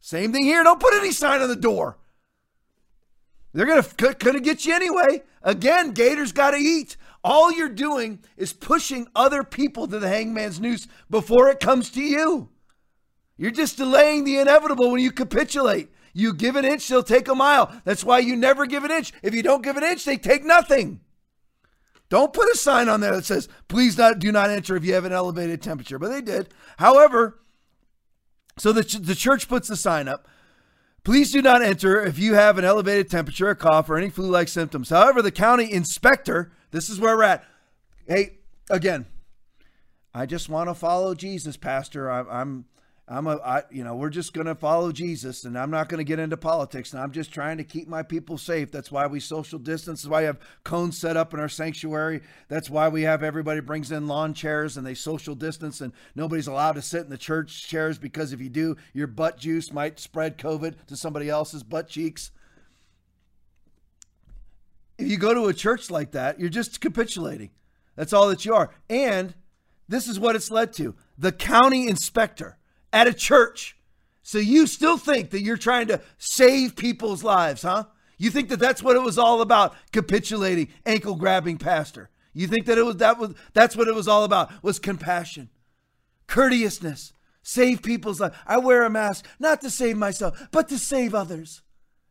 [0.00, 0.62] Same thing here.
[0.62, 1.98] Don't put any sign on the door.
[3.52, 5.22] They're gonna gonna get you anyway.
[5.42, 6.96] Again, Gators got to eat.
[7.24, 12.02] All you're doing is pushing other people to the hangman's noose before it comes to
[12.02, 12.50] you.
[13.36, 15.90] You're just delaying the inevitable when you capitulate.
[16.16, 17.70] You give an inch, they'll take a mile.
[17.84, 19.12] That's why you never give an inch.
[19.22, 21.00] If you don't give an inch, they take nothing.
[22.08, 24.94] Don't put a sign on there that says, please not, do not enter if you
[24.94, 25.98] have an elevated temperature.
[25.98, 26.48] But they did.
[26.78, 27.38] However,
[28.56, 30.26] so the, ch- the church puts the sign up.
[31.04, 34.30] Please do not enter if you have an elevated temperature, a cough, or any flu
[34.30, 34.88] like symptoms.
[34.88, 37.44] However, the county inspector, this is where we're at.
[38.08, 38.38] Hey,
[38.70, 39.04] again,
[40.14, 42.10] I just want to follow Jesus, Pastor.
[42.10, 42.64] I'm, I'm
[43.08, 45.98] I'm a, I, you know, we're just going to follow Jesus and I'm not going
[45.98, 48.72] to get into politics and I'm just trying to keep my people safe.
[48.72, 50.02] That's why we social distance.
[50.02, 52.22] That's why we have cones set up in our sanctuary.
[52.48, 56.48] That's why we have everybody brings in lawn chairs and they social distance and nobody's
[56.48, 60.00] allowed to sit in the church chairs because if you do, your butt juice might
[60.00, 62.32] spread COVID to somebody else's butt cheeks.
[64.98, 67.50] If you go to a church like that, you're just capitulating.
[67.94, 68.70] That's all that you are.
[68.90, 69.32] And
[69.88, 70.96] this is what it's led to.
[71.16, 72.58] The county inspector
[72.92, 73.76] at a church.
[74.22, 77.84] So you still think that you're trying to save people's lives, huh?
[78.18, 82.10] You think that that's what it was all about, capitulating, ankle grabbing pastor.
[82.32, 85.48] You think that it was that was that's what it was all about was compassion,
[86.26, 88.36] courteousness, save people's life.
[88.46, 91.62] I wear a mask not to save myself, but to save others.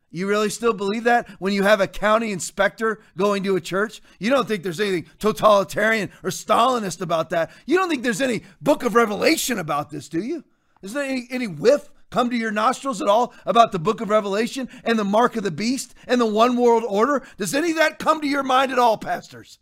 [0.09, 4.01] You really still believe that when you have a county inspector going to a church?
[4.17, 7.51] You don't think there's anything totalitarian or Stalinist about that.
[7.65, 10.45] You don't think there's any book of Revelation about this, do you?
[10.85, 14.09] Is there any, any whiff come to your nostrils at all about the book of
[14.11, 17.25] Revelation and the mark of the beast and the one world order?
[17.37, 19.57] Does any of that come to your mind at all, pastors?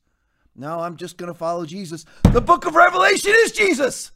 [0.54, 2.04] No, I'm just going to follow Jesus.
[2.30, 4.12] The book of Revelation is Jesus.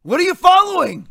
[0.00, 1.08] What are you following?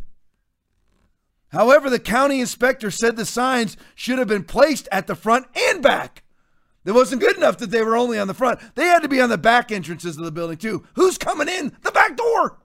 [1.50, 5.84] However, the county inspector said the signs should have been placed at the front and
[5.84, 6.24] back.
[6.86, 8.60] It wasn't good enough that they were only on the front.
[8.74, 10.88] They had to be on the back entrances of the building too.
[10.96, 11.78] Who's coming in?
[11.84, 12.58] The back door.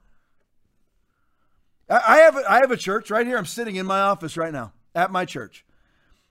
[1.89, 3.39] I have a, I have a church right here.
[3.39, 5.65] I'm sitting in my office right now at my church.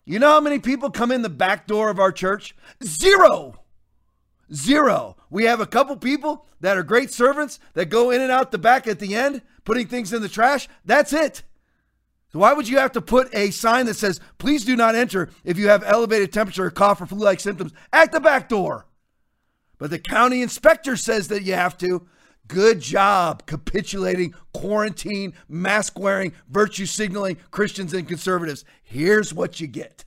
[0.03, 2.55] You know how many people come in the back door of our church?
[2.83, 3.59] Zero.
[4.53, 5.17] Zero.
[5.29, 8.57] We have a couple people that are great servants that go in and out the
[8.57, 10.67] back at the end, putting things in the trash.
[10.83, 11.43] That's it.
[12.31, 15.29] So why would you have to put a sign that says, please do not enter
[15.43, 18.87] if you have elevated temperature cough or flu-like symptoms at the back door?
[19.77, 22.05] But the county inspector says that you have to.
[22.47, 28.63] Good job capitulating, quarantine, mask wearing, virtue signaling Christians and conservatives.
[28.83, 30.05] Here's what you get.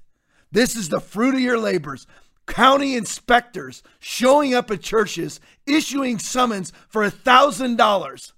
[0.52, 2.06] This is the fruit of your labors.
[2.46, 8.32] County inspectors showing up at churches, issuing summons for a $1,000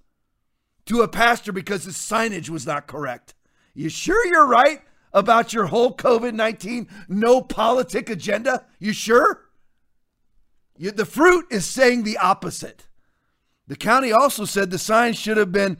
[0.86, 3.34] to a pastor because his signage was not correct.
[3.74, 4.80] You sure you're right
[5.12, 8.66] about your whole COVID 19 no politic agenda?
[8.78, 9.48] You sure?
[10.76, 12.88] You, the fruit is saying the opposite.
[13.70, 15.78] The county also said the signs should have been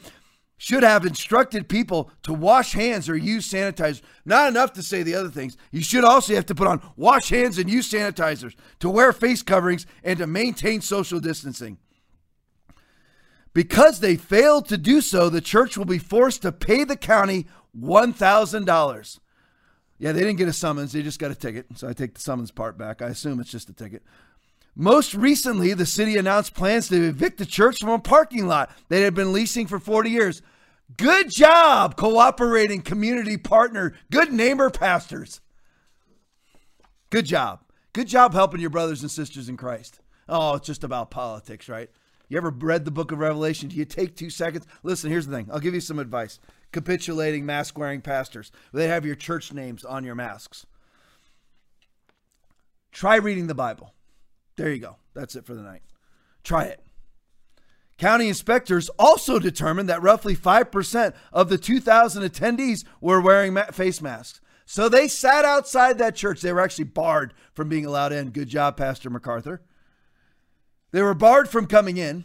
[0.57, 4.01] should have instructed people to wash hands or use sanitizer.
[4.25, 5.57] Not enough to say the other things.
[5.73, 9.43] You should also have to put on wash hands and use sanitizers, to wear face
[9.43, 11.79] coverings, and to maintain social distancing.
[13.55, 17.49] Because they failed to do so, the church will be forced to pay the county
[17.77, 19.21] $1,000.
[19.99, 21.67] Yeah, they didn't get a summons, they just got a ticket.
[21.75, 23.03] So I take the summons part back.
[23.03, 24.05] I assume it's just a ticket.
[24.77, 29.03] Most recently, the city announced plans to evict the church from a parking lot they
[29.03, 30.43] had been leasing for 40 years.
[30.97, 35.41] Good job, cooperating community partner, good neighbor pastors.
[37.11, 37.61] Good job.
[37.93, 40.01] Good job helping your brothers and sisters in Christ.
[40.29, 41.91] Oh, it's just about politics, right?
[42.29, 43.69] You ever read the book of Revelation?
[43.69, 44.65] Do you take two seconds?
[44.85, 45.49] Listen, here's the thing.
[45.53, 46.39] I'll give you some advice.
[46.71, 48.53] Capitulating mask wearing pastors.
[48.73, 50.65] They have your church names on your masks.
[52.93, 53.93] Try reading the Bible.
[54.61, 54.97] There you go.
[55.15, 55.81] That's it for the night.
[56.45, 56.85] Try it.
[57.97, 64.43] County inspectors also determined that roughly 5% of the 2,000 attendees were wearing face masks.
[64.67, 66.43] So they sat outside that church.
[66.43, 68.33] They were actually barred from being allowed in.
[68.33, 69.63] Good job, Pastor MacArthur.
[70.91, 72.25] They were barred from coming in.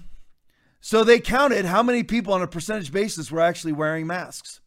[0.81, 4.59] So they counted how many people on a percentage basis were actually wearing masks.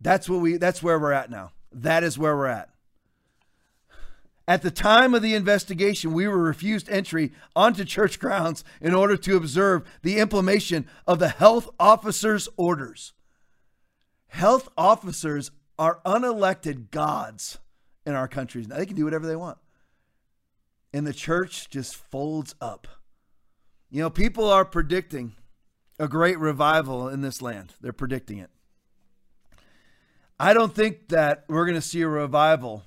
[0.00, 1.52] That's what we that's where we're at now.
[1.70, 2.70] That is where we're at.
[4.50, 9.16] At the time of the investigation, we were refused entry onto church grounds in order
[9.16, 13.12] to observe the implementation of the health officers' orders.
[14.26, 17.58] Health officers are unelected gods
[18.04, 18.66] in our countries.
[18.66, 19.58] Now, they can do whatever they want.
[20.92, 22.88] And the church just folds up.
[23.88, 25.36] You know, people are predicting
[25.96, 28.50] a great revival in this land, they're predicting it.
[30.40, 32.82] I don't think that we're going to see a revival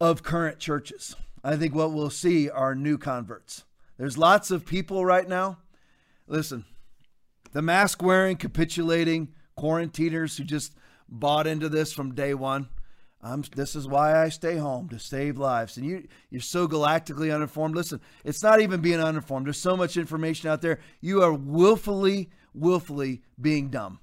[0.00, 1.16] of current churches.
[1.42, 3.64] I think what we'll see are new converts.
[3.96, 5.58] There's lots of people right now.
[6.26, 6.64] Listen,
[7.52, 10.72] the mask wearing, capitulating quarantiners who just
[11.08, 12.68] bought into this from day one.
[13.20, 15.76] I'm, this is why I stay home to save lives.
[15.76, 17.74] And you, you're so galactically uninformed.
[17.74, 19.46] Listen, it's not even being uninformed.
[19.46, 20.78] There's so much information out there.
[21.00, 23.98] You are willfully, willfully being dumb.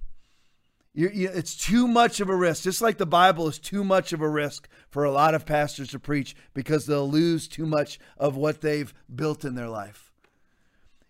[0.97, 2.63] You, you, it's too much of a risk.
[2.63, 5.89] Just like the Bible is too much of a risk for a lot of pastors
[5.89, 10.13] to preach because they'll lose too much of what they've built in their life.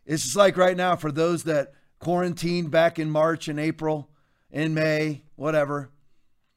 [0.04, 4.10] It's just like right now for those that quarantined back in March and April,
[4.50, 5.92] in May, whatever.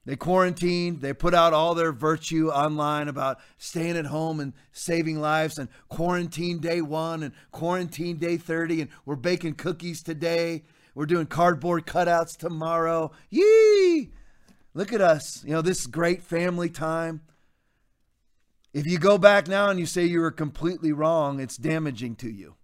[0.07, 5.21] They quarantined, they put out all their virtue online about staying at home and saving
[5.21, 10.63] lives, and quarantine day one and quarantine day 30, and we're baking cookies today.
[10.99, 13.13] We're doing cardboard cutouts tomorrow.
[13.31, 14.11] Yee!
[14.75, 15.45] Look at us.
[15.45, 17.21] You know, this great family time.
[18.73, 22.29] If you go back now and you say you were completely wrong, it's damaging to
[22.29, 22.57] you.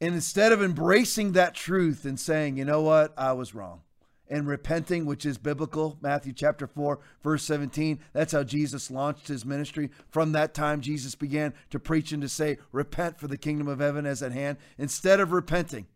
[0.00, 3.82] And instead of embracing that truth and saying, you know what, I was wrong,
[4.30, 9.44] and repenting, which is biblical, Matthew chapter 4, verse 17, that's how Jesus launched his
[9.44, 9.90] ministry.
[10.08, 13.80] From that time, Jesus began to preach and to say, repent for the kingdom of
[13.80, 14.56] heaven is at hand.
[14.78, 15.86] Instead of repenting,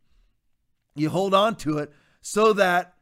[0.94, 2.94] you hold on to it so that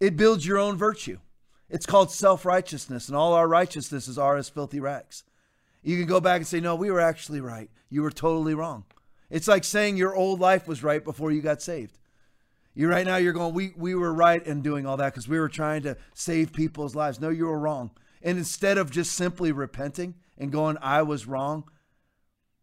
[0.00, 1.18] it builds your own virtue.
[1.68, 5.24] It's called self righteousness, and all our righteousnesses are as filthy rags.
[5.82, 7.70] You can go back and say, No, we were actually right.
[7.88, 8.84] You were totally wrong.
[9.30, 11.98] It's like saying your old life was right before you got saved.
[12.74, 15.40] You right now you're going, we we were right in doing all that because we
[15.40, 17.20] were trying to save people's lives.
[17.20, 17.90] No, you were wrong.
[18.22, 21.64] And instead of just simply repenting and going, I was wrong,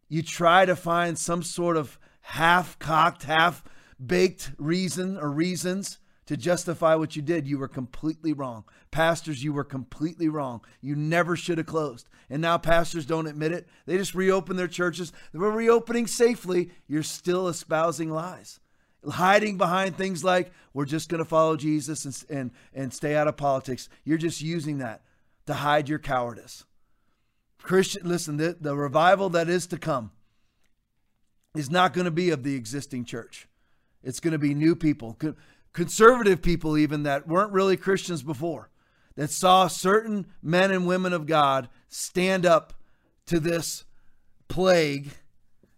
[0.08, 7.14] you try to find some sort of half-cocked, half-baked reason or reasons to justify what
[7.14, 7.46] you did.
[7.46, 8.64] You were completely wrong.
[8.90, 10.62] Pastors, you were completely wrong.
[10.80, 12.08] You never should have closed.
[12.30, 13.68] And now pastors don't admit it.
[13.84, 15.12] They just reopen their churches.
[15.32, 16.70] They were reopening safely.
[16.88, 18.58] You're still espousing lies.
[19.06, 23.28] Hiding behind things like we're just going to follow Jesus and, and, and stay out
[23.28, 23.90] of politics.
[24.02, 25.02] You're just using that
[25.44, 26.64] to hide your cowardice.
[27.58, 30.10] Christian, listen, the, the revival that is to come
[31.54, 33.48] is not going to be of the existing church.
[34.02, 35.16] It's going to be new people
[35.74, 38.70] conservative people, even that weren't really Christians before,
[39.16, 42.72] that saw certain men and women of God stand up
[43.26, 43.84] to this
[44.48, 45.10] plague,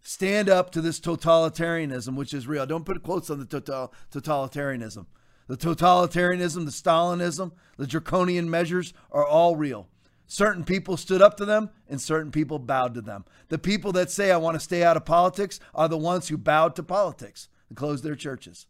[0.03, 2.67] stand up to this totalitarianism, which is real.
[2.67, 5.07] Don't put quotes on the total, totalitarianism.
[5.49, 9.89] The totalitarianism, the Stalinism, the draconian measures are all real.
[10.27, 13.25] Certain people stood up to them and certain people bowed to them.
[13.49, 16.37] The people that say, I want to stay out of politics, are the ones who
[16.37, 18.67] bowed to politics and closed their churches.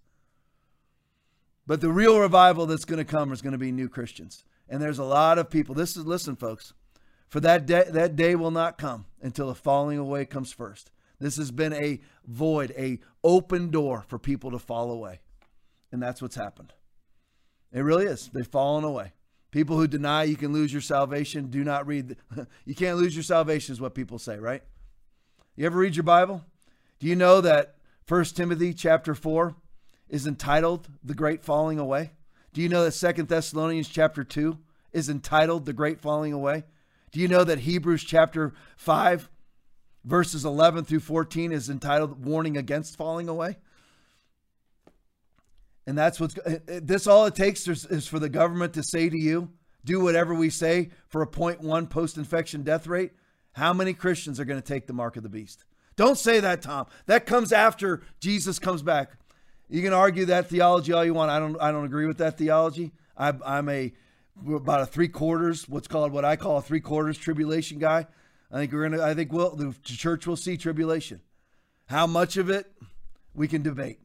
[1.67, 4.45] But the real revival that's going to come is going to be new Christians.
[4.69, 5.75] And there's a lot of people.
[5.75, 6.75] This is listen, folks.
[7.29, 10.91] For that day, that day will not come until the falling away comes first.
[11.19, 15.21] This has been a void, a open door for people to fall away.
[15.91, 16.73] And that's what's happened.
[17.73, 18.31] It really is.
[18.33, 19.13] They've fallen away.
[19.57, 22.09] People who deny you can lose your salvation do not read.
[22.09, 24.63] The, you can't lose your salvation is what people say, right?
[25.57, 26.45] You ever read your Bible?
[26.99, 27.77] Do you know that
[28.07, 29.57] 1 Timothy chapter 4
[30.11, 32.11] is entitled The Great Falling Away?
[32.53, 34.59] Do you know that Second Thessalonians chapter 2
[34.93, 36.65] is entitled The Great Falling Away?
[37.11, 39.31] Do you know that Hebrews chapter 5
[40.05, 43.57] verses 11 through 14 is entitled Warning Against Falling Away?
[45.87, 46.35] And that's what's
[46.67, 49.51] this all it takes is, is for the government to say to you,
[49.85, 53.13] do whatever we say for a 0.1 post-infection death rate.
[53.53, 55.65] How many Christians are going to take the mark of the beast?
[55.97, 56.87] Don't say that, Tom.
[57.07, 59.13] That comes after Jesus comes back.
[59.69, 61.31] You can argue that theology all you want.
[61.31, 61.57] I don't.
[61.61, 62.93] I don't agree with that theology.
[63.17, 63.93] I, I'm a
[64.47, 68.07] about a three quarters, what's called what I call a three quarters tribulation guy.
[68.53, 69.03] I think we're gonna.
[69.03, 71.21] I think we'll, the church will see tribulation.
[71.87, 72.71] How much of it
[73.35, 73.99] we can debate,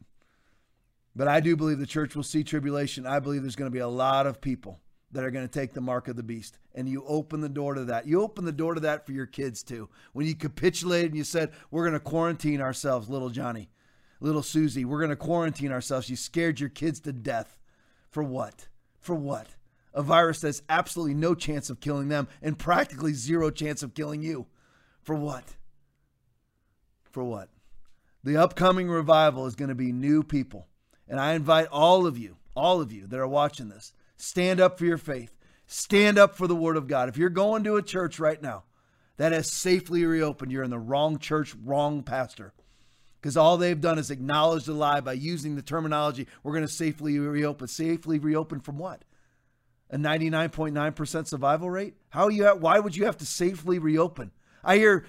[1.15, 3.05] but I do believe the church will see tribulation.
[3.05, 4.79] I believe there's going to be a lot of people
[5.11, 7.73] that are going to take the mark of the beast, and you open the door
[7.73, 8.07] to that.
[8.07, 9.89] You open the door to that for your kids too.
[10.13, 13.69] When you capitulated and you said we're going to quarantine ourselves, little Johnny
[14.21, 16.09] little Susie, we're going to quarantine ourselves.
[16.09, 17.57] You scared your kids to death.
[18.09, 18.67] For what?
[18.99, 19.47] For what?
[19.93, 24.21] A virus that's absolutely no chance of killing them and practically zero chance of killing
[24.21, 24.47] you.
[25.01, 25.55] For what?
[27.11, 27.49] For what?
[28.23, 30.67] The upcoming revival is going to be new people.
[31.11, 34.79] And I invite all of you, all of you that are watching this, stand up
[34.79, 35.38] for your faith.
[35.67, 37.09] Stand up for the word of God.
[37.09, 38.63] If you're going to a church right now
[39.17, 42.53] that has safely reopened, you're in the wrong church, wrong pastor
[43.21, 46.73] because all they've done is acknowledge the lie by using the terminology we're going to
[46.73, 47.67] safely reopen.
[47.67, 49.03] Safely reopen from what?
[49.91, 51.93] A 99.9% survival rate?
[52.09, 54.31] How you have, why would you have to safely reopen?
[54.63, 55.05] I hear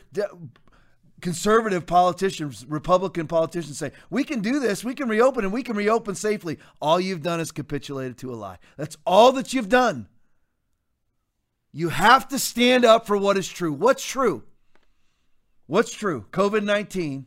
[1.23, 4.85] conservative politicians, Republican politicians say, "We can do this.
[4.85, 8.37] We can reopen and we can reopen safely." All you've done is capitulated to a
[8.37, 8.59] lie.
[8.77, 10.09] That's all that you've done.
[11.73, 13.73] You have to stand up for what is true.
[13.73, 14.45] What's true?
[15.67, 16.27] What's true?
[16.31, 17.25] COVID-19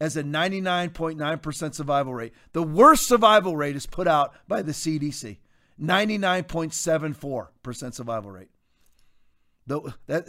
[0.00, 2.32] as a 99.9% survival rate.
[2.52, 5.38] The worst survival rate is put out by the CDC
[5.80, 8.50] 99.74% survival rate.
[9.66, 10.28] The, that,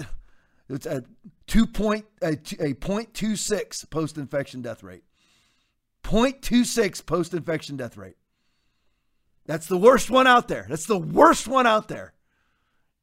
[0.76, 1.04] it's a
[1.48, 5.04] 2 point, a, a 0.26 post infection death rate.
[6.04, 8.16] 0.26 post infection death rate.
[9.46, 10.66] That's the worst one out there.
[10.70, 12.14] That's the worst one out there.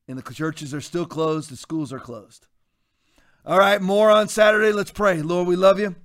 [0.06, 2.46] And the churches are still closed, the schools are closed.
[3.44, 4.72] All right, more on Saturday.
[4.72, 5.22] Let's pray.
[5.22, 5.96] Lord, we love you.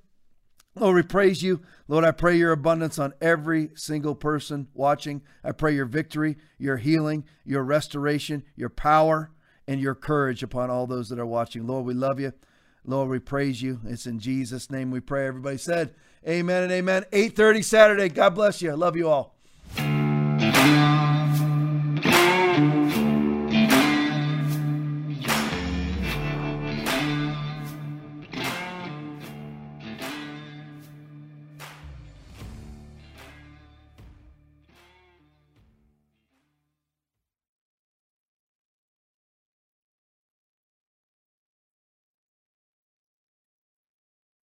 [0.76, 1.62] Lord, we praise you.
[1.88, 5.22] Lord, I pray your abundance on every single person watching.
[5.44, 9.32] I pray your victory, your healing, your restoration, your power,
[9.68, 11.66] and your courage upon all those that are watching.
[11.66, 12.34] Lord, we love you.
[12.86, 13.80] Lord, we praise you.
[13.86, 15.26] It's in Jesus' name we pray.
[15.26, 15.94] Everybody said,
[16.28, 17.06] Amen and amen.
[17.12, 18.10] 8:30 Saturday.
[18.10, 18.72] God bless you.
[18.72, 19.36] I love you all.